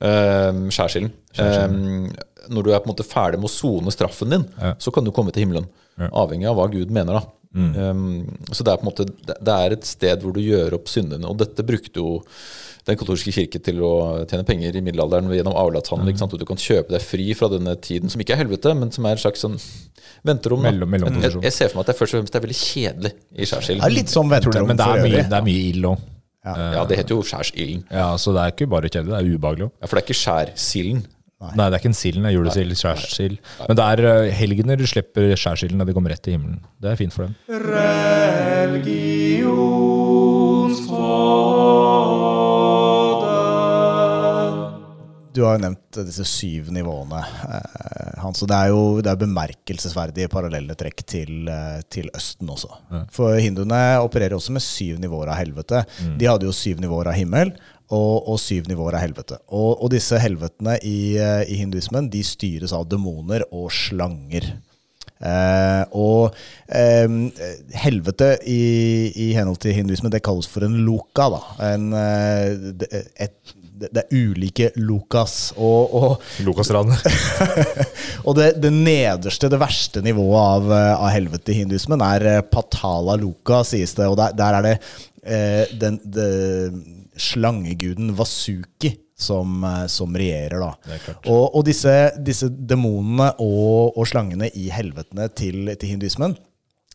Um, 0.00 0.62
skjærsilden. 0.72 1.10
Um, 1.38 2.06
når 2.48 2.64
du 2.64 2.70
er 2.72 2.80
på 2.80 2.88
en 2.88 2.94
måte 2.94 3.04
ferdig 3.04 3.36
med 3.40 3.50
å 3.50 3.52
sone 3.52 3.92
straffen 3.92 4.30
din, 4.32 4.46
Ja. 4.60 4.74
så 4.80 4.90
kan 4.94 5.04
du 5.04 5.10
komme 5.12 5.32
til 5.32 5.44
himmelen. 5.44 5.66
Avhengig 6.00 6.48
av 6.48 6.56
hva 6.56 6.70
Gud 6.72 6.90
mener. 6.90 7.18
da. 7.20 7.22
Mm. 7.52 7.74
Um, 7.76 8.38
så 8.54 8.62
det 8.64 8.72
er 8.72 8.76
på 8.78 8.86
en 8.86 8.92
måte 8.92 9.04
det 9.26 9.34
det 9.42 9.54
er 9.58 9.72
et 9.74 9.84
sted 9.84 10.22
hvor 10.22 10.32
du 10.32 10.40
gjør 10.40 10.72
opp 10.78 10.86
syndene. 10.88 11.26
Og 11.28 11.36
dette 11.36 11.64
brukte 11.66 11.98
jo 12.00 12.22
den 12.86 12.96
katolske 12.96 13.32
kirke 13.34 13.60
til 13.62 13.82
å 13.84 14.24
tjene 14.30 14.46
penger 14.46 14.76
i 14.78 14.80
middelalderen 14.80 15.28
gjennom 15.28 15.52
avlatshandel. 15.58 16.06
Mm. 16.06 16.12
ikke 16.14 16.22
sant? 16.22 16.32
Og 16.32 16.40
du 16.40 16.46
kan 16.48 16.56
kjøpe 16.56 16.94
deg 16.94 17.02
fri 17.04 17.34
fra 17.36 17.50
denne 17.52 17.74
tiden, 17.76 18.08
som 18.08 18.22
ikke 18.22 18.32
er 18.38 18.44
helvete, 18.44 18.72
men 18.78 18.90
som 18.94 19.04
er 19.04 19.18
et 19.18 19.24
slags 19.24 19.44
sånn 19.44 19.58
venterom. 20.24 20.62
Mellom, 20.64 20.88
Mellom- 20.88 21.20
jeg, 21.22 21.36
jeg 21.42 21.52
ser 21.52 21.68
for 21.68 21.80
meg 21.82 21.88
at 21.88 21.92
det 21.92 21.98
først 22.00 22.14
og 22.14 22.22
fremst 22.22 22.38
er 22.40 22.46
veldig 22.46 22.60
kjedelig 22.62 23.12
i 23.36 23.44
skjærsilden. 23.50 23.82
Det 23.84 23.90
er 23.90 23.96
litt 23.98 24.14
sånn 24.14 24.30
venterom, 24.32 24.56
det, 24.56 24.66
men 24.72 24.80
det 24.80 24.86
er 24.86 25.04
mye, 25.04 25.28
det 25.28 25.38
er 25.42 25.46
mye 25.50 25.68
ild 25.74 25.90
òg. 25.92 26.08
Ja, 26.44 26.84
det 26.88 26.96
heter 26.96 27.18
jo 27.18 27.22
skjærsilden. 27.26 27.82
Ja, 27.92 28.16
så 28.16 28.32
det 28.32 28.40
er 28.42 28.54
ikke 28.54 28.70
bare 28.72 28.88
kjedelig, 28.88 29.12
det 29.12 29.18
er 29.18 29.34
ubehagelig 29.36 29.66
òg. 29.68 29.72
Ja, 29.76 29.86
for 29.86 29.98
det 29.98 30.02
er 30.02 30.06
ikke 30.08 30.22
skjærsilden. 30.22 31.02
Nei, 31.40 31.66
det 31.70 31.72
er 31.72 31.80
ikke 31.80 31.88
en 31.88 31.96
sild, 31.96 32.18
det 32.20 32.28
er 32.28 32.34
julesild, 32.36 32.72
skjærsild. 32.76 33.36
Men 33.64 33.78
det 33.78 33.84
er 33.84 34.00
uh, 34.04 34.32
helgener 34.36 34.82
slipper 34.88 35.32
skjærsilden 35.40 35.80
når 35.80 35.88
de 35.88 35.94
kommer 35.96 36.12
rett 36.12 36.20
til 36.24 36.36
himmelen. 36.36 36.60
Det 36.80 36.92
er 36.92 37.00
fint 37.00 37.16
for 37.16 37.22
dem. 37.24 37.32
Du 45.34 45.42
har 45.44 45.56
jo 45.56 45.62
nevnt 45.62 45.98
disse 46.08 46.24
syv 46.26 46.70
nivåene, 46.74 47.20
eh, 47.22 48.14
Hans. 48.22 48.42
Og 48.42 48.48
det 48.50 48.56
er 48.56 48.70
jo 48.72 49.00
det 49.00 49.12
er 49.12 49.20
bemerkelsesverdige 49.20 50.30
parallelle 50.32 50.74
trekk 50.78 51.04
til, 51.06 51.48
eh, 51.48 51.82
til 51.88 52.10
Østen 52.16 52.50
også. 52.50 52.70
For 53.14 53.38
hinduene 53.38 54.00
opererer 54.02 54.34
også 54.34 54.50
med 54.56 54.64
syv 54.64 54.98
nivåer 54.98 55.30
av 55.30 55.38
helvete. 55.38 55.84
De 56.18 56.26
hadde 56.26 56.48
jo 56.48 56.52
syv 56.56 56.80
nivåer 56.80 57.12
av 57.12 57.14
himmel. 57.18 57.54
Og, 57.90 58.28
og 58.30 58.36
syv 58.38 58.68
nivåer 58.70 58.94
av 58.94 59.02
helvete. 59.02 59.40
Og, 59.50 59.82
og 59.82 59.90
disse 59.90 60.14
helvetene 60.22 60.76
i, 60.86 61.18
eh, 61.18 61.42
i 61.50 61.56
hinduismen 61.58 62.06
de 62.10 62.22
styres 62.22 62.70
av 62.72 62.86
demoner 62.86 63.42
og 63.50 63.66
slanger. 63.74 64.46
Eh, 65.20 65.82
og 66.00 66.36
eh, 66.72 67.10
helvete 67.82 68.30
i, 68.48 68.60
i 69.10 69.26
henhold 69.36 69.58
til 69.60 69.74
hinduismen, 69.76 70.12
det 70.12 70.22
kalles 70.24 70.48
for 70.48 70.64
en 70.64 70.78
loka. 70.86 71.26
Da. 71.34 71.40
En, 71.74 71.90
eh, 71.92 73.02
et, 73.26 73.56
det, 73.80 74.04
er 74.04 74.12
ulike 74.12 74.70
Lukas 74.76 75.52
Og, 75.56 75.94
og, 75.96 76.24
Lokasraden. 76.46 76.94
og 78.26 78.36
det, 78.38 78.52
det 78.62 78.72
nederste, 78.74 79.50
det 79.52 79.60
verste 79.60 80.02
nivået 80.04 80.40
av, 80.40 80.72
eh, 80.76 80.94
av 80.94 81.12
helvete 81.14 81.54
i 81.54 81.60
hinduismen 81.62 82.02
er 82.04 82.26
eh, 82.36 82.40
patala 82.46 83.16
Luka, 83.20 83.62
sies 83.66 83.96
det. 83.98 84.08
Og 84.10 84.18
der, 84.20 84.34
der 84.38 84.58
er 84.58 84.66
det 84.66 84.74
eh, 85.22 85.76
den, 85.80 86.00
det, 86.04 86.30
slangeguden 87.20 88.14
Vasuki 88.16 88.94
som, 89.20 89.64
eh, 89.64 89.86
som 89.92 90.16
regjerer, 90.16 90.60
da. 90.62 90.98
Og, 91.28 91.56
og 91.58 91.64
disse, 91.68 91.94
disse 92.24 92.48
demonene 92.48 93.32
og, 93.38 93.96
og 93.96 94.08
slangene 94.08 94.50
i 94.56 94.70
helvetene 94.72 95.28
til, 95.36 95.74
til 95.76 95.96
hinduismen 95.96 96.36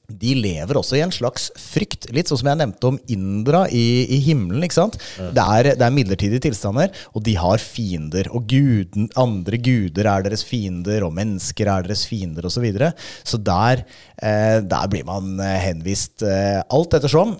de 0.10 0.36
lever 0.38 0.78
også 0.78 0.98
i 1.00 1.04
en 1.06 1.14
slags 1.14 1.48
frykt. 1.60 2.10
Litt 2.16 2.30
sånn 2.30 2.42
som 2.42 2.50
jeg 2.52 2.60
nevnte 2.62 2.92
om 2.92 3.00
Indra 3.12 3.66
i, 3.74 4.06
i 4.16 4.20
himmelen. 4.26 4.64
ikke 4.66 4.78
sant? 4.78 5.00
Det, 5.18 5.44
er, 5.44 5.72
det 5.76 5.86
er 5.86 5.96
midlertidige 5.96 6.46
tilstander, 6.48 6.94
og 7.14 7.26
de 7.26 7.36
har 7.40 7.62
fiender. 7.64 8.30
Og 8.36 8.48
guden, 8.52 9.10
andre 9.20 9.60
guder 9.62 10.10
er 10.12 10.28
deres 10.28 10.46
fiender, 10.48 11.06
og 11.08 11.16
mennesker 11.18 11.72
er 11.72 11.90
deres 11.90 12.06
fiender 12.10 12.46
osv. 12.46 12.56
Så, 12.56 12.64
videre. 12.64 12.94
så 13.28 13.38
der, 13.44 13.84
eh, 14.24 14.62
der 14.64 14.88
blir 14.90 15.04
man 15.06 15.36
eh, 15.44 15.58
henvist 15.66 16.24
eh, 16.24 16.62
alt 16.64 16.96
ettersom, 16.96 17.36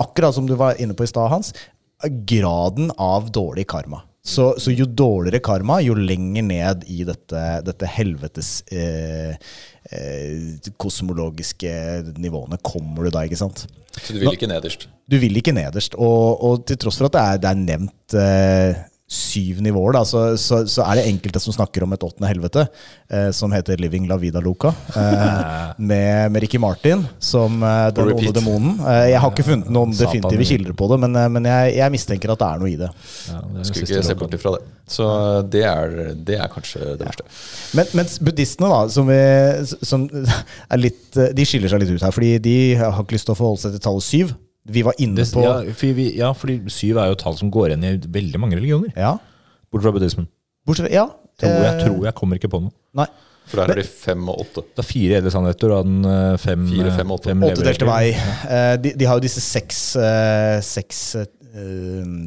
akkurat 0.00 0.36
som 0.36 0.46
du 0.46 0.54
var 0.56 0.78
inne 0.80 0.94
på 0.96 1.04
i 1.04 1.10
stad, 1.10 1.28
Hans, 1.32 1.50
graden 2.28 2.92
av 2.94 3.28
dårlig 3.34 3.66
karma. 3.70 4.04
Så, 4.22 4.52
så 4.62 4.70
jo 4.70 4.86
dårligere 4.86 5.42
karma, 5.42 5.80
jo 5.82 5.96
lenger 5.98 6.44
ned 6.46 6.84
i 6.86 7.02
dette, 7.06 7.40
dette 7.66 7.88
helvetes 7.90 8.60
eh, 8.70 9.34
kosmologiske 10.80 11.72
nivåene 12.22 12.58
kommer 12.62 13.08
du 13.08 13.14
da, 13.14 13.24
ikke 13.26 13.40
sant? 13.40 13.64
Så 13.98 14.14
du 14.14 14.22
vil 14.22 14.32
ikke 14.32 14.48
nederst. 14.48 14.86
Du 15.10 15.18
vil 15.20 15.36
ikke 15.36 15.54
nederst. 15.54 15.96
Og, 16.00 16.42
og 16.42 16.64
til 16.68 16.78
tross 16.80 17.00
for 17.00 17.10
at 17.10 17.16
det 17.16 17.22
er, 17.22 17.42
det 17.42 17.50
er 17.50 17.60
nevnt 17.60 18.16
eh, 18.16 18.82
syv 19.12 19.60
nivåer, 19.64 19.92
da, 19.98 20.02
så, 20.08 20.22
så, 20.40 20.62
så 20.70 20.84
er 20.86 20.98
det 20.98 21.06
enkelte 21.10 21.40
som 21.42 21.52
snakker 21.52 21.84
om 21.84 21.92
et 21.92 22.04
åttende 22.06 22.30
helvete, 22.30 22.64
eh, 23.12 23.28
som 23.36 23.52
heter 23.52 23.80
Living 23.82 24.06
La 24.08 24.16
Vida 24.20 24.40
Loca, 24.40 24.72
eh, 24.96 25.72
med, 25.90 26.32
med 26.32 26.44
Ricky 26.44 26.60
Martin 26.62 27.04
som 27.20 27.60
eh, 27.62 27.88
den 27.92 28.12
onde 28.14 28.32
demonen. 28.38 28.78
Eh, 28.80 29.10
jeg 29.12 29.20
har 29.20 29.34
ikke 29.34 29.46
funnet 29.50 29.72
noen 29.72 29.92
definitive 29.96 30.46
kilder 30.48 30.76
på 30.78 30.88
det, 30.92 31.00
men, 31.04 31.18
eh, 31.20 31.28
men 31.34 31.48
jeg, 31.50 31.74
jeg 31.80 31.94
mistenker 31.94 32.32
at 32.32 32.40
det 32.40 32.48
er 32.48 32.62
noe 32.62 32.70
i 32.72 32.78
det. 32.80 32.88
Ja, 33.28 33.42
det 33.58 33.66
Skulle 33.68 33.88
ikke 33.90 34.06
se 34.08 34.16
bort 34.22 34.38
ifra 34.38 34.54
det. 34.56 34.62
Så 34.92 35.08
det 35.52 35.64
er, 35.68 35.98
det 36.16 36.38
er 36.40 36.48
kanskje 36.52 36.94
det 37.00 37.06
verste. 37.06 37.26
Men, 37.76 37.90
mens 38.00 38.16
buddhistene, 38.22 38.70
da, 38.72 38.80
som, 38.92 39.12
vi, 39.12 39.76
som 39.92 40.08
er 40.72 40.80
litt, 40.80 41.04
eh, 41.18 41.34
de 41.36 41.46
skiller 41.48 41.72
seg 41.72 41.84
litt 41.84 41.92
ut 41.92 42.06
her, 42.08 42.16
fordi 42.16 42.32
de 42.48 42.56
har 42.80 43.04
ikke 43.04 43.18
lyst 43.18 43.28
til 43.28 43.36
å 43.36 43.38
forholde 43.38 43.66
seg 43.66 43.76
til 43.76 43.84
tallet 43.84 44.08
syv. 44.08 44.34
Vi 44.64 44.84
var 44.86 44.94
inne 45.02 45.18
Det, 45.18 45.26
på 45.34 45.42
ja, 45.42 45.56
for 45.74 45.96
vi, 45.98 46.06
ja, 46.20 46.30
fordi 46.38 46.60
syv 46.70 47.00
er 47.02 47.10
jo 47.10 47.18
tall 47.18 47.34
som 47.38 47.50
går 47.50 47.72
igjen 47.72 47.88
i 47.88 47.96
veldig 48.14 48.38
mange 48.38 48.58
religioner. 48.60 48.92
Ja. 48.94 49.16
Bortsett 49.72 49.88
fra 49.88 49.94
buddhismen. 49.96 50.28
Bortsett 50.66 50.86
fra 50.86 50.94
Ja. 50.94 51.08
Tror 51.42 51.50
jeg, 51.50 51.74
eh, 51.74 51.84
tror 51.86 52.04
jeg 52.06 52.14
kommer 52.14 52.38
ikke 52.38 52.50
på 52.52 52.60
noe. 52.62 52.74
Nei. 52.94 53.08
For 53.50 53.58
der 53.58 53.72
er 53.72 53.80
det 53.82 53.88
fem 53.90 54.22
og 54.30 54.44
åtte. 54.44 54.62
Det 54.70 54.84
er 54.84 54.86
fire 54.86 55.18
edle 55.18 55.32
sannheter 55.34 55.72
og 55.74 55.88
den 55.88 56.06
eh, 56.06 56.36
fem 56.38 56.66
Fire, 56.70 56.86
eh, 56.92 56.96
fem, 57.00 57.10
åtte. 57.16 57.34
Åttedelte 57.48 57.88
vei. 57.88 58.12
Eh, 58.12 58.74
de, 58.84 58.92
de 59.00 59.08
har 59.08 59.18
jo 59.18 59.24
disse 59.24 59.42
seks, 59.42 59.80
seks 60.68 61.02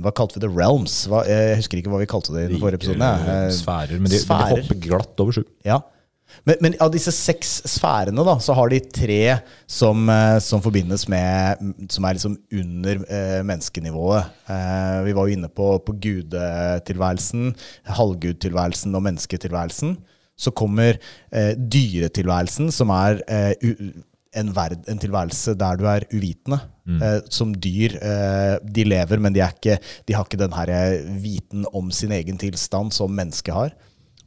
Hva 0.03 0.11
kalte 0.13 0.37
vi 0.37 0.43
det? 0.43 0.51
Realms? 0.53 1.05
Hva, 1.09 1.23
jeg 1.29 1.61
husker 1.61 1.79
ikke 1.79 1.93
hva 1.93 2.01
vi 2.03 2.09
kalte 2.09 2.35
det 2.35 2.43
i 2.43 2.51
den 2.51 2.61
forrige 2.61 2.81
episoden. 2.81 3.05
Sfærer. 3.55 3.95
Men 3.97 4.11
de, 4.11 4.19
men 4.19 4.43
de 4.43 4.57
hopper 4.59 4.81
glatt 4.83 5.23
over 5.23 5.39
sju. 5.39 5.45
Ja. 5.65 5.79
Men, 6.43 6.55
men 6.61 6.77
av 6.83 6.91
disse 6.93 7.13
seks 7.15 7.57
sfærene, 7.75 8.25
da, 8.27 8.35
så 8.43 8.55
har 8.57 8.71
de 8.71 8.79
tre 8.83 9.21
som, 9.71 10.03
eh, 10.11 10.37
som 10.43 10.63
forbindes 10.63 11.07
med 11.11 11.61
Som 11.91 12.07
er 12.07 12.17
liksom 12.17 12.35
under 12.53 13.03
eh, 13.05 13.39
menneskenivået. 13.45 14.33
Eh, 14.51 14.99
vi 15.07 15.15
var 15.17 15.29
jo 15.29 15.37
inne 15.37 15.49
på, 15.49 15.69
på 15.85 15.95
gudetilværelsen, 16.03 17.55
halvgudtilværelsen 17.97 18.97
og 18.97 19.05
mennesketilværelsen. 19.07 19.95
Så 20.35 20.51
kommer 20.51 20.99
eh, 21.31 21.53
dyretilværelsen, 21.55 22.71
som 22.75 22.91
er 22.91 23.21
eh, 23.31 23.55
en, 24.35 24.51
verd, 24.55 24.81
en 24.91 24.99
tilværelse 24.99 25.55
der 25.57 25.79
du 25.79 25.85
er 25.89 26.07
uvitende. 26.11 26.59
Eh, 26.85 27.19
som 27.33 27.53
dyr. 27.57 27.95
Eh, 27.97 28.55
de 28.61 28.85
lever, 28.85 29.21
men 29.21 29.33
de, 29.33 29.41
ikke, 29.41 29.79
de 30.05 30.13
har 30.13 30.27
ikke 30.27 30.41
den 30.41 30.53
her 30.53 30.69
eh, 30.69 31.07
viten 31.21 31.65
om 31.73 31.89
sin 31.91 32.13
egen 32.13 32.37
tilstand 32.41 32.93
som 32.93 33.13
mennesket 33.15 33.55
har. 33.55 33.73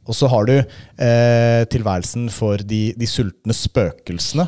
Og 0.07 0.15
så 0.17 0.29
har 0.31 0.47
du 0.47 0.55
eh, 0.57 1.63
tilværelsen 1.69 2.29
for 2.33 2.61
de, 2.61 2.93
de 2.97 3.09
sultne 3.09 3.55
spøkelsene. 3.55 4.47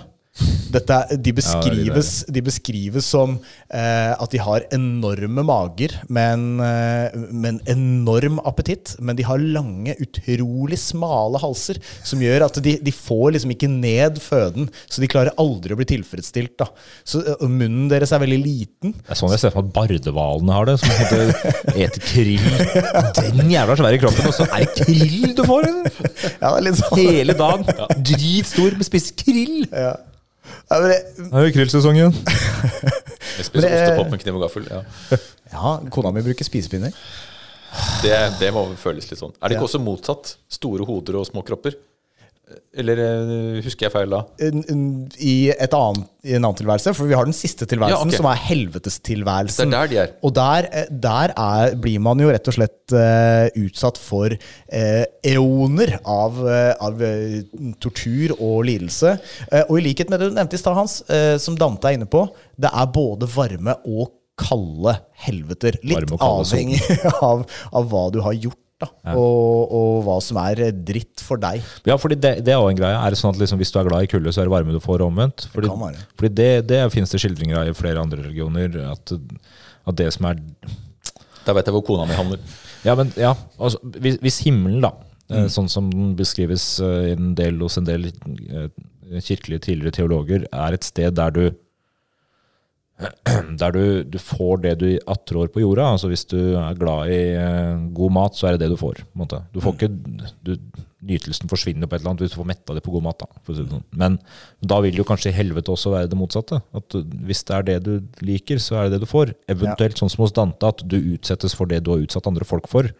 Dette, 0.71 0.97
de, 1.19 1.34
beskrives, 1.36 2.12
de 2.32 2.43
beskrives 2.45 3.08
som 3.12 3.34
eh, 3.36 4.13
at 4.13 4.32
de 4.32 4.39
har 4.39 4.65
enorme 4.71 5.43
mager 5.43 5.97
med 6.08 6.36
en, 6.38 6.45
eh, 6.63 7.17
med 7.32 7.49
en 7.49 7.62
enorm 7.73 8.39
appetitt, 8.47 8.95
men 8.99 9.17
de 9.19 9.25
har 9.27 9.41
lange, 9.41 9.95
utrolig 9.99 10.80
smale 10.80 11.41
halser, 11.43 11.82
som 12.08 12.23
gjør 12.23 12.47
at 12.47 12.62
de, 12.63 12.77
de 12.82 12.93
får 12.95 13.36
liksom 13.36 13.56
ikke 13.56 13.71
ned 13.71 14.21
føden, 14.23 14.69
så 14.88 15.04
de 15.04 15.12
klarer 15.12 15.36
aldri 15.41 15.75
å 15.75 15.80
bli 15.80 15.89
tilfredsstilt. 15.91 16.56
Da. 16.62 16.69
Så 17.04 17.23
eh, 17.25 17.47
Munnen 17.51 17.89
deres 17.91 18.13
er 18.15 18.23
veldig 18.23 18.39
liten. 18.41 18.95
Det 18.95 19.12
er 19.12 19.19
sånn 19.19 19.34
jeg 19.36 19.43
ser 19.43 19.54
for 19.54 19.65
meg 19.65 19.73
at 19.73 19.75
bardehvalene 19.75 20.56
har 20.56 20.69
det. 20.69 20.77
Som 20.82 21.75
eter 21.75 21.99
krill. 22.06 22.47
Den 23.17 23.51
jævla 23.51 23.75
svære 23.80 23.99
kroppen, 24.01 24.30
og 24.30 24.36
så 24.36 24.47
er 24.47 24.65
det 24.65 24.86
krill 24.88 25.36
du 25.36 25.43
får! 25.47 25.67
eller? 25.67 25.91
Ja, 26.41 26.54
det 26.54 26.56
er 26.56 26.65
litt 26.65 26.80
sånn. 26.80 27.01
Hele 27.01 27.36
dagen. 27.38 27.67
Dritstor, 28.12 28.77
men 28.77 28.88
spiser 28.88 29.19
krill. 29.19 29.67
Ja. 29.69 29.93
Ja, 30.71 30.77
men 30.79 30.88
det, 30.93 30.99
Det 31.17 31.27
er 31.36 31.47
jo 31.49 31.53
krillsesong 31.57 31.97
igjen. 31.99 32.13
Jeg 33.38 33.45
spiser 33.47 33.73
ostepop 33.75 34.12
med 34.13 34.21
kniv 34.23 34.38
og 34.39 34.45
gaffel. 34.47 34.67
Ja. 34.71 34.81
Ja, 35.51 35.71
kona 35.91 36.13
mi 36.15 36.21
bruker 36.23 36.47
spisepinner. 36.47 36.93
Det, 38.03 38.13
det 38.39 38.53
må 38.55 38.62
føles 38.79 39.10
litt 39.12 39.19
sånn. 39.19 39.34
Er 39.43 39.51
det 39.51 39.57
ikke 39.57 39.65
Ja. 39.65 39.67
også 39.67 39.81
motsatt? 39.84 40.29
Store 40.51 40.86
hoder 40.88 41.17
og 41.19 41.25
små 41.27 41.43
kropper? 41.43 41.75
Eller 42.71 42.99
eh, 43.03 43.57
husker 43.65 43.87
jeg 43.87 43.93
feil 43.93 44.13
da? 44.13 44.21
I, 44.39 45.33
et 45.51 45.73
annet, 45.75 46.05
I 46.23 46.35
en 46.37 46.45
annen 46.45 46.57
tilværelse, 46.59 46.93
for 46.95 47.09
vi 47.09 47.17
har 47.17 47.27
den 47.27 47.35
siste 47.35 47.67
tilværelsen, 47.67 47.97
Ja, 47.97 48.05
okay. 48.05 48.19
som 48.19 48.29
er 48.31 48.39
helvetestilværelsen. 48.45 49.73
Det 49.73 49.77
er 49.77 49.81
der 49.81 49.91
de 49.91 49.99
er. 50.03 50.13
Og 50.23 50.35
der, 50.37 50.69
eh, 50.71 50.87
der 51.07 51.33
er, 51.35 51.75
blir 51.83 51.99
man 52.03 52.23
jo 52.23 52.31
rett 52.31 52.47
og 52.47 52.55
slett 52.55 52.95
uh, 52.95 53.47
utsatt 53.59 53.99
for 53.99 54.31
uh, 54.31 55.03
eoner 55.33 55.97
av, 55.99 56.39
uh, 56.45 56.71
av 56.79 57.03
tortur 57.83 58.37
og 58.37 58.63
lidelse. 58.69 59.17
Og 59.67 59.75
i 59.79 59.85
likhet 59.89 60.11
med 60.11 60.21
det 60.21 60.31
du 60.31 60.39
nevnte 60.39 60.57
i 60.57 60.61
stad, 60.61 60.77
Hans, 60.77 61.01
som 61.43 61.57
Dante 61.59 61.89
er 61.89 61.99
inne 61.99 62.09
på, 62.09 62.23
det 62.61 62.71
er 62.71 62.91
både 62.93 63.27
varme 63.31 63.75
og 63.83 64.11
kalde 64.41 64.95
helveter. 65.25 65.77
Litt 65.85 66.07
kalde 66.09 66.27
avhengig 66.27 66.81
av, 67.29 67.45
av 67.71 67.87
hva 67.91 68.07
du 68.13 68.21
har 68.25 68.37
gjort. 68.37 68.59
Da, 68.81 68.89
og, 69.13 69.73
og 69.77 70.01
hva 70.07 70.17
som 70.23 70.39
er 70.41 70.63
eh, 70.67 70.73
dritt 70.73 71.21
for 71.21 71.41
deg. 71.41 71.61
Ja, 71.87 71.97
fordi 72.01 72.17
det, 72.17 72.33
det 72.47 72.55
er 72.55 72.59
også 72.59 72.73
en 72.73 72.79
greie. 72.79 72.97
Er 72.97 73.13
det 73.13 73.19
sånn 73.19 73.35
at 73.35 73.41
liksom, 73.41 73.61
Hvis 73.61 73.73
du 73.73 73.77
er 73.81 73.89
glad 73.89 74.07
i 74.07 74.09
kulde, 74.11 74.33
så 74.33 74.41
er 74.41 74.49
det 74.49 74.55
varme 74.55 74.75
du 74.75 74.81
får 74.83 75.05
omvendt? 75.05 75.45
Fordi, 75.53 75.69
kan 75.69 75.83
være. 75.85 76.05
fordi 76.17 76.33
det, 76.41 76.49
det 76.71 76.81
finnes 76.95 77.13
det 77.13 77.21
skildringer 77.21 77.61
av 77.61 77.69
i 77.69 77.77
flere 77.77 78.01
andre 78.01 78.23
religioner. 78.23 78.79
At, 78.91 79.13
at 79.87 79.99
det 80.01 80.09
som 80.17 80.27
er 80.31 80.41
Da 81.45 81.55
vet 81.57 81.69
jeg 81.69 81.77
hvor 81.77 81.85
kona 81.85 82.09
mi 82.09 82.17
handler. 82.17 82.41
Ja, 82.85 82.97
men 82.97 83.13
ja, 83.19 83.35
altså, 83.61 83.77
hvis, 84.01 84.17
hvis 84.23 84.39
himmelen, 84.47 84.81
da, 84.81 84.95
mm. 85.29 85.49
sånn 85.53 85.69
som 85.69 85.89
den 85.93 86.15
beskrives 86.17 86.65
eh, 86.81 87.11
i 87.11 87.17
en 87.17 87.35
del, 87.37 87.59
hos 87.61 87.77
en 87.77 87.87
del 87.87 88.09
eh, 88.09 88.69
kirkelige 89.21 89.67
tidligere 89.67 89.99
teologer, 89.99 90.47
er 90.49 90.77
et 90.77 90.87
sted 90.87 91.13
der 91.17 91.35
du 91.35 91.43
der 93.61 93.73
du, 93.75 93.83
du 94.03 94.17
får 94.21 94.61
det 94.65 94.75
du 94.81 94.87
attrår 95.09 95.49
på 95.53 95.63
jorda. 95.63 95.91
altså 95.95 96.09
Hvis 96.11 96.25
du 96.29 96.37
er 96.59 96.77
glad 96.79 97.11
i 97.11 97.19
eh, 97.39 97.83
god 97.97 98.15
mat, 98.17 98.37
så 98.37 98.47
er 98.49 98.55
det 98.55 98.65
det 98.65 98.71
du 98.75 98.79
får. 98.79 99.03
Du 99.53 99.61
får 99.63 99.77
ikke, 99.77 99.91
du, 100.45 100.55
Nytelsen 101.01 101.49
forsvinner 101.49 101.89
på 101.89 101.95
et 101.97 102.03
eller 102.03 102.11
annet 102.11 102.21
hvis 102.27 102.35
du 102.35 102.37
får 102.37 102.49
metta 102.51 102.75
det 102.77 102.83
på 102.85 102.91
god 102.93 103.07
mat. 103.07 103.23
da, 103.23 103.41
si 103.47 103.55
det 103.57 103.71
sånn. 103.71 103.85
Men 103.97 104.19
da 104.61 104.77
vil 104.85 104.99
jo 104.99 105.05
kanskje 105.07 105.33
helvete 105.33 105.73
også 105.73 105.95
være 105.95 106.11
det 106.11 106.19
motsatte. 106.19 106.59
At 106.77 106.93
Hvis 107.25 107.41
det 107.47 107.55
er 107.57 107.65
det 107.71 107.77
du 107.87 107.93
liker, 108.21 108.61
så 108.61 108.77
er 108.77 108.83
det 108.85 108.99
det 108.99 109.07
du 109.07 109.09
får. 109.09 109.33
Eventuelt 109.49 109.97
sånn 109.97 110.11
som 110.13 110.21
hos 110.27 110.35
Dante, 110.37 110.69
at 110.69 110.83
du 110.85 110.99
utsettes 111.15 111.57
for 111.57 111.65
det 111.71 111.81
du 111.81 111.95
har 111.95 112.03
utsatt 112.05 112.29
andre 112.29 112.45
folk 112.45 112.69
for. 112.69 112.91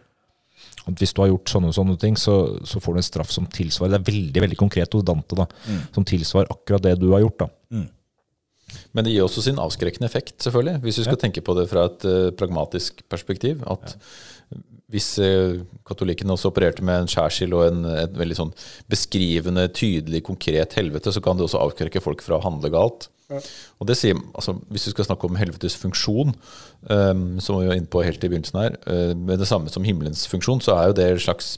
At 0.82 0.98
Hvis 0.98 1.14
du 1.14 1.22
har 1.22 1.30
gjort 1.30 1.54
sånne 1.54 1.70
og 1.70 1.78
sånne 1.78 1.94
ting, 2.02 2.18
så, 2.18 2.58
så 2.66 2.82
får 2.82 2.98
du 2.98 3.02
en 3.04 3.06
straff 3.06 3.30
som 3.30 3.46
tilsvarer 3.46 3.94
Det 3.94 4.00
er 4.00 4.10
veldig 4.10 4.42
veldig 4.48 4.58
konkret 4.58 4.98
hos 4.98 5.06
Dante, 5.06 5.38
da, 5.38 5.46
som 5.94 6.02
tilsvarer 6.02 6.50
akkurat 6.50 6.82
det 6.82 6.98
du 6.98 7.12
har 7.14 7.22
gjort. 7.22 7.44
da. 7.46 7.48
Men 8.92 9.06
det 9.06 9.14
gir 9.14 9.24
også 9.26 9.44
sin 9.44 9.60
avskrekkende 9.62 10.08
effekt, 10.08 10.36
selvfølgelig. 10.44 10.82
Hvis 10.84 11.00
du 11.00 11.06
skal 11.06 11.20
tenke 11.20 11.44
på 11.44 11.56
det 11.58 11.68
fra 11.70 11.86
et 11.90 12.06
uh, 12.08 12.28
pragmatisk 12.36 13.02
perspektiv. 13.12 13.64
At 13.70 13.96
hvis 14.92 15.08
uh, 15.22 15.62
katolikkene 15.88 16.34
også 16.34 16.50
opererte 16.52 16.84
med 16.84 17.04
en 17.04 17.10
skjærsild 17.10 17.56
og 17.56 17.64
en, 17.70 17.86
et 18.04 18.18
veldig 18.18 18.38
sånn 18.38 18.52
beskrivende, 18.92 19.68
tydelig, 19.72 20.24
konkret 20.28 20.76
helvete, 20.78 21.14
så 21.14 21.24
kan 21.24 21.38
det 21.38 21.48
også 21.48 21.62
avskrekke 21.62 22.04
folk 22.04 22.24
fra 22.24 22.38
å 22.38 22.44
handle 22.44 22.72
galt. 22.74 23.08
Og 23.80 23.88
det 23.88 23.96
sier, 23.96 24.18
altså, 24.36 24.56
Hvis 24.68 24.84
du 24.84 24.90
skal 24.92 25.06
snakke 25.08 25.28
om 25.28 25.38
helvetes 25.40 25.76
funksjon, 25.80 26.34
um, 26.90 27.40
som 27.40 27.60
vi 27.60 27.70
var 27.70 27.78
inne 27.78 27.90
på 27.90 28.04
helt 28.04 28.24
i 28.24 28.28
begynnelsen 28.28 28.60
her, 28.60 28.78
uh, 28.86 29.16
med 29.16 29.40
det 29.40 29.48
samme 29.48 29.72
som 29.72 29.86
himmelens 29.86 30.26
funksjon, 30.28 30.60
så 30.64 30.76
er 30.76 30.90
jo 30.90 30.98
det 31.00 31.08
en 31.08 31.26
slags 31.28 31.54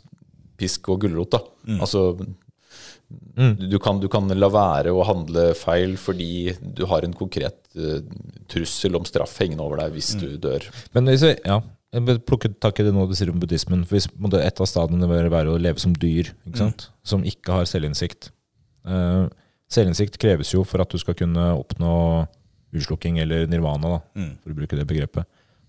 pisk 0.61 0.89
og 0.93 1.03
gulrot. 1.03 1.35
da. 1.35 1.43
Altså, 1.81 2.15
du, 3.59 3.79
kan, 3.83 4.01
du 4.01 4.09
kan 4.11 4.31
la 4.33 4.49
være 4.53 4.93
å 4.95 5.05
handle 5.07 5.51
feil 5.59 5.97
fordi 6.01 6.55
du 6.61 6.85
har 6.91 7.07
en 7.07 7.15
konkret 7.17 7.59
uh, 7.79 8.01
trussel 8.51 8.97
om 8.99 9.07
straff 9.09 9.37
hengende 9.43 9.65
over 9.67 9.83
deg 9.83 9.97
hvis 9.97 10.15
du 10.21 10.29
dør. 10.41 10.67
Men 10.97 11.11
hvis 11.11 11.27
vi, 11.27 11.35
ja, 11.45 11.61
jeg 11.95 12.07
vil 12.09 12.21
plukke 12.27 12.51
tak 12.63 12.81
i 12.81 12.87
det 12.87 12.95
nå 12.95 13.07
du 13.07 13.15
sier 13.15 13.31
om 13.31 13.41
buddhismen. 13.43 13.85
For 13.87 13.99
hvis, 13.99 14.09
Et 14.41 14.61
av 14.61 14.71
stadiene 14.71 15.11
bør 15.11 15.31
være 15.31 15.53
å 15.53 15.61
leve 15.61 15.83
som 15.83 15.95
dyr, 15.95 16.33
ikke 16.47 16.63
sant? 16.63 16.89
som 17.07 17.27
ikke 17.27 17.61
har 17.61 17.71
selvinnsikt. 17.71 18.33
uh, 18.89 19.29
selvinnsikt 19.71 20.19
kreves 20.21 20.53
jo 20.55 20.65
for 20.67 20.83
at 20.83 20.91
du 20.91 20.99
skal 21.01 21.17
kunne 21.19 21.53
oppnå 21.55 21.95
utslukking 22.75 23.21
eller 23.23 23.47
nirvana, 23.47 23.97
da, 23.97 24.27
for 24.43 24.51
å 24.53 24.59
bruke 24.59 24.77
det 24.79 24.87
begrepet. 24.91 25.27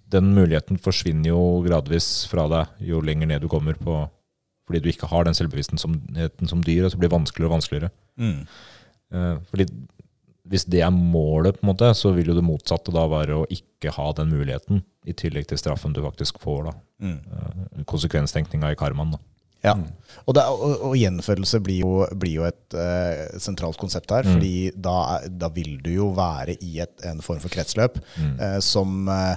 Den 0.10 0.34
muligheten 0.34 0.78
forsvinner 0.82 1.32
jo 1.32 1.62
gradvis 1.66 2.26
fra 2.30 2.46
deg 2.50 2.86
jo 2.90 3.02
lenger 3.02 3.30
ned 3.30 3.42
du 3.42 3.50
kommer 3.50 3.78
på 3.78 4.04
fordi 4.66 4.82
du 4.82 4.90
ikke 4.92 5.10
har 5.12 5.28
den 5.28 5.38
selvbevisstheten 5.38 5.82
som, 5.82 6.00
som 6.50 6.64
dyr, 6.66 6.88
og 6.88 6.94
så 6.94 7.00
blir 7.00 7.10
det 7.10 7.18
vanskeligere 7.18 7.52
og 7.52 7.58
vanskeligere. 7.60 7.92
Mm. 8.16 8.48
fordi 9.50 9.66
hvis 10.50 10.66
det 10.70 10.82
er 10.86 10.94
målet, 10.94 11.58
på 11.58 11.66
en 11.66 11.72
måte, 11.72 11.90
så 11.98 12.12
vil 12.14 12.30
jo 12.30 12.36
det 12.38 12.46
motsatte 12.46 12.94
da 12.94 13.06
være 13.10 13.38
å 13.42 13.48
ikke 13.54 13.94
ha 13.96 14.12
den 14.18 14.34
muligheten, 14.34 14.84
i 15.06 15.14
tillegg 15.18 15.48
til 15.50 15.60
straffen 15.62 15.94
du 15.94 16.04
faktisk 16.06 16.38
får. 16.42 16.70
da. 16.70 16.76
Mm. 17.06 17.86
Konsekvenstenkninga 17.90 18.74
i 18.74 18.78
karmaen. 18.78 19.16
da. 19.16 19.22
Ja. 19.66 19.74
Og, 20.26 20.36
det, 20.38 20.44
og, 20.46 20.74
og 20.90 20.96
gjenfødelse 21.00 21.60
blir 21.66 21.82
jo, 21.82 21.94
blir 22.22 22.36
jo 22.40 22.46
et 22.48 22.78
uh, 22.78 23.38
sentralt 23.42 23.80
konsept 23.82 24.14
her. 24.14 24.28
fordi 24.28 24.72
da, 24.78 25.22
da 25.30 25.50
vil 25.54 25.80
du 25.84 25.92
jo 25.96 26.12
være 26.18 26.58
i 26.62 26.80
et, 26.86 26.94
en 27.10 27.22
form 27.26 27.42
for 27.42 27.54
kretsløp. 27.54 27.98
eh, 28.22 28.60
som, 28.66 29.08
uh, 29.10 29.34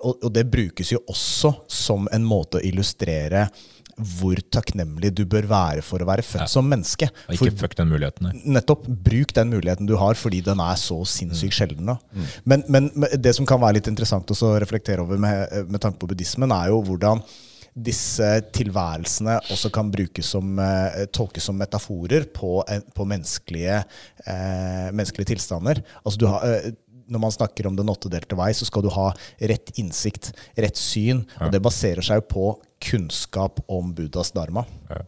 og, 0.00 0.16
og 0.24 0.30
det 0.34 0.48
brukes 0.50 0.90
jo 0.94 1.02
også 1.10 1.54
som 1.70 2.10
en 2.14 2.26
måte 2.26 2.58
å 2.58 2.66
illustrere 2.66 3.46
hvor 4.00 4.40
takknemlig 4.52 5.12
du 5.16 5.24
bør 5.28 5.48
være 5.50 5.84
for 5.86 6.02
å 6.02 6.08
være 6.08 6.24
født 6.26 6.50
som 6.52 6.68
menneske. 6.70 7.10
Og 7.28 7.40
For 7.40 7.60
fuck 7.62 7.76
den 7.78 7.90
muligheten 7.92 8.28
Nei. 8.28 8.34
Nettopp. 8.56 8.88
Bruk 9.10 9.34
den 9.36 9.52
muligheten 9.52 9.88
du 9.88 9.96
har, 10.00 10.16
fordi 10.18 10.42
den 10.46 10.62
er 10.62 10.80
så 10.80 10.98
sinnssykt 11.08 11.56
sjelden. 11.56 11.92
Da. 11.92 12.26
Men, 12.48 12.64
men 12.68 12.90
det 13.20 13.34
som 13.36 13.48
kan 13.48 13.60
være 13.62 13.78
litt 13.78 13.90
interessant 13.90 14.30
å 14.30 14.56
reflektere 14.62 15.04
over 15.04 15.20
med, 15.20 15.70
med 15.70 15.82
tanke 15.82 16.00
på 16.00 16.10
buddhismen, 16.10 16.52
er 16.54 16.72
jo 16.72 16.82
hvordan 16.86 17.22
disse 17.70 18.26
tilværelsene 18.54 19.36
også 19.52 19.70
kan 19.72 19.90
brukes 19.92 20.26
som, 20.34 20.58
eh, 20.58 21.06
tolkes 21.14 21.46
som 21.46 21.56
metaforer 21.58 22.26
på, 22.34 22.64
på 22.94 23.06
menneskelige, 23.06 23.84
eh, 24.26 24.90
menneskelige 24.90 25.34
tilstander. 25.34 25.82
Altså 26.04 26.18
du 26.18 26.26
har, 26.26 26.44
eh, 26.44 26.72
når 27.10 27.24
man 27.26 27.34
snakker 27.34 27.68
om 27.68 27.76
den 27.78 27.90
åttedelte 27.92 28.38
vei, 28.38 28.50
så 28.56 28.68
skal 28.68 28.84
du 28.86 28.90
ha 28.94 29.10
rett 29.50 29.72
innsikt, 29.80 30.32
rett 30.56 30.78
syn. 30.78 31.24
Og 31.40 31.52
det 31.54 31.62
baserer 31.64 32.06
seg 32.06 32.22
jo 32.22 32.28
på 32.30 32.50
kunnskap 32.90 33.60
om 33.70 33.92
Buddhas 33.96 34.32
dharma. 34.36 34.64
Ja. 34.90 35.02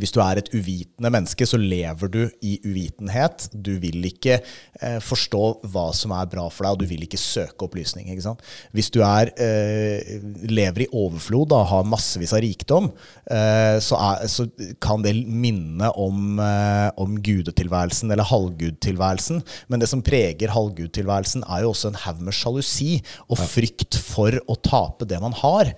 Hvis 0.00 0.12
du 0.14 0.20
er 0.22 0.40
et 0.40 0.50
uvitende 0.54 1.10
menneske, 1.12 1.46
så 1.48 1.58
lever 1.60 2.10
du 2.12 2.20
i 2.44 2.56
uvitenhet. 2.64 3.48
Du 3.52 3.74
vil 3.82 4.04
ikke 4.08 4.38
eh, 4.40 4.98
forstå 5.02 5.42
hva 5.72 5.88
som 5.96 6.14
er 6.16 6.28
bra 6.30 6.46
for 6.52 6.66
deg, 6.66 6.76
og 6.76 6.82
du 6.82 6.90
vil 6.90 7.06
ikke 7.06 7.20
søke 7.20 7.66
opplysning. 7.66 8.10
Ikke? 8.12 8.34
Hvis 8.76 8.90
du 8.94 9.00
er, 9.06 9.32
eh, 9.42 10.16
lever 10.48 10.86
i 10.86 10.90
overflod 10.92 11.54
og 11.56 11.68
har 11.72 11.88
massevis 11.88 12.34
av 12.36 12.42
rikdom, 12.44 12.90
eh, 13.30 13.78
så, 13.84 14.00
er, 14.00 14.26
så 14.30 14.48
kan 14.82 15.04
det 15.04 15.16
minne 15.26 15.92
om, 15.98 16.40
eh, 16.42 16.90
om 17.00 17.16
gudetilværelsen 17.20 18.12
eller 18.12 18.28
halvgudtilværelsen. 18.28 19.42
Men 19.68 19.82
det 19.82 19.90
som 19.92 20.04
preger 20.06 20.54
halvgudtilværelsen, 20.54 21.46
er 21.46 21.64
jo 21.64 21.72
også 21.72 21.92
en 21.92 22.02
haug 22.06 22.20
med 22.26 22.36
sjalusi 22.36 23.00
og 23.30 23.40
frykt 23.40 23.98
for 24.00 24.36
å 24.46 24.58
tape 24.64 25.08
det 25.08 25.20
man 25.22 25.34
har. 25.36 25.72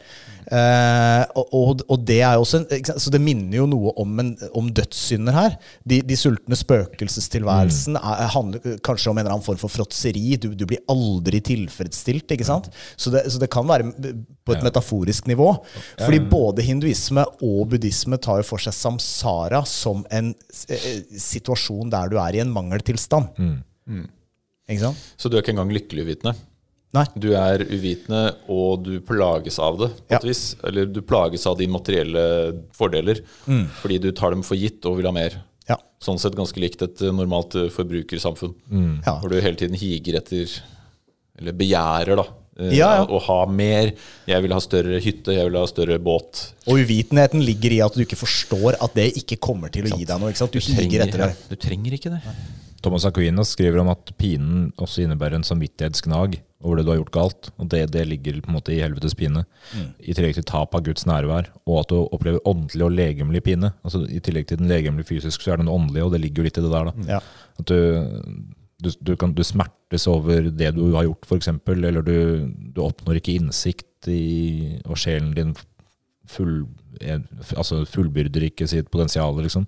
Eh, 0.48 1.24
og, 1.36 1.50
og, 1.52 1.82
og 1.92 2.04
det 2.08 2.22
en? 2.24 2.44
Så 2.48 3.12
det 3.12 3.20
minner 3.20 3.58
jo 3.60 3.66
noe 3.68 3.92
om, 4.00 4.07
en, 4.22 4.30
om 4.56 4.68
dødssynder 4.74 5.36
her. 5.36 5.56
De, 5.88 6.00
de 6.06 6.16
sultne 6.18 6.56
spøkelsestilværelsen 6.58 7.98
er, 8.00 8.24
handler 8.34 8.78
kanskje 8.86 9.10
om 9.12 9.18
en 9.18 9.24
eller 9.24 9.36
annen 9.36 9.46
form 9.46 9.60
for 9.60 9.72
fråtseri. 9.72 10.36
Du, 10.40 10.50
du 10.56 10.64
blir 10.68 10.82
aldri 10.90 11.40
tilfredsstilt. 11.44 12.30
ikke 12.34 12.48
sant? 12.48 12.70
Så 12.96 13.12
det, 13.14 13.26
så 13.32 13.40
det 13.42 13.50
kan 13.52 13.68
være 13.68 13.90
på 13.92 14.56
et 14.56 14.64
metaforisk 14.66 15.28
nivå. 15.30 15.50
Fordi 16.00 16.20
både 16.30 16.64
hinduisme 16.66 17.24
og 17.44 17.64
buddhisme 17.74 18.18
tar 18.22 18.42
jo 18.42 18.48
for 18.48 18.62
seg 18.62 18.76
samsara 18.76 19.64
som 19.68 20.04
en 20.14 20.32
eh, 20.68 20.86
situasjon 21.20 21.90
der 21.92 22.08
du 22.12 22.18
er 22.22 22.38
i 22.38 22.42
en 22.44 22.52
mangeltilstand. 22.54 23.34
Ikke 24.68 24.82
sant? 24.88 25.04
Så 25.16 25.28
du 25.28 25.36
er 25.36 25.44
ikke 25.44 25.54
engang 25.56 25.72
lykkelig 25.72 26.04
uvitende. 26.08 26.34
Nei. 26.96 27.04
Du 27.20 27.28
er 27.36 27.60
uvitende, 27.68 28.22
og 28.48 28.84
du 28.86 28.94
plages 29.04 29.58
av 29.60 29.76
det 29.78 29.88
på 30.06 30.14
Ja. 30.14 30.16
et 30.16 30.24
vis. 30.24 30.56
Eller 30.64 30.86
du 30.86 31.02
plages 31.02 31.44
av 31.46 31.58
de 31.58 31.66
materielle 31.68 32.22
fordeler 32.72 33.20
fordi 33.82 33.98
du 34.00 34.10
tar 34.12 34.30
dem 34.30 34.42
for 34.42 34.56
gitt 34.56 34.84
og 34.88 34.96
vil 34.96 35.06
ha 35.06 35.12
mer. 35.12 35.42
Ja. 35.68 35.76
Sånn 36.00 36.18
sett 36.18 36.34
ganske 36.38 36.56
likt 36.60 36.80
et 36.82 37.02
eh, 37.02 37.12
normalt 37.12 37.52
forbrukersamfunn, 37.74 38.54
mm. 38.70 39.02
Ja. 39.06 39.18
Hvor 39.20 39.28
du 39.28 39.40
hele 39.40 39.56
tiden 39.60 39.76
higer 39.76 40.16
etter, 40.16 40.48
eller 41.38 41.52
begjærer, 41.52 42.16
da. 42.16 42.24
Eh, 42.58 42.74
Ja, 42.76 42.90
ja. 43.00 43.06
Å 43.06 43.20
ha 43.28 43.38
mer. 43.46 43.92
Jeg 44.28 44.44
vil 44.44 44.52
ha 44.56 44.60
større 44.60 45.00
hytte, 45.04 45.34
jeg 45.36 45.48
vil 45.50 45.58
ha 45.60 45.66
større 45.70 45.98
båt. 46.02 46.44
Og 46.66 46.82
uvitenheten 46.84 47.42
ligger 47.44 47.72
i 47.78 47.82
at 47.86 47.94
du 47.96 48.04
ikke 48.04 48.18
forstår 48.20 48.76
at 48.82 48.94
det 48.98 49.12
ikke 49.22 49.38
kommer 49.40 49.72
til 49.72 49.88
å 49.88 49.96
gi 49.96 50.04
deg 50.08 50.20
noe. 50.20 50.30
ikke 50.34 50.44
sant? 50.44 50.52
Du 50.52 50.60
trenger, 50.60 51.06
etter 51.06 51.26
det. 51.26 51.34
du 51.48 51.56
trenger 51.56 51.96
ikke 51.98 52.12
det. 52.16 52.22
Thomas 52.78 53.02
Aquinas 53.08 53.56
skriver 53.56 53.80
om 53.82 53.88
at 53.90 54.12
pinen 54.20 54.68
også 54.78 55.02
innebærer 55.02 55.34
en 55.40 55.42
samvittighetsgnag 55.46 56.36
over 56.62 56.78
det 56.78 56.84
du 56.86 56.90
har 56.92 56.98
gjort 57.00 57.10
galt. 57.14 57.48
Og 57.58 57.66
det, 57.72 57.80
det 57.94 58.04
ligger 58.06 58.38
på 58.42 58.50
en 58.52 58.54
måte 58.58 58.70
i 58.74 58.78
helvetes 58.82 59.14
pine. 59.18 59.42
I 59.98 60.14
tillegg 60.14 60.36
til 60.38 60.46
tap 60.46 60.74
av 60.78 60.84
Guds 60.86 61.02
nærvær, 61.06 61.48
og 61.66 61.80
at 61.82 61.90
du 61.90 61.96
opplever 62.04 62.38
åndelig 62.46 62.86
og 62.86 62.94
legemlig 62.94 63.42
pine. 63.46 63.72
Altså 63.82 64.04
I 64.06 64.20
tillegg 64.22 64.46
til 64.50 64.60
den 64.62 64.70
legemlige 64.70 65.10
fysisk, 65.10 65.42
så 65.42 65.54
er 65.56 65.62
den 65.62 65.70
åndelige, 65.70 66.06
og 66.06 66.14
det 66.14 66.22
ligger 66.22 66.42
jo 66.42 66.48
litt 66.48 66.58
i 66.58 66.64
det 66.66 66.72
der. 66.74 66.90
da. 66.92 67.18
Ja. 67.18 67.20
At 67.58 67.66
du, 67.66 67.78
du, 68.82 68.90
du, 69.02 69.16
kan, 69.18 69.32
du 69.34 69.42
smertes 69.46 70.06
over 70.10 70.50
det 70.54 70.72
du 70.76 70.84
har 70.94 71.08
gjort, 71.08 71.26
f.eks., 71.26 71.50
eller 71.74 72.02
du, 72.06 72.14
du 72.74 72.80
oppnår 72.84 73.18
ikke 73.20 73.34
innsikt 73.40 73.84
i 74.06 74.78
Og 74.86 74.94
sjelen 75.00 75.32
din 75.34 75.54
full, 76.28 76.66
altså 77.56 77.80
fullbyrder 77.88 78.44
ikke 78.46 78.68
sitt 78.70 78.90
potensial, 78.92 79.34
liksom. 79.42 79.64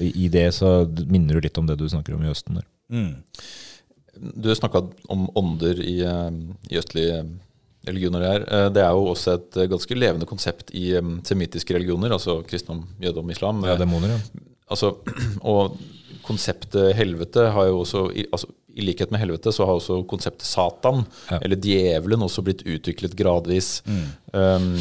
I, 0.00 0.12
I 0.24 0.28
det 0.32 0.46
så 0.56 0.86
minner 1.08 1.36
du 1.36 1.44
litt 1.44 1.58
om 1.60 1.66
det 1.68 1.76
du 1.80 1.84
snakker 1.90 2.16
om 2.16 2.24
i 2.24 2.30
Østen 2.30 2.60
der. 2.60 2.66
Du 4.16 4.48
snakka 4.54 4.84
om 5.12 5.26
ånder 5.36 5.80
i, 5.84 5.98
eh, 6.06 6.30
i 6.70 6.78
østlige 6.80 7.18
religioner. 7.86 8.20
her. 8.24 8.40
Eh, 8.48 8.68
Det 8.72 8.82
er 8.82 8.92
jo 8.96 9.10
også 9.12 9.34
et 9.36 9.56
eh, 9.56 9.68
ganske 9.68 9.98
levende 9.98 10.26
konsept 10.26 10.70
i 10.72 10.92
semitiske 10.94 11.28
semittiske 11.28 11.74
religioner, 11.74 12.12
altså 12.12 12.40
kristendom, 12.46 12.86
jødedom, 13.00 13.30
islam. 13.30 13.64
Ja, 13.64 13.76
demoner, 13.76 14.08
ja. 14.08 14.18
Altså, 14.70 14.94
og 15.42 15.76
konseptet 16.26 16.94
helvete 16.98 17.50
har 17.54 17.68
jo 17.70 17.80
også 17.84 18.06
altså, 18.32 18.48
I 18.76 18.84
likhet 18.84 19.12
med 19.14 19.22
helvete 19.22 19.52
så 19.56 19.64
har 19.64 19.78
også 19.78 20.02
konseptet 20.10 20.44
Satan, 20.44 21.06
Ja. 21.30 21.38
eller 21.40 21.56
djevelen, 21.56 22.20
også 22.26 22.42
blitt 22.44 22.60
utviklet 22.68 23.14
gradvis. 23.16 23.80
Um, 24.34 24.74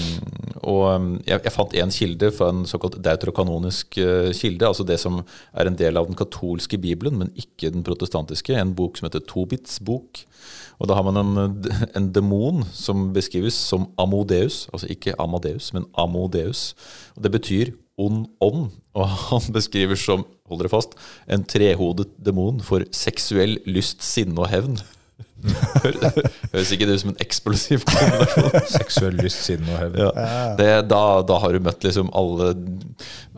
og 0.68 0.82
um, 0.96 1.06
jeg, 1.24 1.40
jeg 1.46 1.54
fant 1.56 1.76
en 1.80 1.94
kilde 1.96 2.32
fra 2.36 2.50
en 2.52 2.66
såkalt 2.68 2.98
deutrokanonisk 3.06 3.96
uh, 4.04 4.34
kilde, 4.36 4.68
altså 4.68 4.84
det 4.84 5.00
som 5.00 5.22
er 5.56 5.70
en 5.70 5.78
del 5.80 5.96
av 5.96 6.10
den 6.10 6.18
katolske 6.20 6.78
bibelen, 6.82 7.16
men 7.22 7.32
ikke 7.40 7.72
den 7.72 7.86
protestantiske. 7.88 8.58
En 8.60 8.76
bok 8.76 9.00
som 9.00 9.08
heter 9.08 9.24
Tobits 9.32 9.80
bok. 9.80 10.26
Og 10.76 10.90
da 10.92 10.98
har 11.00 11.08
man 11.08 11.22
en, 11.22 11.72
en 11.96 12.12
demon 12.12 12.66
som 12.76 13.14
beskrives 13.16 13.56
som 13.56 13.88
Amodeus, 14.02 14.66
altså 14.76 14.92
ikke 14.92 15.16
Amadeus, 15.24 15.72
men 15.72 15.88
Amodeus. 15.96 16.74
Og 17.16 17.24
det 17.24 17.32
betyr 17.32 17.72
ond 18.02 18.26
ånd. 18.44 18.74
Og 18.96 19.08
han 19.30 19.48
beskriver 19.56 20.00
som, 20.00 20.26
hold 20.50 20.62
dere 20.62 20.72
fast, 20.72 20.96
en 21.32 21.44
trehodet 21.48 22.10
demon 22.24 22.62
for 22.64 22.86
seksuell 22.96 23.58
lyst, 23.68 24.04
sinne 24.06 24.40
og 24.40 24.52
hevn. 24.52 24.78
Høres 25.84 26.72
ikke 26.74 26.88
det 26.88 26.96
ut 26.98 27.04
som 27.04 27.12
en 27.14 27.22
eksplosiv 27.24 27.84
kombinasjon? 27.88 28.56
Seksuell 28.72 29.20
lyst, 29.22 29.44
sinne 29.46 29.68
og 29.76 29.82
hevn. 29.84 30.00
Ja. 30.06 30.12
Det, 30.60 30.70
da, 30.92 31.02
da 31.28 31.40
har 31.44 31.56
du 31.56 31.64
møtt 31.64 31.86
liksom 31.86 32.12
alle, 32.18 32.54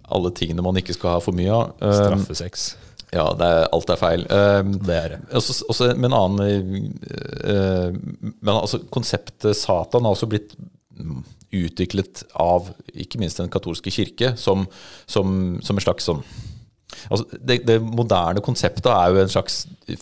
alle 0.08 0.32
tingene 0.38 0.66
man 0.66 0.78
ikke 0.80 0.96
skal 0.98 1.18
ha 1.18 1.24
for 1.24 1.38
mye 1.38 1.54
av. 1.54 1.74
Um, 1.82 1.96
Straffesex. 1.98 2.68
ja, 3.16 3.26
det 3.40 3.50
er, 3.58 3.64
alt 3.76 3.94
er 3.94 4.02
feil. 4.02 4.28
Um, 4.30 4.76
Det 4.88 4.98
er 4.98 5.16
det. 5.16 5.20
også, 5.42 5.58
også 5.74 5.90
med 5.96 6.12
en 6.12 6.18
annen 6.22 6.94
uh, 7.02 7.90
Men 8.40 8.54
altså, 8.56 8.82
konseptet 8.94 9.58
Satan 9.60 10.06
har 10.08 10.16
også 10.16 10.30
blitt 10.32 10.56
mm, 10.98 11.22
utviklet 11.56 12.26
av 12.36 12.72
ikke 12.92 13.22
minst 13.22 13.40
den 13.40 13.52
katolske 13.52 13.94
kirke 13.94 14.34
som, 14.40 14.66
som, 15.08 15.58
som 15.64 15.80
en 15.80 15.86
slags 15.86 16.08
sånn 16.10 16.24
Altså, 17.08 17.26
det, 17.44 17.58
det 17.68 17.78
moderne 17.84 18.42
konseptet 18.44 18.88
er 18.92 19.12
jo 19.12 19.20
en 19.22 19.32
slags 19.32 19.58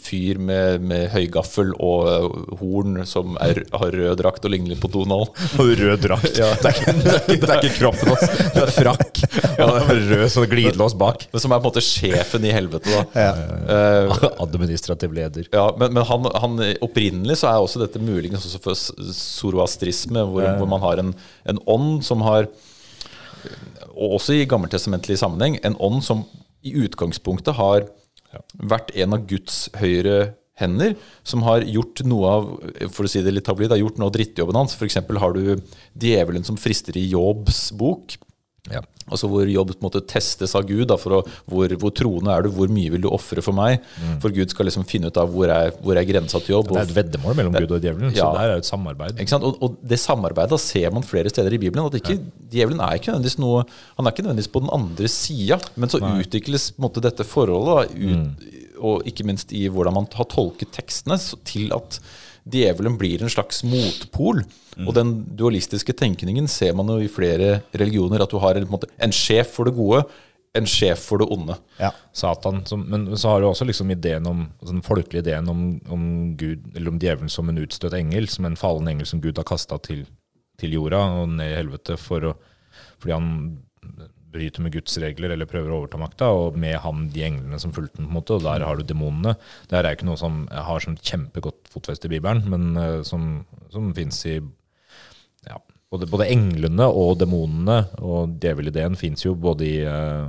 fyr 0.06 0.38
med, 0.42 0.84
med 0.86 1.08
høygaffel 1.14 1.72
og 1.82 2.10
eh, 2.10 2.36
horn 2.60 3.00
som 3.10 3.36
er, 3.42 3.64
har 3.74 3.94
rød 3.94 4.20
drakt 4.22 4.46
og 4.46 4.54
ligner 4.54 4.74
litt 4.74 4.82
på 4.84 4.90
Donald. 4.94 5.32
Og 5.62 5.72
rød 5.80 6.04
drakt. 6.04 6.30
Det, 6.38 6.46
er 6.46 6.78
ikke, 6.78 6.94
det, 7.00 7.14
er 7.14 7.34
ikke, 7.34 7.40
det 7.42 7.56
er 7.56 7.62
ikke 7.62 7.80
kroppen 7.80 8.12
hans, 8.12 8.38
det 8.56 8.64
er 8.64 8.74
frakk. 8.76 9.22
Og 9.66 9.74
det 9.74 9.82
er 9.82 10.04
rød 10.12 10.26
sånn 10.36 10.48
glidelås 10.52 10.98
bak. 11.02 11.28
Men 11.34 11.44
som 11.44 11.54
er 11.54 11.62
på 11.62 11.68
en 11.68 11.74
måte 11.74 11.86
sjefen 11.86 12.46
i 12.46 12.54
helvete, 12.54 12.94
da. 12.94 13.26
Eh, 13.26 14.16
Administrativ 14.46 15.18
leder. 15.18 15.50
Ja, 15.54 15.68
men, 15.78 15.94
men 15.98 16.06
han, 16.10 16.30
han, 16.46 16.64
opprinnelig 16.86 17.42
så 17.42 17.50
er 17.52 17.66
også 17.66 17.82
dette 17.82 18.02
muligens 18.02 18.46
også 18.46 18.62
for 18.62 19.14
zoroastrisme, 19.18 20.26
hvor, 20.30 20.48
hvor 20.62 20.70
man 20.70 20.86
har 20.86 21.02
en, 21.02 21.14
en 21.50 21.62
ånd 21.66 22.02
som 22.06 22.22
har 22.26 22.50
Og 23.94 24.18
også 24.18 24.34
i 24.36 24.48
gammeltestamentlig 24.50 25.18
sammenheng, 25.22 25.60
en 25.64 25.78
ånd 25.84 26.02
som 26.06 26.26
i 26.66 26.74
utgangspunktet 26.86 27.56
har 27.60 27.88
vært 28.60 28.92
en 28.98 29.16
av 29.16 29.28
Guds 29.30 29.68
høyre 29.80 30.36
hender, 30.60 30.96
som 31.28 31.44
har 31.46 31.66
gjort 31.68 32.02
noe 32.08 32.32
av 32.32 32.46
for 32.96 33.08
å 33.08 33.12
si 33.12 33.22
det 33.24 33.34
litt 33.34 33.48
tabloid, 33.48 33.74
har 33.74 33.82
gjort 33.82 34.00
noe 34.00 34.10
av 34.10 34.16
drittjobben 34.16 34.58
hans. 34.58 34.76
F.eks. 34.76 35.00
har 35.04 35.36
du 35.36 35.56
djevelen 36.00 36.48
som 36.48 36.60
frister 36.60 36.96
i 37.00 37.10
Jobbs 37.12 37.70
bok. 37.76 38.16
Ja. 38.72 38.80
Altså 39.06 39.28
Hvor 39.30 39.46
jobb 39.46 39.76
måte 39.84 40.00
testes 40.10 40.56
av 40.58 40.64
Gud. 40.66 40.88
Da, 40.90 40.96
for 40.98 41.20
å, 41.20 41.20
hvor, 41.52 41.70
hvor 41.78 41.92
troende 41.94 42.34
er 42.34 42.42
du? 42.48 42.50
Hvor 42.56 42.72
mye 42.74 42.90
vil 42.96 43.04
du 43.04 43.10
ofre 43.14 43.44
for 43.46 43.54
meg? 43.54 43.84
For 44.24 44.34
Gud 44.34 44.50
skal 44.50 44.66
liksom 44.66 44.88
finne 44.90 45.12
ut 45.12 45.20
av 45.22 45.30
hvor 45.30 45.52
er, 45.54 45.70
hvor 45.84 46.00
er 46.00 46.08
grensa 46.10 46.40
til 46.42 46.56
jobb. 46.56 46.72
Det 46.74 46.82
er 46.82 46.90
et 46.90 46.96
veddemål 46.98 47.38
mellom 47.38 47.54
Gud 47.62 47.76
og 47.78 47.86
djevelen, 47.86 48.10
så 48.16 48.32
det 48.34 48.42
her 48.42 48.50
er 48.50 48.58
jo 48.58 48.64
et 48.66 48.72
samarbeid. 48.72 49.22
Og, 49.46 49.62
og 49.62 49.78
det 49.86 50.00
samarbeidet 50.02 50.60
ser 50.60 50.90
man 50.98 51.06
flere 51.06 51.30
steder 51.30 51.54
i 51.54 51.62
Bibelen. 51.62 51.86
At 51.86 52.00
ikke, 52.02 52.18
Djevelen 52.56 52.82
er 52.82 52.98
ikke 52.98 53.12
nødvendigvis 53.14 53.38
noe 53.42 53.64
Han 53.98 54.06
er 54.08 54.12
ikke 54.16 54.26
nødvendigvis 54.26 54.52
på 54.58 54.62
den 54.66 54.74
andre 54.74 55.08
sida, 55.12 55.60
men 55.78 55.90
så 55.94 56.02
utvikles 56.26 56.72
på 56.74 56.82
en 56.82 56.88
måte 56.90 57.02
dette 57.06 57.24
forholdet, 57.24 57.94
da, 57.94 58.10
ut, 58.10 58.54
og 58.86 59.06
ikke 59.08 59.24
minst 59.30 59.54
i 59.56 59.68
hvordan 59.70 59.94
man 59.96 60.08
har 60.18 60.26
tolket 60.26 60.72
tekstene, 60.76 61.16
så- 61.22 61.38
til 61.46 61.72
at 61.74 62.00
djevelen 62.52 62.98
blir 63.00 63.24
en 63.24 63.32
slags 63.32 63.64
motpol. 63.66 64.44
Og 64.84 64.92
den 64.98 65.14
dualistiske 65.40 65.96
tenkningen 65.96 66.50
ser 66.52 66.76
man 66.76 66.90
jo 66.92 67.00
i 67.00 67.12
flere 67.12 67.62
religioner, 67.74 68.22
at 68.22 68.32
du 68.32 68.40
har 68.44 68.58
en, 68.58 68.66
en, 68.66 68.72
måte, 68.72 68.90
en 69.02 69.14
sjef 69.16 69.54
for 69.56 69.70
det 69.70 69.76
gode, 69.78 70.04
en 70.56 70.68
sjef 70.70 71.02
for 71.10 71.22
det 71.22 71.28
onde. 71.32 71.56
Ja. 71.80 71.92
Satan, 72.16 72.62
som, 72.68 72.84
men 72.92 73.08
så 73.20 73.32
har 73.32 73.42
du 73.42 73.50
også 73.50 73.68
liksom 73.68 73.92
ideen 73.92 74.28
om, 74.30 74.46
altså 74.60 74.76
den 74.76 74.86
folkelige 74.86 75.26
ideen 75.26 75.50
om, 75.52 75.64
om 75.92 76.04
Gud, 76.40 76.64
eller 76.76 76.94
om 76.94 77.00
djevelen 77.02 77.32
som 77.32 77.52
en 77.52 77.60
utstøtt 77.64 77.96
engel, 77.98 78.30
som 78.32 78.48
en 78.48 78.60
fallen 78.60 78.92
engel 78.92 79.08
som 79.10 79.24
Gud 79.24 79.40
har 79.40 79.48
kasta 79.48 79.80
til, 79.84 80.06
til 80.60 80.76
jorda 80.78 81.02
og 81.22 81.36
ned 81.36 81.52
i 81.52 81.58
helvete 81.58 81.98
for 82.00 82.32
å, 82.32 82.36
fordi 83.00 83.16
han 83.16 83.32
bryter 84.36 84.64
med 84.66 84.76
Guds 84.76 84.98
regler 85.02 85.34
eller 85.36 85.50
prøver 85.50 85.72
å 85.72 85.80
overta 85.82 86.00
makta, 86.02 86.30
og 86.36 86.60
med 86.60 86.78
han 86.84 87.08
de 87.14 87.26
englene 87.28 87.60
som 87.62 87.74
fulgte 87.76 88.02
den, 88.02 88.10
på 88.10 88.14
en 88.14 88.20
måte, 88.20 88.38
og 88.38 88.46
der 88.46 88.66
har 88.68 88.80
du 88.80 88.86
demonene. 88.88 89.36
Det 89.70 89.80
her 89.80 89.88
er 89.88 89.98
ikke 89.98 90.10
noe 90.10 90.20
som 90.22 90.44
har 90.52 90.84
sånn 90.84 91.00
kjempegodt 91.00 91.72
fotfeste 91.74 92.10
i 92.10 92.16
Bibelen, 92.18 92.44
men 92.52 92.80
uh, 92.80 93.02
som, 93.08 93.46
som 93.74 93.92
fins 93.98 94.22
i 94.30 94.38
ja, 95.46 95.60
både, 95.94 96.10
både 96.12 96.30
englene 96.34 96.88
og 96.88 97.20
demonene 97.22 97.82
og 98.04 98.38
djevelideen 98.44 98.98
fins 99.00 99.26
jo 99.26 99.36
både 99.40 99.68
i 99.68 99.78
uh, 99.88 100.28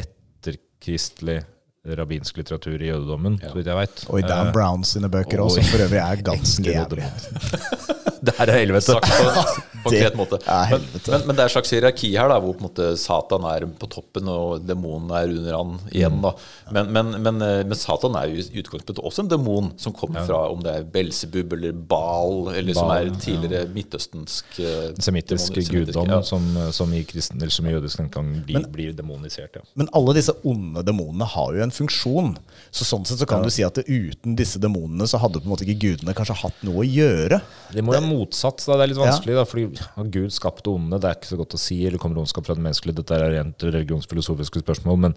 etterkristelig 0.00 1.42
rabbinsk 1.84 2.38
litteratur 2.40 2.80
i 2.80 2.88
jødedommen, 2.88 3.36
så 3.42 3.52
vidt 3.58 3.68
jeg 3.68 3.76
veit. 3.76 4.06
Og 4.08 4.22
i 4.22 4.24
Dan 4.24 4.54
Brown 4.54 4.86
sine 4.88 5.10
bøker 5.12 5.42
og 5.42 5.50
også, 5.50 5.60
som 5.60 5.74
for 5.74 5.84
øvrig 5.84 6.00
er 6.00 6.24
ganske 6.24 6.72
jævlig. 6.78 7.10
Det 8.28 8.34
her 8.38 8.50
er 8.50 8.60
helvete. 8.62 8.94
Sagt 8.94 9.10
på 9.10 9.24
en 9.28 9.84
konkret 9.84 10.16
måte. 10.18 10.38
er 10.48 10.70
Men, 10.72 10.86
men, 10.96 11.26
men 11.28 11.36
det 11.36 11.44
er 11.44 11.50
et 11.50 11.54
slags 11.54 11.72
hierarki 11.74 12.10
her, 12.14 12.30
da, 12.32 12.38
hvor 12.40 12.56
på 12.56 12.64
en 12.64 12.68
måte 12.68 12.88
Satan 13.00 13.46
er 13.50 13.66
på 13.80 13.88
toppen 13.92 14.30
og 14.32 14.64
demonen 14.64 15.12
er 15.16 15.34
under 15.34 15.58
han 15.58 15.74
igjen. 15.92 16.20
Da. 16.24 16.32
Men, 16.74 16.92
men, 16.96 17.12
men, 17.26 17.42
eh, 17.44 17.62
men 17.68 17.78
Satan 17.78 18.16
er 18.20 18.30
jo 18.32 18.40
i 18.40 18.62
utgangspunktet 18.62 19.02
også 19.04 19.24
en 19.24 19.32
demon 19.32 19.72
som 19.80 19.94
kommer 19.96 20.24
fra 20.28 20.44
om 20.52 20.62
det 20.64 20.72
er 20.78 20.88
Belsebub 20.94 21.52
eller 21.56 21.74
Baal, 21.74 22.54
eller 22.54 22.76
som 22.76 22.92
er 22.94 23.10
tidligere 23.20 23.68
midtøstensk 23.74 24.60
eh, 24.62 24.90
Semittisk 25.04 25.60
guddom 25.70 26.10
ja. 26.10 26.20
som, 26.26 26.44
som, 26.74 26.92
i 26.94 27.02
kristen, 27.08 27.40
eller 27.40 27.52
som 27.54 27.68
i 27.68 27.74
jødisk 27.74 28.00
tenkning 28.00 28.40
blir, 28.46 28.68
blir 28.72 28.96
demonisert. 28.96 29.58
Ja. 29.58 29.64
Men 29.78 29.90
alle 29.96 30.16
disse 30.16 30.34
onde 30.46 30.84
demonene 30.86 31.28
har 31.34 31.54
jo 31.56 31.64
en 31.64 31.74
funksjon. 31.74 32.34
Så 32.74 32.86
sånn 32.88 33.04
sett 33.08 33.20
så 33.20 33.28
kan 33.28 33.44
du 33.44 33.50
si 33.52 33.64
at 33.66 33.78
uten 33.84 34.36
disse 34.38 34.60
demonene 34.62 35.06
så 35.10 35.20
hadde 35.22 35.40
på 35.40 35.48
en 35.48 35.54
måte 35.54 35.66
ikke 35.66 35.80
gudene 35.84 36.14
kanskje 36.16 36.38
hatt 36.44 36.64
noe 36.66 36.82
å 36.82 36.88
gjøre. 36.88 37.40
Det 37.74 37.84
må 37.84 37.94
være 37.94 38.06
motsats. 38.14 38.66
Da. 38.70 38.78
Det 38.78 38.86
er 38.86 38.92
litt 38.94 39.02
Ja. 39.02 39.10
vanskelig, 39.10 39.34
da, 39.40 39.44
fordi 39.50 40.10
Gud 40.14 40.30
skapte 40.32 40.70
onde. 40.72 41.00
Det 41.02 41.10
er 41.10 41.18
ikke 41.18 41.32
så 41.34 41.40
godt 41.42 41.58
å 41.58 41.60
si. 41.60 41.82
Eller 41.86 41.98
kommer 41.98 42.22
ondskap 42.22 42.46
fra 42.46 42.54
det 42.56 42.62
menneskelige? 42.64 43.02
Dette 43.02 43.18
er 43.18 43.34
rent 43.36 43.58
religionsfilosofiske 43.68 44.62
spørsmål. 44.64 44.98
Men, 45.08 45.14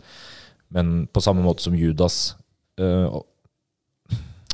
men 0.74 0.94
på 1.14 1.22
samme 1.24 1.46
måte 1.46 1.62
som 1.64 1.78
Judas 1.78 2.36
øh, 2.80 3.22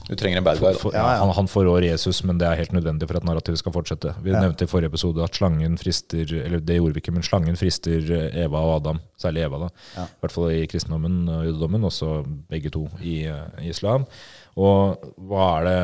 Du 0.10 0.16
trenger 0.20 0.42
en 0.42 0.44
bad 0.44 0.60
guy. 0.60 0.74
For, 0.76 0.92
Ja, 0.92 1.00
ja. 1.14 1.20
Han, 1.24 1.30
han 1.32 1.48
forrår 1.48 1.86
Jesus, 1.88 2.24
men 2.28 2.38
det 2.38 2.44
er 2.50 2.58
helt 2.60 2.74
nødvendig 2.76 3.08
for 3.08 3.16
at 3.22 3.24
narrativet 3.24 3.62
skal 3.62 3.72
fortsette. 3.72 4.12
Vi 4.22 4.34
nevnte 4.36 4.66
i 4.66 4.68
forrige 4.68 4.92
episode 4.92 5.24
at 5.24 5.38
slangen 5.40 5.78
frister 5.80 6.28
Eller 6.44 6.60
det 6.60 6.76
gjorde 6.76 6.98
vi 6.98 7.00
ikke, 7.06 7.14
men 7.16 7.24
slangen 7.24 7.56
frister 7.56 8.04
Eva 8.36 8.60
og 8.68 8.74
Adam. 8.82 9.00
Særlig 9.18 9.46
Eva, 9.46 9.62
da. 9.64 9.70
Ja. 9.96 10.04
I 10.10 10.20
hvert 10.26 10.36
fall 10.36 10.52
i 10.52 10.66
kristendommen 10.68 11.22
og 11.32 11.46
jødedommen, 11.48 11.88
også 11.88 12.12
begge 12.52 12.70
to 12.76 12.90
i, 13.00 13.22
i 13.64 13.70
islam. 13.72 14.04
Og 14.60 15.00
hva 15.24 15.48
er 15.62 15.70
det 15.70 15.80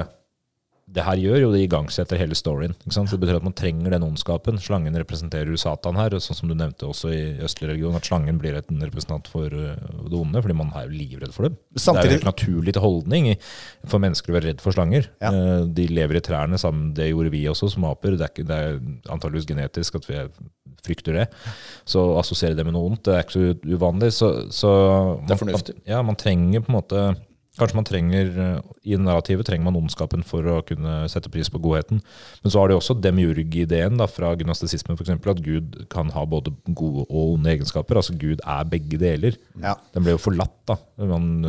det 0.95 1.03
her 1.05 1.19
gjør? 1.21 1.37
Jo, 1.43 1.49
det 1.53 1.59
igangsetter 1.67 2.17
hele 2.17 2.33
storyen. 2.37 2.73
Det 2.81 3.19
betyr 3.21 3.37
at 3.37 3.43
man 3.45 3.53
trenger 3.57 3.93
den 3.93 4.05
ondskapen. 4.07 4.57
Slangen 4.61 4.95
representerer 4.97 5.51
jo 5.53 5.59
Satan 5.61 5.99
her, 5.99 6.15
sånn 6.17 6.37
som 6.39 6.49
du 6.49 6.55
nevnte 6.57 6.87
også 6.89 7.11
i 7.13 7.19
østlig 7.45 7.69
religion, 7.69 7.95
at 7.99 8.07
slangen 8.09 8.39
blir 8.41 8.57
en 8.57 8.81
representant 8.87 9.29
for 9.29 9.45
eh, 9.53 9.75
det 10.09 10.17
onde, 10.17 10.41
fordi 10.41 10.57
man 10.57 10.71
er 10.73 10.87
jo 10.87 10.95
livredd 10.97 11.35
for 11.35 11.45
dem. 11.49 11.57
det 11.75 11.83
er 11.85 12.09
jo 12.15 12.19
en 12.19 12.29
naturlig 12.31 12.73
til 12.73 12.81
holdning 12.87 13.29
for 13.85 14.01
mennesker 14.01 14.33
å 14.33 14.37
være 14.39 14.49
redd 14.51 14.63
for 14.65 14.73
slanger. 14.73 15.11
Ja. 15.21 15.29
Eh, 15.33 15.65
De 15.77 15.87
lever 15.93 16.17
i 16.17 16.23
trærne 16.25 16.57
sammen, 16.61 16.89
det 16.97 17.11
gjorde 17.11 17.31
vi 17.37 17.45
også 17.51 17.69
som 17.75 17.85
aper. 17.91 18.17
Det 18.17 18.25
er, 18.25 18.33
ikke, 18.33 18.47
det 18.49 18.57
er 18.57 18.79
antageligvis 19.13 19.49
genetisk 19.53 20.01
at 20.01 20.09
vi 20.09 20.17
er- 20.23 20.31
frykter 20.85 21.11
det. 21.17 21.25
Så 21.89 21.99
å 21.99 22.19
assosiere 22.21 22.55
det 22.55 22.63
med 22.65 22.71
noe 22.73 22.87
ondt, 22.87 23.03
det 23.03 23.13
er 23.17 23.25
ikke 23.25 23.35
så 23.35 23.73
uvanlig. 23.75 24.13
Så, 24.15 24.29
så 24.55 24.69
Det 25.27 25.35
er 25.35 25.41
fornuftig. 25.41 25.73
Ja, 25.89 26.01
man 26.07 26.15
trenger 26.15 26.63
på 26.63 26.71
en 26.71 26.77
måte 26.79 27.01
Kanskje 27.59 27.77
man 27.77 27.87
trenger, 27.87 28.31
eh, 28.39 28.71
I 28.93 28.99
narrativet 28.99 29.47
trenger 29.47 29.67
man 29.67 29.77
ondskapen 29.79 30.23
for 30.25 30.45
å 30.47 30.61
kunne 30.65 31.01
sette 31.11 31.31
pris 31.31 31.51
på 31.51 31.61
godheten. 31.61 32.01
Men 32.43 32.53
så 32.53 32.61
har 32.61 32.71
de 32.71 32.77
også 32.79 32.97
demiurg-ideen 33.03 33.99
fra 34.11 34.31
gnostisismen 34.39 34.97
f.eks. 34.97 35.11
at 35.11 35.43
Gud 35.43 35.83
kan 35.91 36.09
ha 36.15 36.25
både 36.25 36.55
gode 36.71 37.05
og 37.09 37.35
onde 37.35 37.51
egenskaper. 37.51 37.99
Altså 37.99 38.15
Gud 38.19 38.39
er 38.45 38.71
begge 38.71 39.01
deler. 39.01 39.37
Ja. 39.59 39.75
Den 39.93 40.07
ble 40.07 40.15
jo 40.15 40.23
forlatt, 40.23 40.57
da. 40.69 40.79
Man, 40.97 41.43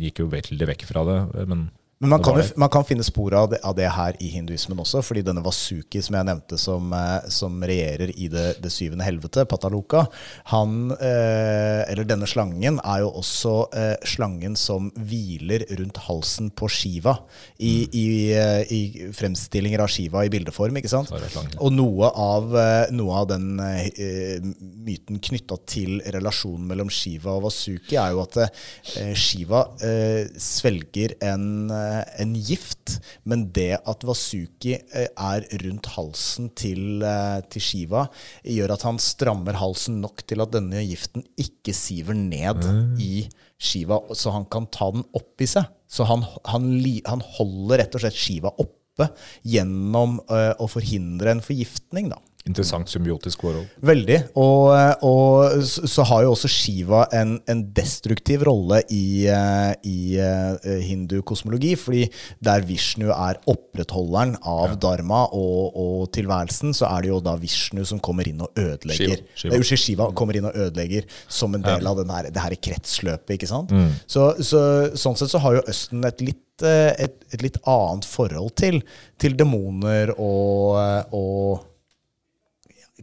gikk 0.00 0.22
jo 0.22 0.30
veldig 0.32 0.68
vekk 0.72 0.86
fra 0.88 1.04
det. 1.08 1.18
Men 1.50 1.66
Men 2.02 2.10
man 2.10 2.22
kan, 2.22 2.42
man 2.56 2.68
kan 2.68 2.82
finne 2.84 3.04
spor 3.06 3.34
av 3.38 3.52
det, 3.52 3.60
av 3.62 3.76
det 3.78 3.86
her 3.94 4.16
i 4.18 4.26
hinduismen 4.32 4.80
også, 4.82 5.04
fordi 5.06 5.22
denne 5.22 5.42
Vasuki 5.44 6.00
som 6.02 6.16
jeg 6.18 6.26
nevnte, 6.26 6.56
som, 6.58 6.88
eh, 6.98 7.28
som 7.30 7.60
regjerer 7.62 8.10
i 8.18 8.26
det, 8.32 8.56
det 8.58 8.72
syvende 8.74 9.06
helvete, 9.06 9.44
Pataloka, 9.46 10.08
han, 10.50 10.90
eh, 10.96 11.84
eller 11.92 12.08
denne 12.10 12.26
slangen, 12.26 12.80
er 12.82 13.04
jo 13.04 13.12
også 13.20 13.52
eh, 13.78 13.94
slangen 14.02 14.58
som 14.58 14.88
hviler 14.98 15.62
rundt 15.78 16.00
halsen 16.08 16.50
på 16.58 16.66
Shiva, 16.74 17.14
i, 17.62 17.86
i, 17.86 18.02
i, 18.34 18.80
i 18.80 19.12
fremstillinger 19.14 19.84
av 19.86 19.94
Shiva 19.94 20.24
i 20.26 20.34
bildeform, 20.34 20.82
ikke 20.82 20.90
sant? 20.90 21.14
Og 21.62 21.70
noe 21.70 22.10
av, 22.10 22.50
eh, 22.58 22.90
noe 22.98 23.22
av 23.22 23.30
den 23.30 23.62
eh, 23.62 24.42
myten 24.58 25.22
knytta 25.22 25.60
til 25.70 26.02
relasjonen 26.18 26.66
mellom 26.66 26.90
Shiva 26.90 27.38
og 27.38 27.46
Vasuki, 27.46 27.94
er 27.94 28.18
jo 28.18 28.26
at 28.26 28.42
eh, 28.42 29.14
Shiva 29.14 29.68
eh, 29.86 30.26
svelger 30.34 31.14
en, 31.30 31.48
eh, 31.70 31.91
en 32.22 32.34
gift, 32.36 32.96
men 33.28 33.46
det 33.54 33.76
at 33.78 34.04
Vasuki 34.06 34.74
eh, 34.78 35.08
er 35.10 35.46
rundt 35.64 35.90
halsen 35.94 36.50
til, 36.58 37.02
eh, 37.06 37.38
til 37.52 37.64
Shiva, 37.64 38.06
gjør 38.44 38.74
at 38.76 38.86
han 38.88 39.00
strammer 39.02 39.58
halsen 39.60 40.00
nok 40.02 40.24
til 40.28 40.44
at 40.44 40.52
denne 40.54 40.84
giften 40.86 41.26
ikke 41.40 41.74
siver 41.76 42.18
ned 42.18 42.64
i 43.02 43.26
Shiva, 43.62 44.00
så 44.18 44.34
han 44.34 44.48
kan 44.52 44.68
ta 44.74 44.90
den 44.94 45.06
opp 45.16 45.42
i 45.42 45.48
seg. 45.50 45.68
Så 45.92 46.06
han, 46.08 46.24
han, 46.48 46.70
han 47.06 47.26
holder 47.36 47.82
rett 47.82 47.98
og 47.98 48.04
slett 48.04 48.18
Shiva 48.18 48.52
oppe 48.56 49.08
gjennom 49.48 50.18
eh, 50.28 50.52
å 50.60 50.68
forhindre 50.70 51.36
en 51.36 51.44
forgiftning, 51.44 52.10
da. 52.12 52.20
Interessant 52.42 52.90
symbiotisk 52.90 53.44
forhold. 53.44 53.68
Veldig. 53.86 54.16
Og, 54.34 54.72
og 55.06 55.62
så 55.62 56.02
har 56.10 56.24
jo 56.24 56.32
også 56.34 56.50
Shiva 56.50 57.04
en, 57.14 57.36
en 57.46 57.60
destruktiv 57.76 58.42
rolle 58.48 58.80
i, 58.90 59.28
eh, 59.30 59.70
i 59.86 60.16
eh, 60.18 60.80
hindu-kosmologi, 60.88 61.76
fordi 61.78 62.02
der 62.42 62.66
Vishnu 62.66 63.12
er 63.14 63.38
opprettholderen 63.46 64.34
av 64.42 64.74
dharma 64.82 65.22
og, 65.30 65.78
og 65.78 66.10
tilværelsen, 66.18 66.74
så 66.74 66.90
er 66.90 67.06
det 67.06 67.12
jo 67.12 67.22
da 67.22 67.36
Vishnu 67.38 67.84
som 67.86 68.02
kommer 68.02 68.26
inn 68.26 68.42
og 68.42 68.50
ødelegger. 68.58 69.22
Shiva. 69.38 69.38
Shiva. 69.46 69.62
Eh, 69.62 69.82
Shiva 69.86 70.10
kommer 70.18 70.38
inn 70.38 70.50
og 70.50 70.58
ødelegger 70.66 71.06
som 71.30 71.54
en 71.54 71.62
del 71.62 71.86
av 71.86 72.02
den 72.02 72.10
her, 72.10 72.30
det 72.34 72.46
her 72.48 72.58
kretsløpet, 72.58 73.36
ikke 73.38 73.54
sant? 73.54 73.70
Mm. 73.70 73.92
Så, 74.10 74.32
så, 74.42 74.62
sånn 74.98 75.18
sett 75.18 75.30
så 75.30 75.46
har 75.46 75.60
jo 75.60 75.66
Østen 75.70 76.02
et 76.10 76.26
litt, 76.26 76.64
eh, 76.66 76.90
et, 77.06 77.20
et 77.30 77.46
litt 77.46 77.62
annet 77.70 78.08
forhold 78.08 78.56
til, 78.58 78.82
til 79.22 79.38
demoner 79.38 80.10
og, 80.18 80.80
eh, 80.82 81.14
og 81.14 81.68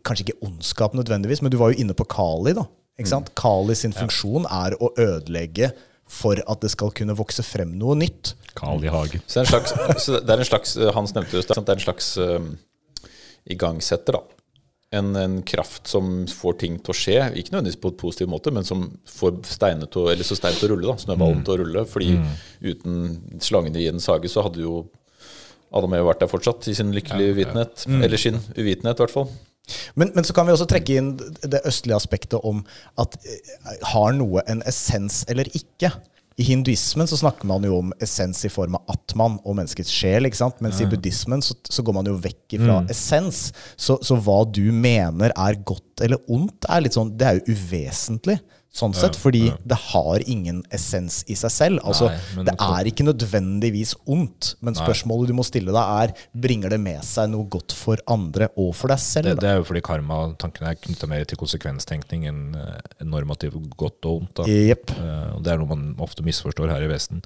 kanskje 0.06 0.28
ikke 0.28 0.48
ondskap 0.48 0.96
nødvendigvis, 0.98 1.42
men 1.44 1.54
du 1.54 1.60
var 1.62 1.74
jo 1.74 1.84
inne 1.84 1.96
på 1.98 2.08
Kali. 2.10 2.54
da. 2.58 2.66
Ikke 3.00 3.12
sant? 3.14 3.32
Kali 3.40 3.76
sin 3.80 3.96
funksjon 3.96 4.48
er 4.52 4.76
å 4.84 4.92
ødelegge 5.00 5.72
for 6.10 6.42
at 6.50 6.64
det 6.64 6.72
skal 6.74 6.92
kunne 6.96 7.16
vokse 7.18 7.46
frem 7.46 7.76
noe 7.80 7.96
nytt. 8.00 8.34
Carl 8.58 8.82
i 8.84 8.90
Hagen. 8.92 9.22
Så 9.30 9.40
det 9.40 9.46
er 9.46 9.46
en 9.46 9.54
slags, 9.54 10.04
så 10.04 10.20
det 10.20 10.34
er 10.34 10.42
en 10.42 10.50
slags 10.50 10.76
eh, 10.80 10.92
Hans 10.96 11.14
nevnte 11.16 11.38
det, 11.38 11.46
det 11.54 11.62
er 11.62 11.78
en 11.78 11.84
slags 11.86 12.10
um, 12.18 12.52
igangsetter, 13.50 14.18
da. 14.18 14.36
En, 14.98 15.12
en 15.22 15.36
kraft 15.46 15.86
som 15.86 16.24
får 16.34 16.56
ting 16.64 16.80
til 16.82 16.92
å 16.92 16.98
skje, 16.98 17.18
ikke 17.38 17.54
nødvendigvis 17.54 17.78
på 17.84 17.92
en 17.92 18.00
positiv 18.02 18.32
måte, 18.32 18.50
men 18.56 18.66
som 18.66 18.88
får 19.06 19.36
steinene 19.46 19.86
til 19.94 20.10
å, 20.10 20.26
stein 20.26 20.58
til 20.58 20.66
å 20.66 20.72
rulle, 20.74 20.88
da, 20.90 20.96
snøballen 21.04 21.44
til 21.46 21.54
å 21.54 21.58
rulle. 21.62 21.84
Fordi 21.86 22.16
uten 22.66 23.04
slangene 23.46 23.84
i 23.84 23.86
en 23.92 24.02
sage 24.02 24.32
så 24.34 24.48
hadde 24.48 24.64
jo 24.66 24.80
Adam 25.70 25.94
og 25.94 26.00
Eva 26.00 26.10
vært 26.10 26.24
der 26.24 26.32
fortsatt, 26.32 26.66
i 26.72 26.74
sin 26.74 26.90
lykkelige 26.96 27.36
uvitenhet. 27.38 27.86
Eller 28.02 28.18
sin 28.18 28.42
uvitenhet, 28.58 28.98
i 28.98 29.04
hvert 29.06 29.14
fall. 29.14 29.30
Men, 30.00 30.14
men 30.16 30.28
så 30.28 30.36
kan 30.36 30.48
vi 30.48 30.56
også 30.56 30.70
trekke 30.70 31.00
inn 31.00 31.12
det 31.20 31.64
østlige 31.68 31.98
aspektet 31.98 32.40
om 32.46 32.64
at 33.02 33.18
eh, 33.24 33.76
har 33.94 34.16
noe 34.18 34.44
en 34.50 34.64
essens 34.70 35.24
eller 35.32 35.50
ikke? 35.58 35.92
I 36.40 36.46
hinduismen 36.48 37.08
så 37.10 37.18
snakker 37.20 37.48
man 37.50 37.66
jo 37.68 37.82
om 37.82 37.90
essens 38.00 38.46
i 38.48 38.52
form 38.52 38.78
av 38.78 38.94
atman 38.94 39.36
og 39.44 39.58
menneskets 39.58 39.92
sjel. 39.92 40.24
ikke 40.28 40.40
sant? 40.40 40.62
Mens 40.64 40.80
i 40.80 40.88
buddhismen 40.88 41.44
så, 41.44 41.58
så 41.68 41.84
går 41.84 41.98
man 41.98 42.08
jo 42.08 42.16
vekk 42.24 42.56
fra 42.62 42.78
essens. 42.94 43.50
Så, 43.76 43.98
så 44.06 44.16
hva 44.24 44.38
du 44.48 44.64
mener 44.72 45.36
er 45.36 45.60
godt 45.68 46.06
eller 46.06 46.22
ondt, 46.32 46.64
er 46.72 46.86
litt 46.86 46.96
sånn, 46.96 47.12
det 47.20 47.28
er 47.28 47.42
jo 47.42 47.58
uvesentlig. 47.58 48.38
Sånn 48.72 48.94
sett, 48.94 49.16
fordi 49.18 49.48
det 49.66 49.76
har 49.82 50.22
ingen 50.30 50.60
essens 50.72 51.24
i 51.28 51.34
seg 51.34 51.50
selv. 51.52 51.80
Altså, 51.90 52.06
Nei, 52.38 52.44
det 52.46 52.54
er 52.62 52.86
ikke 52.92 53.04
nødvendigvis 53.08 53.96
ondt, 54.06 54.52
men 54.62 54.76
spørsmålet 54.78 55.28
du 55.28 55.34
må 55.34 55.44
stille 55.44 55.74
deg, 55.74 56.14
er 56.14 56.14
bringer 56.40 56.70
det 56.70 56.80
med 56.80 57.02
seg 57.04 57.32
noe 57.32 57.48
godt 57.50 57.74
for 57.74 57.98
andre 58.08 58.48
og 58.56 58.76
for 58.78 58.88
deg 58.94 59.00
selv. 59.02 59.26
Det, 59.26 59.40
det 59.42 59.50
er 59.50 59.58
jo 59.58 59.66
fordi 59.66 59.82
karma-tanken 59.82 60.68
er 60.70 60.76
knytta 60.86 61.10
mer 61.10 61.26
til 61.26 61.42
konsekvenstenkning 61.42 62.28
enn 62.30 62.44
en 62.56 63.10
normativ 63.10 63.58
godt 63.76 64.06
og 64.06 64.22
ondt. 64.22 64.44
Jepp. 64.70 64.94
Eh, 64.96 65.34
og 65.34 65.44
det 65.44 65.52
er 65.52 65.58
noe 65.58 65.68
man 65.74 65.96
ofte 66.06 66.22
misforstår 66.24 66.70
her 66.70 66.86
i 66.86 66.94
Vesten. 66.94 67.24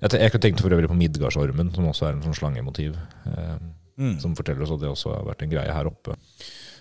Jeg, 0.00 0.10
te- 0.10 0.18
jeg 0.24 0.32
tenkte 0.40 0.62
for 0.64 0.72
øvrig 0.72 0.88
på 0.88 0.96
Midgardsormen, 0.96 1.74
som 1.76 1.86
også 1.92 2.08
er 2.08 2.16
en 2.16 2.22
sånn 2.24 2.40
slangemotiv. 2.40 2.96
Eh, 3.28 3.56
Som 4.18 4.32
forteller 4.34 4.64
oss 4.64 4.72
at 4.74 4.80
det 4.80 4.88
også 4.90 5.12
har 5.14 5.22
vært 5.28 5.42
en 5.44 5.50
greie 5.52 5.70
her 5.70 5.86
oppe. 5.86 6.16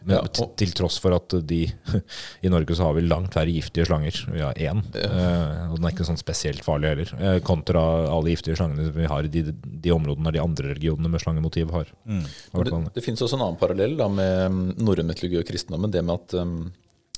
Men 0.05 0.15
Ja, 0.17 0.21
og- 0.25 0.55
til 0.59 0.71
tross 0.75 0.97
for 0.99 1.15
at 1.15 1.35
de 1.47 1.61
I 2.43 2.49
Norge 2.51 2.75
så 2.75 2.83
har 2.89 2.93
vi 2.97 3.05
langt 3.07 3.33
færre 3.33 3.51
giftige 3.53 3.85
slanger. 3.87 4.17
Vi 4.33 4.41
har 4.43 4.53
én. 4.53 4.81
ja. 4.93 5.69
og 5.71 5.77
den 5.79 5.85
er 5.87 5.93
ikke 5.95 6.05
sånn 6.07 6.19
spesielt 6.19 6.63
farlig 6.65 6.89
heller. 6.93 7.13
eh, 7.19 7.39
kontra 7.39 7.81
alle 8.11 8.33
giftige 8.33 8.57
slangene 8.59 8.91
vi 8.93 9.07
har 9.09 9.23
i 9.23 9.31
de, 9.31 9.45
de 9.53 9.91
områdene 9.95 10.33
de 10.35 10.43
andre 10.43 10.73
religionene 10.73 11.09
med 11.09 11.21
slangemotiv 11.23 11.71
har. 11.71 11.87
har 12.07 12.63
Det, 12.63 12.93
det 12.95 13.03
finnes 13.05 13.21
også 13.21 13.39
en 13.39 13.45
annen 13.47 13.59
parallell 13.59 13.97
da, 13.97 14.07
med 14.11 14.51
mm, 14.51 14.63
norrøn 14.83 15.07
mytologi 15.07 15.39
og 15.39 15.47
kristendommen. 15.47 15.91
Det 15.93 16.03
med 16.03 16.19
at 16.19 16.33
um, 16.43 16.71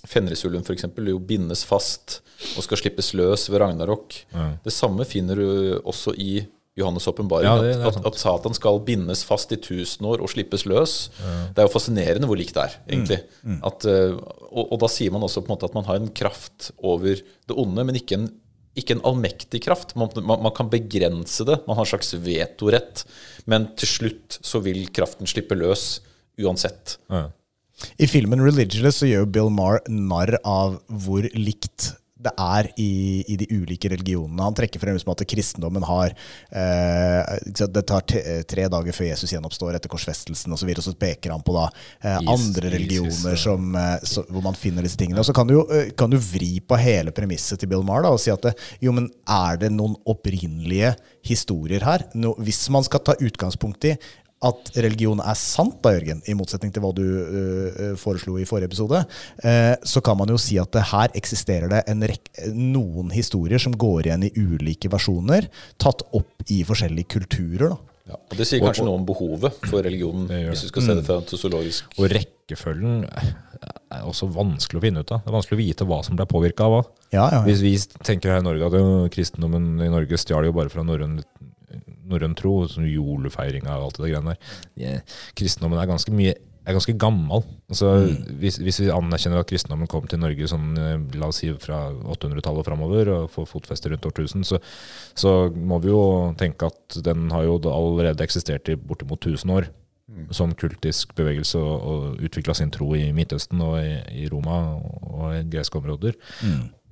Fenrisulven 0.05 0.61
eksempel, 0.75 1.07
jo 1.09 1.17
bindes 1.19 1.63
fast 1.65 2.19
og 2.55 2.63
skal 2.65 2.77
slippes 2.77 3.13
løs 3.17 3.47
ved 3.49 3.61
Ragnarok. 3.63 4.19
Det 4.63 4.73
samme 4.73 5.05
finner 5.09 5.39
du 5.39 5.47
også 5.81 6.13
i 6.13 6.43
Johannes' 6.76 7.07
åpenbaring. 7.07 7.47
Ja, 7.47 7.88
at, 7.88 7.95
at, 7.95 8.07
at 8.09 8.17
Satan 8.19 8.55
skal 8.57 8.82
bindes 8.84 9.23
fast 9.28 9.53
i 9.55 9.59
tusen 9.63 10.07
år 10.09 10.23
og 10.23 10.32
slippes 10.34 10.65
løs. 10.67 10.95
Det 11.55 11.61
er 11.61 11.69
jo 11.69 11.71
fascinerende 11.71 12.28
hvor 12.28 12.39
likt 12.39 12.57
det 12.57 12.65
er, 12.65 12.80
egentlig. 12.89 13.19
At, 13.63 13.88
uh, 13.88 14.17
og, 14.49 14.73
og 14.76 14.82
da 14.84 14.89
sier 14.91 15.13
man 15.15 15.23
også 15.23 15.43
på 15.43 15.49
en 15.49 15.55
måte 15.55 15.69
at 15.69 15.78
man 15.78 15.88
har 15.88 16.01
en 16.01 16.11
kraft 16.11 16.73
over 16.84 17.15
det 17.15 17.55
onde, 17.55 17.88
men 17.88 17.99
ikke 17.99 18.19
en, 18.19 18.28
ikke 18.76 18.97
en 18.97 19.05
allmektig 19.07 19.63
kraft. 19.63 19.95
Man, 19.95 20.11
man, 20.19 20.43
man 20.43 20.55
kan 20.57 20.71
begrense 20.71 21.47
det. 21.47 21.61
Man 21.63 21.80
har 21.80 21.88
en 21.88 21.93
slags 21.93 22.11
vetorett. 22.26 23.05
Men 23.47 23.69
til 23.80 23.93
slutt 23.93 24.39
så 24.43 24.59
vil 24.65 24.84
kraften 24.91 25.32
slippe 25.32 25.55
løs 25.55 26.01
uansett. 26.43 26.97
Ja. 27.07 27.30
I 27.99 28.07
filmen 28.07 28.39
'Religious' 28.43 29.01
så 29.01 29.07
gjør 29.07 29.28
Bill 29.28 29.51
Maher 29.51 29.82
narr 29.91 30.38
av 30.43 30.82
hvor 30.88 31.28
likt 31.36 31.93
det 32.26 32.34
er 32.41 32.69
i, 32.82 33.23
i 33.32 33.38
de 33.39 33.47
ulike 33.53 33.89
religionene. 33.91 34.43
Han 34.43 34.57
trekker 34.57 34.82
frem 34.82 34.97
som 35.01 35.13
at 35.13 35.23
kristendommen 35.30 35.86
har 35.86 36.13
eh, 36.49 37.36
Det 37.55 37.84
tar 37.88 38.05
tre 38.05 38.67
dager 38.71 38.95
før 38.95 39.09
Jesus 39.11 39.34
gjenoppstår 39.36 39.78
etter 39.78 39.91
korsfestelsen 39.91 40.55
osv., 40.55 40.69
og, 40.76 40.82
så 40.82 40.91
og 40.91 40.95
så 40.95 40.99
peker 40.99 41.34
han 41.34 41.43
på 41.45 41.55
da 41.55 41.65
eh, 41.69 42.17
andre 42.17 42.69
Jesus, 42.69 42.73
religioner 42.76 43.39
som, 43.39 43.69
eh, 43.80 43.97
så, 44.03 44.26
hvor 44.30 44.45
man 44.45 44.57
finner 44.57 44.86
disse 44.86 44.99
tingene. 44.99 45.21
Og 45.21 45.28
så 45.28 45.36
kan 45.36 45.49
du, 45.49 45.57
eh, 45.69 45.91
kan 45.97 46.11
du 46.11 46.17
vri 46.21 46.57
på 46.59 46.80
hele 46.80 47.13
premisset 47.15 47.61
til 47.61 47.71
Bill 47.71 47.86
Maher 47.86 48.07
da, 48.07 48.13
og 48.15 48.21
si 48.21 48.34
at 48.34 48.49
det, 48.49 48.55
jo, 48.84 48.93
men 48.95 49.09
er 49.30 49.61
det 49.61 49.71
noen 49.76 49.97
opprinnelige 50.09 50.95
historier 51.26 51.86
her? 51.86 52.07
No, 52.17 52.36
hvis 52.41 52.65
man 52.73 52.86
skal 52.88 53.03
ta 53.05 53.17
utgangspunkt 53.21 53.89
i 53.89 53.95
at 54.45 54.71
religion 54.85 55.21
er 55.23 55.37
sant, 55.39 55.79
da, 55.83 55.95
Jørgen, 55.95 56.21
i 56.29 56.35
motsetning 56.37 56.73
til 56.75 56.83
hva 56.83 56.91
du 56.95 57.03
uh, 57.05 57.95
foreslo 57.99 58.37
i 58.39 58.47
forrige 58.47 58.71
episode, 58.71 59.01
uh, 59.45 59.73
så 59.83 60.03
kan 60.05 60.19
man 60.19 60.31
jo 60.31 60.39
si 60.41 60.59
at 60.61 60.71
det 60.75 60.85
her 60.91 61.15
eksisterer 61.17 61.71
det 61.71 61.83
noen 62.53 63.11
historier 63.13 63.61
som 63.61 63.75
går 63.75 64.09
igjen 64.09 64.27
i 64.27 64.33
ulike 64.37 64.91
versjoner, 64.91 65.49
tatt 65.81 66.05
opp 66.15 66.47
i 66.51 66.61
forskjellige 66.67 67.13
kulturer. 67.17 67.75
da. 67.75 67.95
Ja, 68.05 68.19
og 68.19 68.37
Det 68.37 68.45
sier 68.45 68.61
kanskje 68.61 68.85
noe 68.85 68.99
om 68.99 69.05
behovet 69.07 69.55
for 69.65 69.81
religionen, 69.81 70.27
hvis 70.29 70.61
vi 70.61 70.67
du 70.67 70.73
skal 70.75 70.83
se 70.85 70.95
det 70.99 71.05
fra 71.07 71.15
en 71.17 71.25
sosiologisk 71.25 71.95
Og 71.97 72.11
rekkefølgen 72.13 72.99
er 73.09 74.03
også 74.05 74.27
vanskelig 74.29 74.77
å 74.77 74.83
finne 74.83 75.01
ut 75.01 75.13
av. 75.13 75.23
Det 75.23 75.31
er 75.31 75.35
vanskelig 75.35 75.57
å 75.57 75.61
vite 75.61 75.87
hva 75.89 75.99
som 76.05 76.19
ble 76.19 76.27
påvirka 76.29 76.67
av 76.67 76.73
hva. 76.73 76.81
Ja, 77.09 77.23
ja, 77.23 77.25
ja. 77.37 77.41
Hvis 77.47 77.63
vi 77.63 77.73
tenker 78.05 78.33
her 78.33 78.43
i 78.43 78.45
Norge 78.45 78.67
at 78.67 78.77
jo, 78.77 78.85
kristendommen 79.13 79.81
i 79.81 79.89
Norge 79.89 80.19
stjal 80.21 80.45
jo 80.45 80.53
bare 80.55 80.69
fra 80.73 80.85
norrøn 80.85 81.17
norrøn 82.10 82.36
tro, 82.38 82.58
som 82.72 82.88
julefeiringa 82.88 83.78
og 83.80 83.89
alt 83.89 84.01
det 84.01 84.12
greiene 84.12 84.36
der. 84.36 85.16
Kristendommen 85.38 85.82
er 85.82 85.89
ganske 85.89 86.14
mye 86.16 86.36
er 86.66 86.74
ganske 86.74 86.95
gammel. 86.97 87.43
Altså, 87.70 87.91
hvis, 88.41 88.58
hvis 88.58 88.82
vi 88.82 88.91
anerkjenner 88.93 89.41
at 89.41 89.49
kristendommen 89.49 89.89
kom 89.89 90.08
til 90.10 90.22
Norge 90.22 90.49
sånn, 90.49 90.72
eh, 90.82 91.18
la 91.20 91.30
oss 91.30 91.41
si 91.43 91.51
fra 91.62 91.88
800-tallet 91.93 92.64
og 92.64 92.68
framover, 92.68 93.12
og 93.14 93.32
får 93.34 93.49
fotfeste 93.51 93.91
rundt 93.91 94.08
årtusen, 94.10 94.45
så, 94.47 94.60
så 95.18 95.36
må 95.56 95.80
vi 95.84 95.91
jo 95.93 96.34
tenke 96.39 96.70
at 96.72 96.99
den 97.06 97.30
har 97.34 97.45
jo 97.45 97.60
allerede 97.70 98.26
eksistert 98.26 98.72
i 98.74 98.80
bortimot 98.80 99.22
1000 99.22 99.58
år. 99.58 99.72
Som 100.38 100.51
kultisk 100.53 101.16
bevegelse 101.18 101.58
og, 101.58 101.86
og 101.89 102.20
utvikla 102.24 102.53
sin 102.53 102.70
tro 102.72 102.91
i 102.93 103.08
Midtøsten 103.16 103.62
og 103.66 103.80
i, 103.82 103.95
i 104.22 104.28
Roma 104.30 104.60
og 104.78 105.32
i 105.34 105.39
greske 105.49 105.80
områder. 105.80 106.14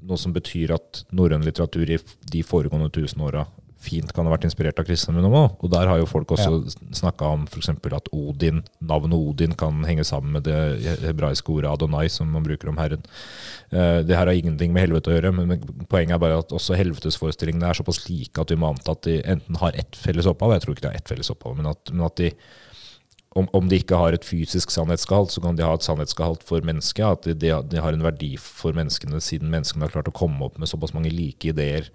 Noe 0.03 0.17
som 0.19 0.33
betyr 0.35 0.73
at 0.73 1.03
norrøn 1.13 1.45
litteratur 1.45 1.93
i 1.93 1.99
de 2.33 2.41
foregående 2.43 2.89
tusen 2.91 3.21
åra 3.23 3.45
fint 3.83 4.13
kan 4.15 4.27
ha 4.27 4.33
vært 4.33 4.47
inspirert 4.47 4.79
av 4.81 4.87
kristendommen 4.87 5.35
òg. 5.37 5.57
Og 5.63 5.71
der 5.73 5.89
har 5.89 5.99
jo 6.01 6.09
folk 6.09 6.31
også 6.35 6.49
ja. 6.55 6.73
snakka 6.95 7.29
om 7.35 7.45
f.eks. 7.49 7.69
at 7.69 8.09
Odin, 8.15 8.63
navnet 8.79 9.17
Odin 9.17 9.55
kan 9.59 9.83
henge 9.87 10.05
sammen 10.07 10.37
med 10.37 10.47
det 10.47 10.97
hebraiske 11.03 11.51
ordet 11.53 11.71
Adonai, 11.71 12.07
som 12.13 12.31
man 12.33 12.45
bruker 12.45 12.71
om 12.71 12.79
Herren. 12.81 13.05
Eh, 13.69 14.01
det 14.07 14.17
her 14.17 14.27
har 14.27 14.33
ingenting 14.33 14.73
med 14.73 14.87
helvete 14.87 15.11
å 15.11 15.15
gjøre, 15.17 15.33
men 15.35 15.55
poenget 15.91 16.17
er 16.17 16.23
bare 16.23 16.41
at 16.43 16.55
også 16.55 16.77
helvetesforestillingene 16.79 17.69
er 17.69 17.79
såpass 17.79 18.03
like 18.07 18.41
at 18.41 18.53
vi 18.53 18.59
må 18.59 18.73
anta 18.73 18.95
at 18.95 19.05
de 19.07 19.19
enten 19.35 19.61
har 19.61 19.79
ett 19.79 19.97
felles 19.99 20.29
opphav, 20.29 20.55
jeg 20.55 20.65
tror 20.65 20.77
ikke 20.77 20.87
det 20.87 20.93
er 20.93 21.01
ett 21.01 21.15
felles 21.15 21.33
opphav, 21.33 21.57
men 21.59 21.71
at, 21.73 21.93
men 21.93 22.07
at 22.07 22.19
de 22.21 22.33
om, 23.33 23.47
om, 23.57 23.69
de 23.69 23.79
ikke 23.81 23.97
har 23.97 24.13
et 24.13 24.25
fysisk 24.25 24.71
sannhetsgehalt, 24.73 25.33
så 25.33 25.41
kan 25.41 25.57
de 25.57 25.65
ha 25.65 25.73
et 25.73 25.85
sannhetsgehalt 25.85 26.43
for 26.45 26.65
mennesket. 26.65 27.01
At 27.01 27.25
de, 27.25 27.33
de, 27.33 27.53
de, 27.71 27.79
har 27.81 27.95
en 27.95 28.05
verdi 28.05 28.35
for 28.37 28.75
menneskene, 28.77 29.21
siden 29.23 29.49
menneskene 29.53 29.87
har 29.87 29.93
klart 29.95 30.11
å 30.11 30.13
komme 30.13 30.45
opp 30.45 30.59
med 30.61 30.69
såpass 30.69 30.93
mange 30.93 31.09
like 31.13 31.49
ideer. 31.49 31.89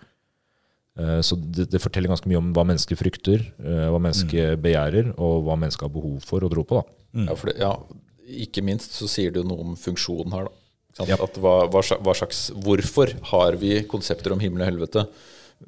Uh, 0.99 1.21
så 1.23 1.39
det, 1.39 1.69
det, 1.73 1.81
forteller 1.83 2.11
ganske 2.11 2.29
mye 2.31 2.41
om 2.41 2.53
hva 2.57 2.65
mennesker 2.67 2.99
frykter, 2.99 3.45
uh, 3.63 3.89
hva 3.95 4.01
mennesker 4.03 4.57
mm. 4.57 4.63
begjærer, 4.65 5.13
og 5.17 5.45
hva 5.47 5.59
mennesker 5.61 5.87
har 5.87 5.95
behov 5.95 6.19
for 6.27 6.43
å 6.43 6.51
tro 6.53 6.65
på. 6.67 6.83
Mm. 7.15 7.29
Ja, 7.29 7.37
det, 7.49 7.57
ja, 7.63 7.73
ikke 8.45 8.65
minst 8.67 8.97
så 8.99 9.09
sier 9.11 9.33
det 9.33 9.43
jo 9.43 9.49
noe 9.49 9.71
om 9.71 9.79
funksjonen 9.79 10.35
her. 10.35 10.49
da. 10.49 10.65
Ja. 11.07 11.19
Hva, 11.39 11.55
hva, 11.71 11.83
hva, 12.03 12.15
slags, 12.17 12.49
hvorfor 12.59 13.13
har 13.31 13.59
vi 13.61 13.77
konsepter 13.89 14.35
om 14.35 14.43
himmel 14.43 14.65
og 14.65 14.71
helvete? 14.73 15.05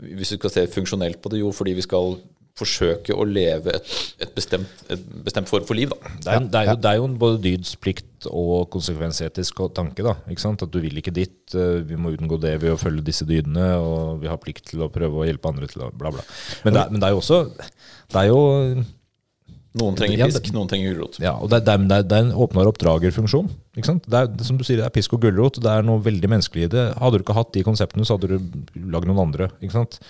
Hvis 0.00 0.34
vi 0.34 0.38
skal 0.40 0.52
se 0.54 0.64
funksjonelt 0.70 1.20
på 1.22 1.30
det, 1.30 1.42
jo 1.44 1.52
fordi 1.54 1.76
vi 1.78 1.86
skal 1.86 2.18
forsøke 2.60 3.16
å 3.16 3.26
leve 3.26 3.74
et, 3.78 3.94
et, 4.20 4.32
bestemt, 4.36 4.84
et 4.92 5.02
bestemt, 5.24 5.50
form 5.50 5.66
for 5.68 5.78
liv. 5.78 5.92
Da. 5.92 6.12
Det, 6.12 6.34
er, 6.34 6.46
det, 6.46 6.60
er 6.60 6.68
jo, 6.68 6.76
det 6.84 6.92
er 6.92 7.00
jo 7.00 7.08
en 7.08 7.18
både 7.20 7.40
dydsplikt 7.46 8.28
og 8.30 8.68
konsekvensetisk 8.74 9.64
tanke. 9.76 10.04
da, 10.06 10.14
ikke 10.30 10.44
sant? 10.44 10.62
At 10.66 10.72
du 10.72 10.80
vil 10.84 11.00
ikke 11.00 11.14
dit. 11.16 11.36
Eh, 11.56 11.80
vi 11.88 11.98
må 11.98 12.14
unngå 12.14 12.40
det 12.42 12.56
ved 12.62 12.76
å 12.76 12.80
følge 12.80 13.06
disse 13.10 13.26
dydene, 13.28 13.72
og 13.80 14.22
vi 14.22 14.30
har 14.30 14.40
plikt 14.42 14.70
til 14.72 14.84
å 14.84 14.92
prøve 14.92 15.22
å 15.22 15.28
hjelpe 15.28 15.50
andre 15.50 15.70
til 15.70 15.88
å 15.88 15.92
bla, 15.92 16.14
bla. 16.14 16.24
Men 16.64 16.76
det, 16.76 16.88
men 16.92 17.02
det 17.02 17.10
er 17.10 17.16
jo 17.16 17.22
også 17.24 17.44
Det 17.56 18.18
er 18.20 18.30
jo 18.30 18.40
noen 19.78 19.94
trenger 19.94 20.26
pisk, 20.26 20.48
ja, 20.48 20.54
noen 20.56 20.70
trenger 20.70 20.90
gulrot. 20.90 21.18
Ja, 21.22 21.36
og 21.38 21.52
det, 21.52 21.60
er, 21.62 21.84
det 21.86 22.16
er 22.16 22.24
en 22.24 22.32
åpner-oppdrager-funksjon. 22.34 23.52
ikke 23.78 23.86
sant? 23.86 24.08
Det 24.10 24.18
er, 24.18 24.32
som 24.46 24.58
du 24.58 24.64
sier, 24.66 24.80
det 24.80 24.88
er 24.88 24.94
pisk 24.94 25.14
og 25.14 25.22
gulrot. 25.22 25.60
Det 25.62 25.70
er 25.70 25.86
noe 25.86 26.02
veldig 26.02 26.30
menneskelig 26.32 26.66
i 26.66 26.72
det. 26.72 26.86
Hadde 26.98 27.20
du 27.20 27.24
ikke 27.24 27.36
hatt 27.38 27.52
de 27.54 27.62
konseptene, 27.66 28.06
så 28.06 28.16
hadde 28.18 28.32
du 28.32 28.82
lagd 28.90 29.06
noen 29.06 29.22
andre. 29.28 29.46
ikke 29.62 29.76
sant? 29.76 30.00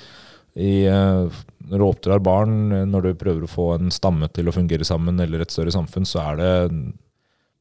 I, 0.58 0.88
uh, 0.90 1.30
når 1.70 1.78
du 1.78 1.86
oppdrar 1.86 2.22
barn, 2.24 2.72
eh, 2.74 2.86
når 2.88 3.04
du 3.04 3.18
prøver 3.20 3.44
å 3.46 3.50
få 3.50 3.66
en 3.76 3.92
stamme 3.94 4.26
til 4.34 4.50
å 4.50 4.54
fungere 4.54 4.86
sammen, 4.86 5.20
eller 5.22 5.44
et 5.44 5.54
større 5.54 5.70
samfunn, 5.74 6.08
så 6.08 6.24
er 6.24 6.40
det 6.40 6.54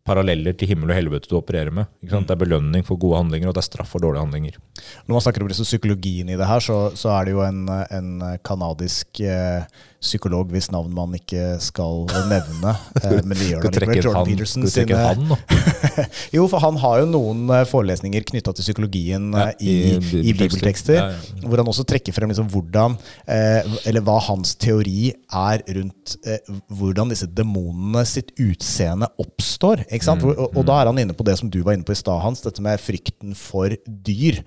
paralleller 0.10 0.58
til 0.58 0.74
himmel 0.74 0.94
og 0.94 0.98
helvete 0.98 1.30
du 1.32 1.38
opererer 1.40 1.74
med. 1.76 1.90
Mm. 2.02 2.26
Det 2.26 2.36
er 2.36 2.42
belønning 2.42 2.88
for 2.88 3.00
gode 3.02 3.22
handlinger, 3.22 3.52
og 3.52 3.58
det 3.58 3.64
er 3.64 3.70
straff 3.70 3.94
for 3.94 4.04
dårlige 4.04 4.26
handlinger. 4.26 4.58
Når 5.06 5.16
man 5.16 5.26
snakker 5.26 5.46
om 5.46 5.54
psykologien 5.54 6.34
i 6.34 6.40
det 6.40 6.50
her, 6.50 6.64
så, 6.64 6.82
så 6.98 7.14
er 7.18 7.30
det 7.30 7.38
jo 7.38 7.46
en, 7.46 7.64
en 7.70 8.12
kanadisk 8.46 9.22
eh, 9.22 9.64
psykolog 10.00 10.48
hvis 10.54 10.70
navn 10.72 10.94
man 10.96 11.14
ikke 11.18 11.58
skal 11.64 12.06
nevne. 12.30 12.74
Eh, 13.02 13.20
men 13.28 13.36
vi 13.36 13.52
gjør 13.52 13.66
det 13.66 13.82
likevel. 13.84 14.02
Jordan 14.06 14.30
Peterson 14.30 14.68
sine 14.72 15.00
han, 15.00 15.34
Jo, 16.36 16.46
for 16.52 16.64
han 16.64 16.80
har 16.80 17.02
jo 17.04 17.10
noen 17.12 17.44
eh, 17.54 17.66
forelesninger 17.68 18.26
knytta 18.32 18.54
til 18.56 18.68
psykologien 18.70 19.30
ja, 19.36 19.50
eh, 19.52 19.60
i, 19.60 19.76
i, 19.98 20.22
i, 20.22 20.34
bibeltekster, 20.34 21.00
ja, 21.00 21.10
ja. 21.12 21.44
hvor 21.46 21.62
han 21.62 21.72
også 21.72 21.86
trekker 21.90 22.16
frem 22.16 22.32
liksom 22.32 22.50
hvordan 22.54 22.96
eh, 23.28 23.68
Eller 23.90 24.04
hva 24.06 24.20
hans 24.30 24.56
teori 24.60 25.12
er 25.12 25.64
rundt 25.76 26.16
eh, 26.24 26.40
hvordan 26.80 27.12
disse 27.12 27.28
demonene 27.28 28.06
sitt 28.08 28.32
utseende 28.40 29.10
oppstår. 29.20 29.84
Ikke? 29.90 29.99
Mm, 30.08 30.26
og, 30.32 30.56
og, 30.56 30.64
da 30.68 30.80
er 30.80 30.92
han 30.92 31.02
inne 31.04 31.16
på 31.18 31.26
det 31.28 31.38
som 31.40 31.52
du 31.52 31.60
var 31.66 31.78
inne 31.78 31.88
på 31.88 31.96
i 31.96 32.00
stad, 32.00 32.22
Hans, 32.24 32.44
dette 32.46 32.64
med 32.64 32.82
frykten 32.82 33.36
for 33.38 33.74
dyr. 33.86 34.42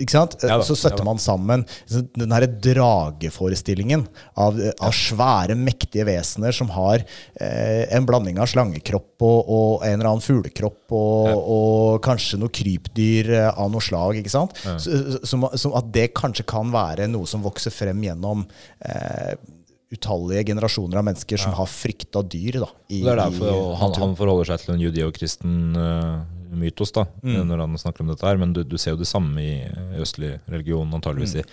Ikke 0.00 0.14
sant? 0.14 0.38
Så 0.64 0.76
setter 0.78 1.04
man 1.04 1.20
sammen 1.20 1.66
den 2.16 2.32
herre 2.32 2.48
drageforestillingen 2.48 4.06
av 4.40 4.56
av 4.80 4.94
svære, 4.94 5.56
mektige 5.58 6.06
vesener 6.08 6.54
som 6.54 6.70
har 6.74 7.02
eh, 7.40 7.84
en 7.94 8.06
blanding 8.08 8.38
av 8.40 8.48
slangekropp 8.50 9.24
og, 9.24 9.50
og 9.56 9.86
en 9.86 9.96
eller 9.96 10.10
annen 10.10 10.24
fuglekropp 10.24 10.94
og, 10.96 11.28
ja. 11.28 11.36
og, 11.36 12.00
kanskje 12.06 12.40
noe 12.40 12.52
krypdyr 12.54 13.32
eh, 13.36 13.50
av 13.50 13.70
noe 13.72 13.84
slag. 13.84 14.20
ikke 14.20 14.32
sant? 14.32 14.56
Ja. 14.64 14.76
Som, 14.78 15.48
som, 15.54 15.76
at 15.78 15.92
det 15.94 16.10
kanskje 16.16 16.46
kan 16.48 16.72
være 16.74 17.08
noe 17.10 17.28
som 17.28 17.44
vokser 17.44 17.74
frem 17.74 18.04
gjennom 18.06 18.46
eh, 18.84 19.36
utallige 19.94 20.44
generasjoner 20.50 20.98
av 20.98 21.06
mennesker 21.06 21.40
som 21.40 21.54
har 21.54 21.68
frykta 21.70 22.22
dyr. 22.26 22.60
Da, 22.64 22.70
i, 22.88 23.02
det 23.04 23.12
er 23.12 23.20
derfor 23.20 23.74
han, 23.80 23.94
han, 24.02 24.16
forholder 24.18 24.50
seg 24.50 24.64
til 24.64 24.74
en 24.74 24.82
judeokristen 24.82 25.58
uh, 25.78 26.24
mytos 26.56 26.94
da, 26.96 27.06
mm. 27.22 27.42
når 27.46 27.64
han 27.64 27.78
snakker 27.80 28.04
om 28.04 28.10
dette 28.10 28.26
her, 28.26 28.40
men 28.40 28.54
du, 28.56 28.64
du, 28.66 28.78
ser 28.80 28.96
jo 28.96 29.02
det 29.02 29.10
samme 29.10 29.42
i 29.42 30.00
østlig 30.02 30.36
religion, 30.50 30.94
antageligvis 30.96 31.38
mm. 31.38 31.42
i 31.44 31.46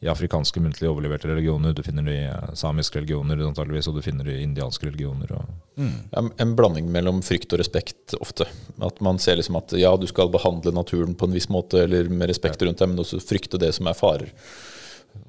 i 0.00 0.08
afrikanske 0.08 0.60
muntlig 0.60 0.88
overleverte 0.90 1.28
religioner, 1.30 1.72
du 1.72 1.80
finner 1.82 2.04
det 2.04 2.14
i 2.18 2.24
eh, 2.28 2.50
samiske 2.58 3.00
religioner 3.00 3.40
antageligvis, 3.46 3.88
og 3.88 3.96
du 3.96 4.04
finner 4.04 4.28
det 4.28 4.34
i 4.36 4.44
indianske 4.44 4.90
religioner. 4.90 5.32
Mm. 5.80 6.32
En 6.36 6.52
blanding 6.58 6.90
mellom 6.92 7.22
frykt 7.24 7.54
og 7.56 7.62
respekt 7.62 8.12
ofte. 8.20 8.44
At 8.84 9.00
man 9.04 9.20
ser 9.22 9.40
liksom 9.40 9.56
at 9.56 9.72
ja, 9.80 9.94
du 9.96 10.04
skal 10.10 10.28
behandle 10.32 10.74
naturen 10.76 11.16
på 11.16 11.28
en 11.28 11.36
viss 11.36 11.48
måte, 11.48 11.86
eller 11.86 12.10
med 12.12 12.28
respekt 12.28 12.62
rundt 12.62 12.82
deg, 12.82 12.92
men 12.92 13.00
også 13.00 13.22
frykte 13.24 13.60
det 13.62 13.72
som 13.78 13.88
er 13.88 13.96
farer. 13.96 14.34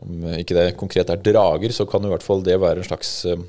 Om 0.04 0.26
ikke 0.38 0.58
det 0.58 0.66
konkret 0.80 1.12
er 1.14 1.22
drager, 1.24 1.74
så 1.76 1.88
kan 1.90 2.06
i 2.06 2.12
hvert 2.12 2.26
fall 2.26 2.44
det 2.46 2.58
være 2.62 2.84
en 2.84 2.90
slags 2.90 3.14
eh, 3.30 3.46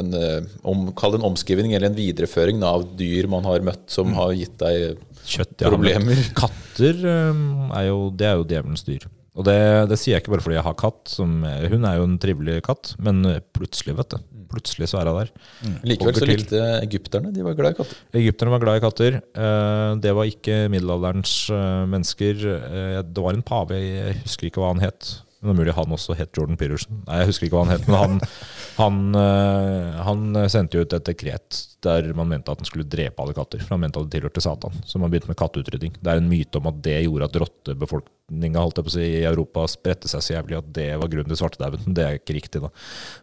en, 0.00 0.14
eh, 0.18 0.46
om, 0.66 0.88
Kall 0.98 1.14
det 1.14 1.22
en 1.22 1.28
omskrivning 1.30 1.74
eller 1.74 1.90
en 1.90 1.98
videreføring 1.98 2.62
av 2.66 2.86
dyr 2.98 3.28
man 3.30 3.46
har 3.46 3.64
møtt 3.66 3.86
som 3.94 4.10
mm. 4.10 4.16
har 4.18 4.32
gitt 4.38 4.56
deg 4.62 5.02
Kjøtt, 5.24 5.56
problemer. 5.62 6.18
Ja, 6.18 6.30
Katter 6.42 6.98
er 7.06 7.84
jo, 7.88 8.08
det 8.12 8.26
er 8.28 8.40
jo 8.40 8.48
djevelens 8.50 8.84
dyr. 8.84 9.06
Og 9.34 9.46
det, 9.48 9.56
det, 9.90 9.96
sier 9.98 10.14
jeg 10.14 10.22
ikke 10.22 10.34
bare 10.34 10.44
fordi 10.44 10.58
jeg 10.58 10.66
har 10.66 10.76
katt. 10.78 11.00
Som, 11.10 11.40
hun 11.42 11.86
er 11.88 11.96
jo 11.98 12.04
en 12.06 12.18
trivelig 12.22 12.60
katt, 12.66 12.92
men 13.02 13.24
plutselig, 13.56 13.96
vet 13.98 14.14
du. 14.14 14.20
Plutselig 14.54 14.88
så 14.90 15.00
er 15.00 15.08
hun 15.08 15.16
der. 15.18 15.30
Mm. 15.64 15.76
Likevel 15.90 16.18
så 16.18 16.28
likte 16.28 16.62
egypterne 16.78 17.32
de 17.34 17.44
var 17.46 17.56
glad 17.58 17.74
i 17.74 17.78
katter. 17.80 18.00
Egypterne 18.20 18.54
var 18.54 18.62
glad 18.62 18.78
i 18.78 18.84
katter. 18.84 19.18
Eh, 19.18 19.90
det 20.04 20.14
var 20.16 20.30
ikke 20.30 20.58
middelalderens 20.72 21.34
eh, 21.54 21.84
mennesker. 21.90 22.44
Eh, 22.54 22.98
det 23.06 23.24
var 23.26 23.36
en 23.36 23.46
pave, 23.46 23.80
jeg 23.80 24.18
husker 24.22 24.50
ikke 24.50 24.62
hva 24.62 24.74
han 24.74 24.84
het. 24.84 25.16
Men 25.44 25.52
det 25.52 25.54
er 25.54 25.60
mulig 25.60 25.76
han 25.76 25.92
også 25.92 26.14
het 26.16 26.38
Jordan 26.38 26.56
Peterson. 26.56 27.02
Nei, 27.04 27.18
jeg 27.20 27.28
husker 27.28 27.46
ikke 27.46 27.58
hva 27.58 27.64
han 27.66 27.74
het. 27.74 27.88
Men 27.88 27.98
han, 28.00 28.14
han, 28.78 29.00
øh, 29.20 29.98
han 30.06 30.38
sendte 30.48 30.78
jo 30.78 30.86
ut 30.86 30.96
et 30.96 31.04
dekret 31.04 31.58
der 31.84 32.08
man 32.16 32.30
mente 32.30 32.48
at 32.48 32.62
han 32.62 32.68
skulle 32.68 32.86
drepe 32.88 33.20
alle 33.20 33.34
katter. 33.36 33.60
For 33.60 33.76
han 33.76 33.82
mente 33.82 34.00
at 34.00 34.08
det 34.08 34.16
tilhørte 34.16 34.40
Satan. 34.40 34.80
Så 34.88 35.00
man 35.02 35.12
begynte 35.12 35.28
med 35.28 35.36
katteutrydding. 35.36 35.98
Det 36.00 36.12
er 36.14 36.22
en 36.22 36.30
myte 36.30 36.60
om 36.60 36.70
at 36.70 36.80
det 36.86 36.96
gjorde 37.04 37.28
at 37.28 37.36
rottebefolkninga 37.44 38.64
holdt 38.64 38.80
på 38.80 38.92
å 38.92 38.96
si, 38.96 39.04
i 39.20 39.28
Europa 39.28 39.66
spredte 39.68 40.08
seg 40.10 40.24
så 40.24 40.36
jævlig 40.38 40.58
at 40.62 40.72
det 40.80 40.88
var 41.02 41.12
grunnen 41.12 41.34
til 41.34 41.42
svartedauden. 41.42 41.92
Det 41.98 42.06
er 42.06 42.18
ikke 42.22 42.38
riktig, 42.38 42.64
da. 42.64 42.72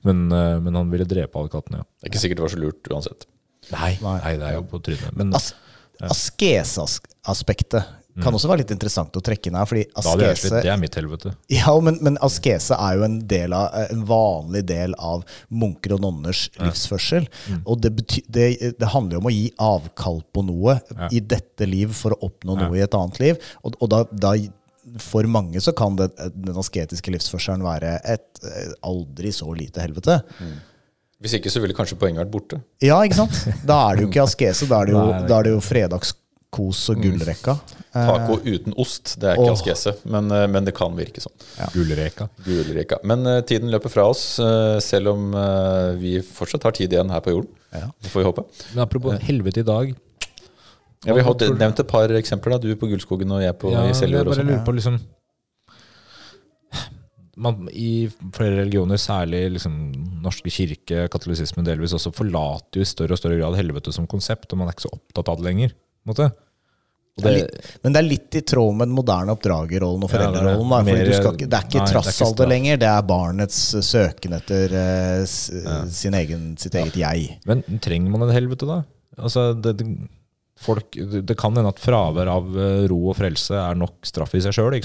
Men, 0.06 0.28
øh, 0.30 0.62
men, 0.62 0.78
han 0.78 0.94
ville 0.94 1.10
drepe 1.10 1.42
alle 1.42 1.54
kattene, 1.54 1.82
ja. 1.82 1.90
Det 1.98 2.08
er 2.08 2.14
ikke 2.14 2.24
sikkert 2.28 2.44
det 2.44 2.48
var 2.48 2.56
så 2.56 2.62
lurt 2.62 2.94
uansett. 2.94 3.28
Nei, 3.74 3.92
nei 4.02 4.38
det 4.38 4.48
er 4.48 4.58
jo 4.60 4.64
på 4.70 4.82
trynet. 4.86 5.18
Men, 5.18 5.34
As 5.38 5.54
Askeseaspektet 6.02 7.84
kan 8.18 8.28
mm. 8.28 8.38
også 8.38 8.50
være 8.52 8.62
litt 8.64 8.74
interessant 8.76 9.16
å 9.16 9.24
trekke 9.24 9.50
inn 9.50 9.58
her. 9.60 9.68
fordi 9.70 9.86
askese, 9.96 10.50
det, 10.52 10.64
det 10.66 10.72
er 10.74 10.80
mitt 10.82 10.96
helvete. 11.00 11.34
Ja, 11.54 11.74
men, 11.84 12.00
men, 12.04 12.18
askese 12.24 12.76
er 12.76 12.98
jo 13.00 13.06
en, 13.08 13.20
av, 13.56 13.78
en, 13.86 14.06
vanlig 14.08 14.64
del 14.68 14.96
av 15.00 15.24
munker 15.48 15.96
og 15.96 16.02
nonners 16.04 16.46
ja. 16.58 16.68
livsførsel. 16.68 17.28
Mm. 17.48 17.62
Og 17.64 17.84
det, 17.84 17.94
bety, 18.00 18.24
det, 18.28 18.48
det, 18.80 18.90
handler 18.92 19.18
jo 19.18 19.22
om 19.24 19.30
å 19.32 19.36
gi 19.36 19.46
avkall 19.64 20.24
på 20.34 20.44
noe 20.48 20.80
ja. 20.82 21.12
i 21.12 21.22
dette 21.24 21.68
liv 21.70 21.94
for 21.96 22.18
å 22.18 22.26
oppnå 22.28 22.58
noe 22.60 22.80
i 22.80 22.84
et 22.84 22.98
annet 22.98 23.22
liv. 23.24 23.52
Og, 23.64 23.78
og 23.80 23.94
da, 23.94 24.04
da, 24.12 24.34
for 25.00 25.28
mange 25.32 25.62
så 25.64 25.72
kan 25.78 25.96
den 25.96 26.58
asketiske 26.58 27.14
livsførselen 27.14 27.64
være 27.64 27.96
et 28.12 28.44
eh, 28.44 28.74
aldri 28.88 29.32
så 29.36 29.48
lite 29.56 29.84
helvete. 29.84 30.20
Mm. 30.42 30.58
Hvis 31.22 31.38
ikke 31.38 31.52
så 31.54 31.62
ville 31.62 31.78
kanskje 31.78 32.00
poenget 32.02 32.24
vært 32.24 32.34
borte. 32.34 32.60
Ja, 32.82 32.98
ikke 33.06 33.22
sant? 33.22 33.38
Da 33.68 33.78
er 33.88 34.00
det 34.00 34.08
jo 34.08 34.10
ikke 34.10 34.26
askese, 34.26 34.68
da 34.68 34.82
er 34.82 34.90
det 34.90 34.98
jo, 34.98 35.06
da 35.30 35.38
er 35.38 35.48
det 35.48 35.56
jo 35.56 35.62
fredagskos 35.64 36.84
og 36.92 37.00
mm. 37.00 37.06
gullrekka. 37.06 37.56
Mm. 37.62 37.81
Taco 37.92 38.38
uten 38.46 38.76
ost, 38.80 39.18
det 39.20 39.28
er 39.28 39.40
ikke 39.40 39.50
oh. 39.50 39.58
askese, 39.58 39.92
men, 40.08 40.30
eh, 40.32 40.46
men, 40.48 40.64
det 40.68 40.72
kan 40.78 40.94
virke 40.96 41.24
sånn. 41.24 41.34
Ja. 41.58 41.68
Gulreka. 41.74 42.30
Gulreka. 42.46 43.02
Men 43.08 43.28
uh, 43.28 43.40
tiden 43.48 43.72
løper 43.74 43.92
fra 43.92 44.06
oss, 44.08 44.24
uh, 44.40 44.78
selv 44.84 45.12
om 45.12 45.34
uh, 45.36 45.92
vi 46.00 46.20
fortsatt 46.24 46.70
har 46.70 46.78
tid 46.78 46.96
igjen 46.96 47.12
her 47.12 47.24
på 47.26 47.34
jorden. 47.36 47.52
Ja. 47.76 47.90
Det 48.00 48.12
får 48.14 48.24
vi 48.24 48.30
håpe. 48.30 48.46
Men 48.72 48.84
apropos 48.86 49.20
helvete 49.28 49.66
i 49.66 49.68
dag. 49.68 49.92
Ja, 51.02 51.16
Vi 51.18 51.26
har 51.26 51.58
nevnt 51.58 51.82
et 51.82 51.90
par 51.90 52.14
eksempler. 52.14 52.56
da, 52.56 52.62
Du 52.62 52.78
på 52.78 52.88
Gullskogen 52.88 53.32
og 53.34 53.42
jeg 53.42 53.58
på 53.60 53.72
ja, 53.74 53.88
i 53.90 53.98
Seljord. 53.98 54.30
Jeg 54.30 54.38
bare 54.38 54.48
lurer 54.52 54.64
på 54.68 54.76
liksom 54.78 55.00
man, 57.42 57.68
I 57.74 58.06
flere 58.36 58.60
religioner, 58.60 59.00
særlig 59.02 59.44
liksom, 59.56 59.76
norske 60.24 60.52
kirke, 60.54 61.08
katolisismen 61.12 61.66
delvis 61.66 61.96
også, 61.98 62.14
forlater 62.14 62.82
jo 62.82 62.86
i 62.86 62.90
større 62.90 63.18
og 63.18 63.22
større 63.22 63.40
grad 63.40 63.58
helvete 63.58 63.94
som 63.96 64.08
konsept, 64.10 64.52
og 64.52 64.62
man 64.62 64.70
er 64.70 64.76
ikke 64.76 64.88
så 64.88 64.94
opptatt 64.94 65.32
av 65.32 65.40
det 65.40 65.48
lenger 65.48 65.74
måte. 66.08 66.30
Det 67.20 67.28
det 67.28 67.34
litt, 67.36 67.66
men 67.84 67.94
det 67.94 68.00
er 68.00 68.08
litt 68.08 68.36
i 68.40 68.42
tråd 68.48 68.78
med 68.78 68.88
den 68.88 68.96
moderne 68.96 69.34
oppdragerrollen 69.36 70.06
og 70.08 70.12
foreldrerollen. 70.14 70.72
Ja, 70.72 70.80
det, 70.88 70.94
er, 70.96 71.12
ikke, 71.20 71.50
det 71.50 71.58
er 71.58 71.68
ikke 71.68 71.90
trassalder 71.90 72.48
lenger, 72.50 72.80
det 72.82 72.88
er 72.88 73.04
barnets 73.08 73.60
eh, 73.76 73.84
søken 73.84 74.38
etter 74.38 74.78
uh, 74.78 75.26
sin 75.92 76.16
egen, 76.18 76.48
sitt 76.62 76.78
eget 76.80 76.96
jeg. 77.02 77.36
Men 77.50 77.66
trenger 77.84 78.16
man 78.16 78.26
et 78.30 78.34
helvete, 78.38 78.70
da? 78.70 78.80
Altså, 79.20 79.52
det, 79.60 79.76
folk, 80.62 80.96
det 80.96 81.26
det 81.28 81.36
kan 81.40 81.58
hende 81.58 81.74
at 81.74 81.82
fravær 81.84 82.32
av 82.32 82.48
eh, 82.56 82.86
ro 82.90 83.02
og 83.12 83.18
frelse 83.20 83.60
er 83.60 83.76
nok 83.78 84.08
straff 84.08 84.38
i 84.40 84.44
seg 84.46 84.56
sjøl. 84.56 84.80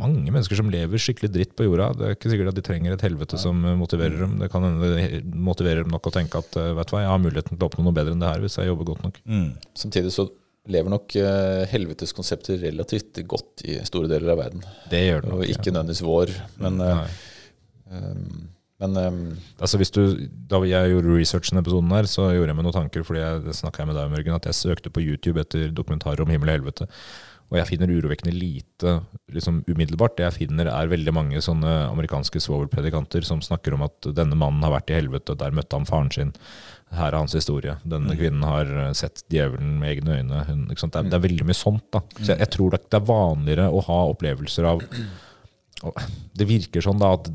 Mange 0.00 0.32
mennesker 0.32 0.58
som 0.58 0.72
lever 0.72 1.02
skikkelig 1.02 1.30
dritt 1.34 1.54
på 1.60 1.68
jorda. 1.68 1.90
Det 1.92 2.08
er 2.08 2.16
ikke 2.16 2.32
sikkert 2.32 2.54
at 2.54 2.58
de 2.58 2.64
trenger 2.70 2.96
et 2.96 3.04
helvete 3.04 3.36
som 3.42 3.60
eh, 3.68 3.76
motiverer 3.76 4.24
dem. 4.24 4.40
Det 4.40 4.48
kan 4.54 4.64
hende 4.64 4.94
det 4.96 5.22
motiverer 5.28 5.84
dem 5.84 5.92
nok 5.92 6.08
å 6.08 6.16
tenke 6.16 6.40
at 6.40 6.56
vet 6.56 6.88
du 6.88 6.96
hva, 6.96 7.04
jeg 7.04 7.12
har 7.12 7.22
muligheten 7.22 7.54
til 7.54 7.68
å 7.68 7.70
oppnå 7.70 7.84
noe 7.84 8.00
bedre 8.00 8.16
enn 8.16 8.24
det 8.24 8.32
her 8.32 8.42
hvis 8.48 8.56
jeg 8.62 8.72
jobber 8.72 8.94
godt 8.94 9.06
nok. 9.10 9.22
Mm. 9.28 9.48
Samtidig 9.76 10.16
så 10.16 10.30
lever 10.72 10.92
nok 10.92 11.14
helveteskonsepter 11.14 11.70
helveteskonseptet 11.72 12.62
relativt 12.62 13.20
godt 13.28 13.64
i 13.66 13.78
store 13.86 14.10
deler 14.10 14.34
av 14.34 14.42
verden. 14.42 14.66
Det 14.90 15.02
gjør 15.04 15.24
det 15.24 15.30
nok. 15.30 15.40
Og 15.40 15.54
ikke 15.54 15.72
nødvendigvis 15.72 16.04
vår, 16.06 16.32
men, 16.62 16.80
eh, 16.84 17.16
um, 17.92 18.48
men 18.82 18.98
um, 19.00 19.20
Altså 19.58 19.78
hvis 19.80 19.90
du, 19.90 20.02
Da 20.50 20.60
jeg 20.68 20.90
gjorde 20.90 21.14
research 21.14 21.52
i 21.52 21.58
episoden, 21.58 21.94
her, 21.96 22.10
så 22.10 22.28
gjorde 22.34 22.50
jeg 22.50 22.58
meg 22.58 22.66
noen 22.66 22.76
tanker. 22.76 23.06
fordi 23.06 23.22
jeg, 23.22 23.54
jeg 23.78 23.86
med 23.86 23.96
deg 23.96 24.04
om, 24.04 24.18
Jørgen, 24.18 24.34
at 24.34 24.46
jeg 24.50 24.54
søkte 24.54 24.90
på 24.90 25.00
YouTube 25.00 25.40
etter 25.40 25.70
dokumentarer 25.70 26.20
om 26.22 26.28
himmel 26.30 26.50
og 26.50 26.58
helvete. 26.58 26.88
Og 27.46 27.58
jeg 27.60 27.68
finner 27.68 27.90
urovekkende 27.94 28.34
lite 28.34 28.92
liksom 29.30 29.60
umiddelbart. 29.68 30.16
Det 30.18 30.24
jeg 30.24 30.36
finner, 30.40 30.66
er 30.66 30.90
veldig 30.90 31.12
mange 31.14 31.42
sånne 31.44 31.74
amerikanske 31.92 32.40
svovelpredikanter 32.42 33.26
som 33.26 33.42
snakker 33.44 33.76
om 33.76 33.84
at 33.86 34.08
denne 34.16 34.38
mannen 34.38 34.64
har 34.66 34.74
vært 34.74 34.90
i 34.90 34.96
helvete, 34.98 35.36
der 35.38 35.54
møtte 35.54 35.78
han 35.78 35.86
faren 35.86 36.10
sin. 36.14 36.32
Her 36.96 37.12
er 37.12 37.18
hans 37.20 37.36
historie. 37.38 37.76
Denne 37.86 38.16
kvinnen 38.18 38.42
har 38.46 38.70
eh, 38.70 38.90
sett 38.98 39.22
djevelen 39.30 39.76
med 39.78 39.94
egne 39.94 40.18
øyne. 40.18 40.42
Hun? 40.48 40.66
Det, 40.72 40.78
er, 40.90 41.06
det 41.06 41.18
er 41.18 41.24
veldig 41.28 41.46
mye 41.46 41.58
sånt. 41.58 41.86
da. 41.94 42.02
Så 42.18 42.32
jeg, 42.32 42.40
jeg 42.42 42.52
tror 42.56 42.74
det 42.74 42.82
det 42.86 42.98
er 42.98 43.08
vanligere 43.12 43.70
å 43.70 43.82
ha 43.88 44.02
opplevelser 44.10 44.68
av 44.70 44.84
Det 46.36 46.46
virker 46.48 46.82
sånn 46.82 47.02
da 47.02 47.12
at 47.18 47.30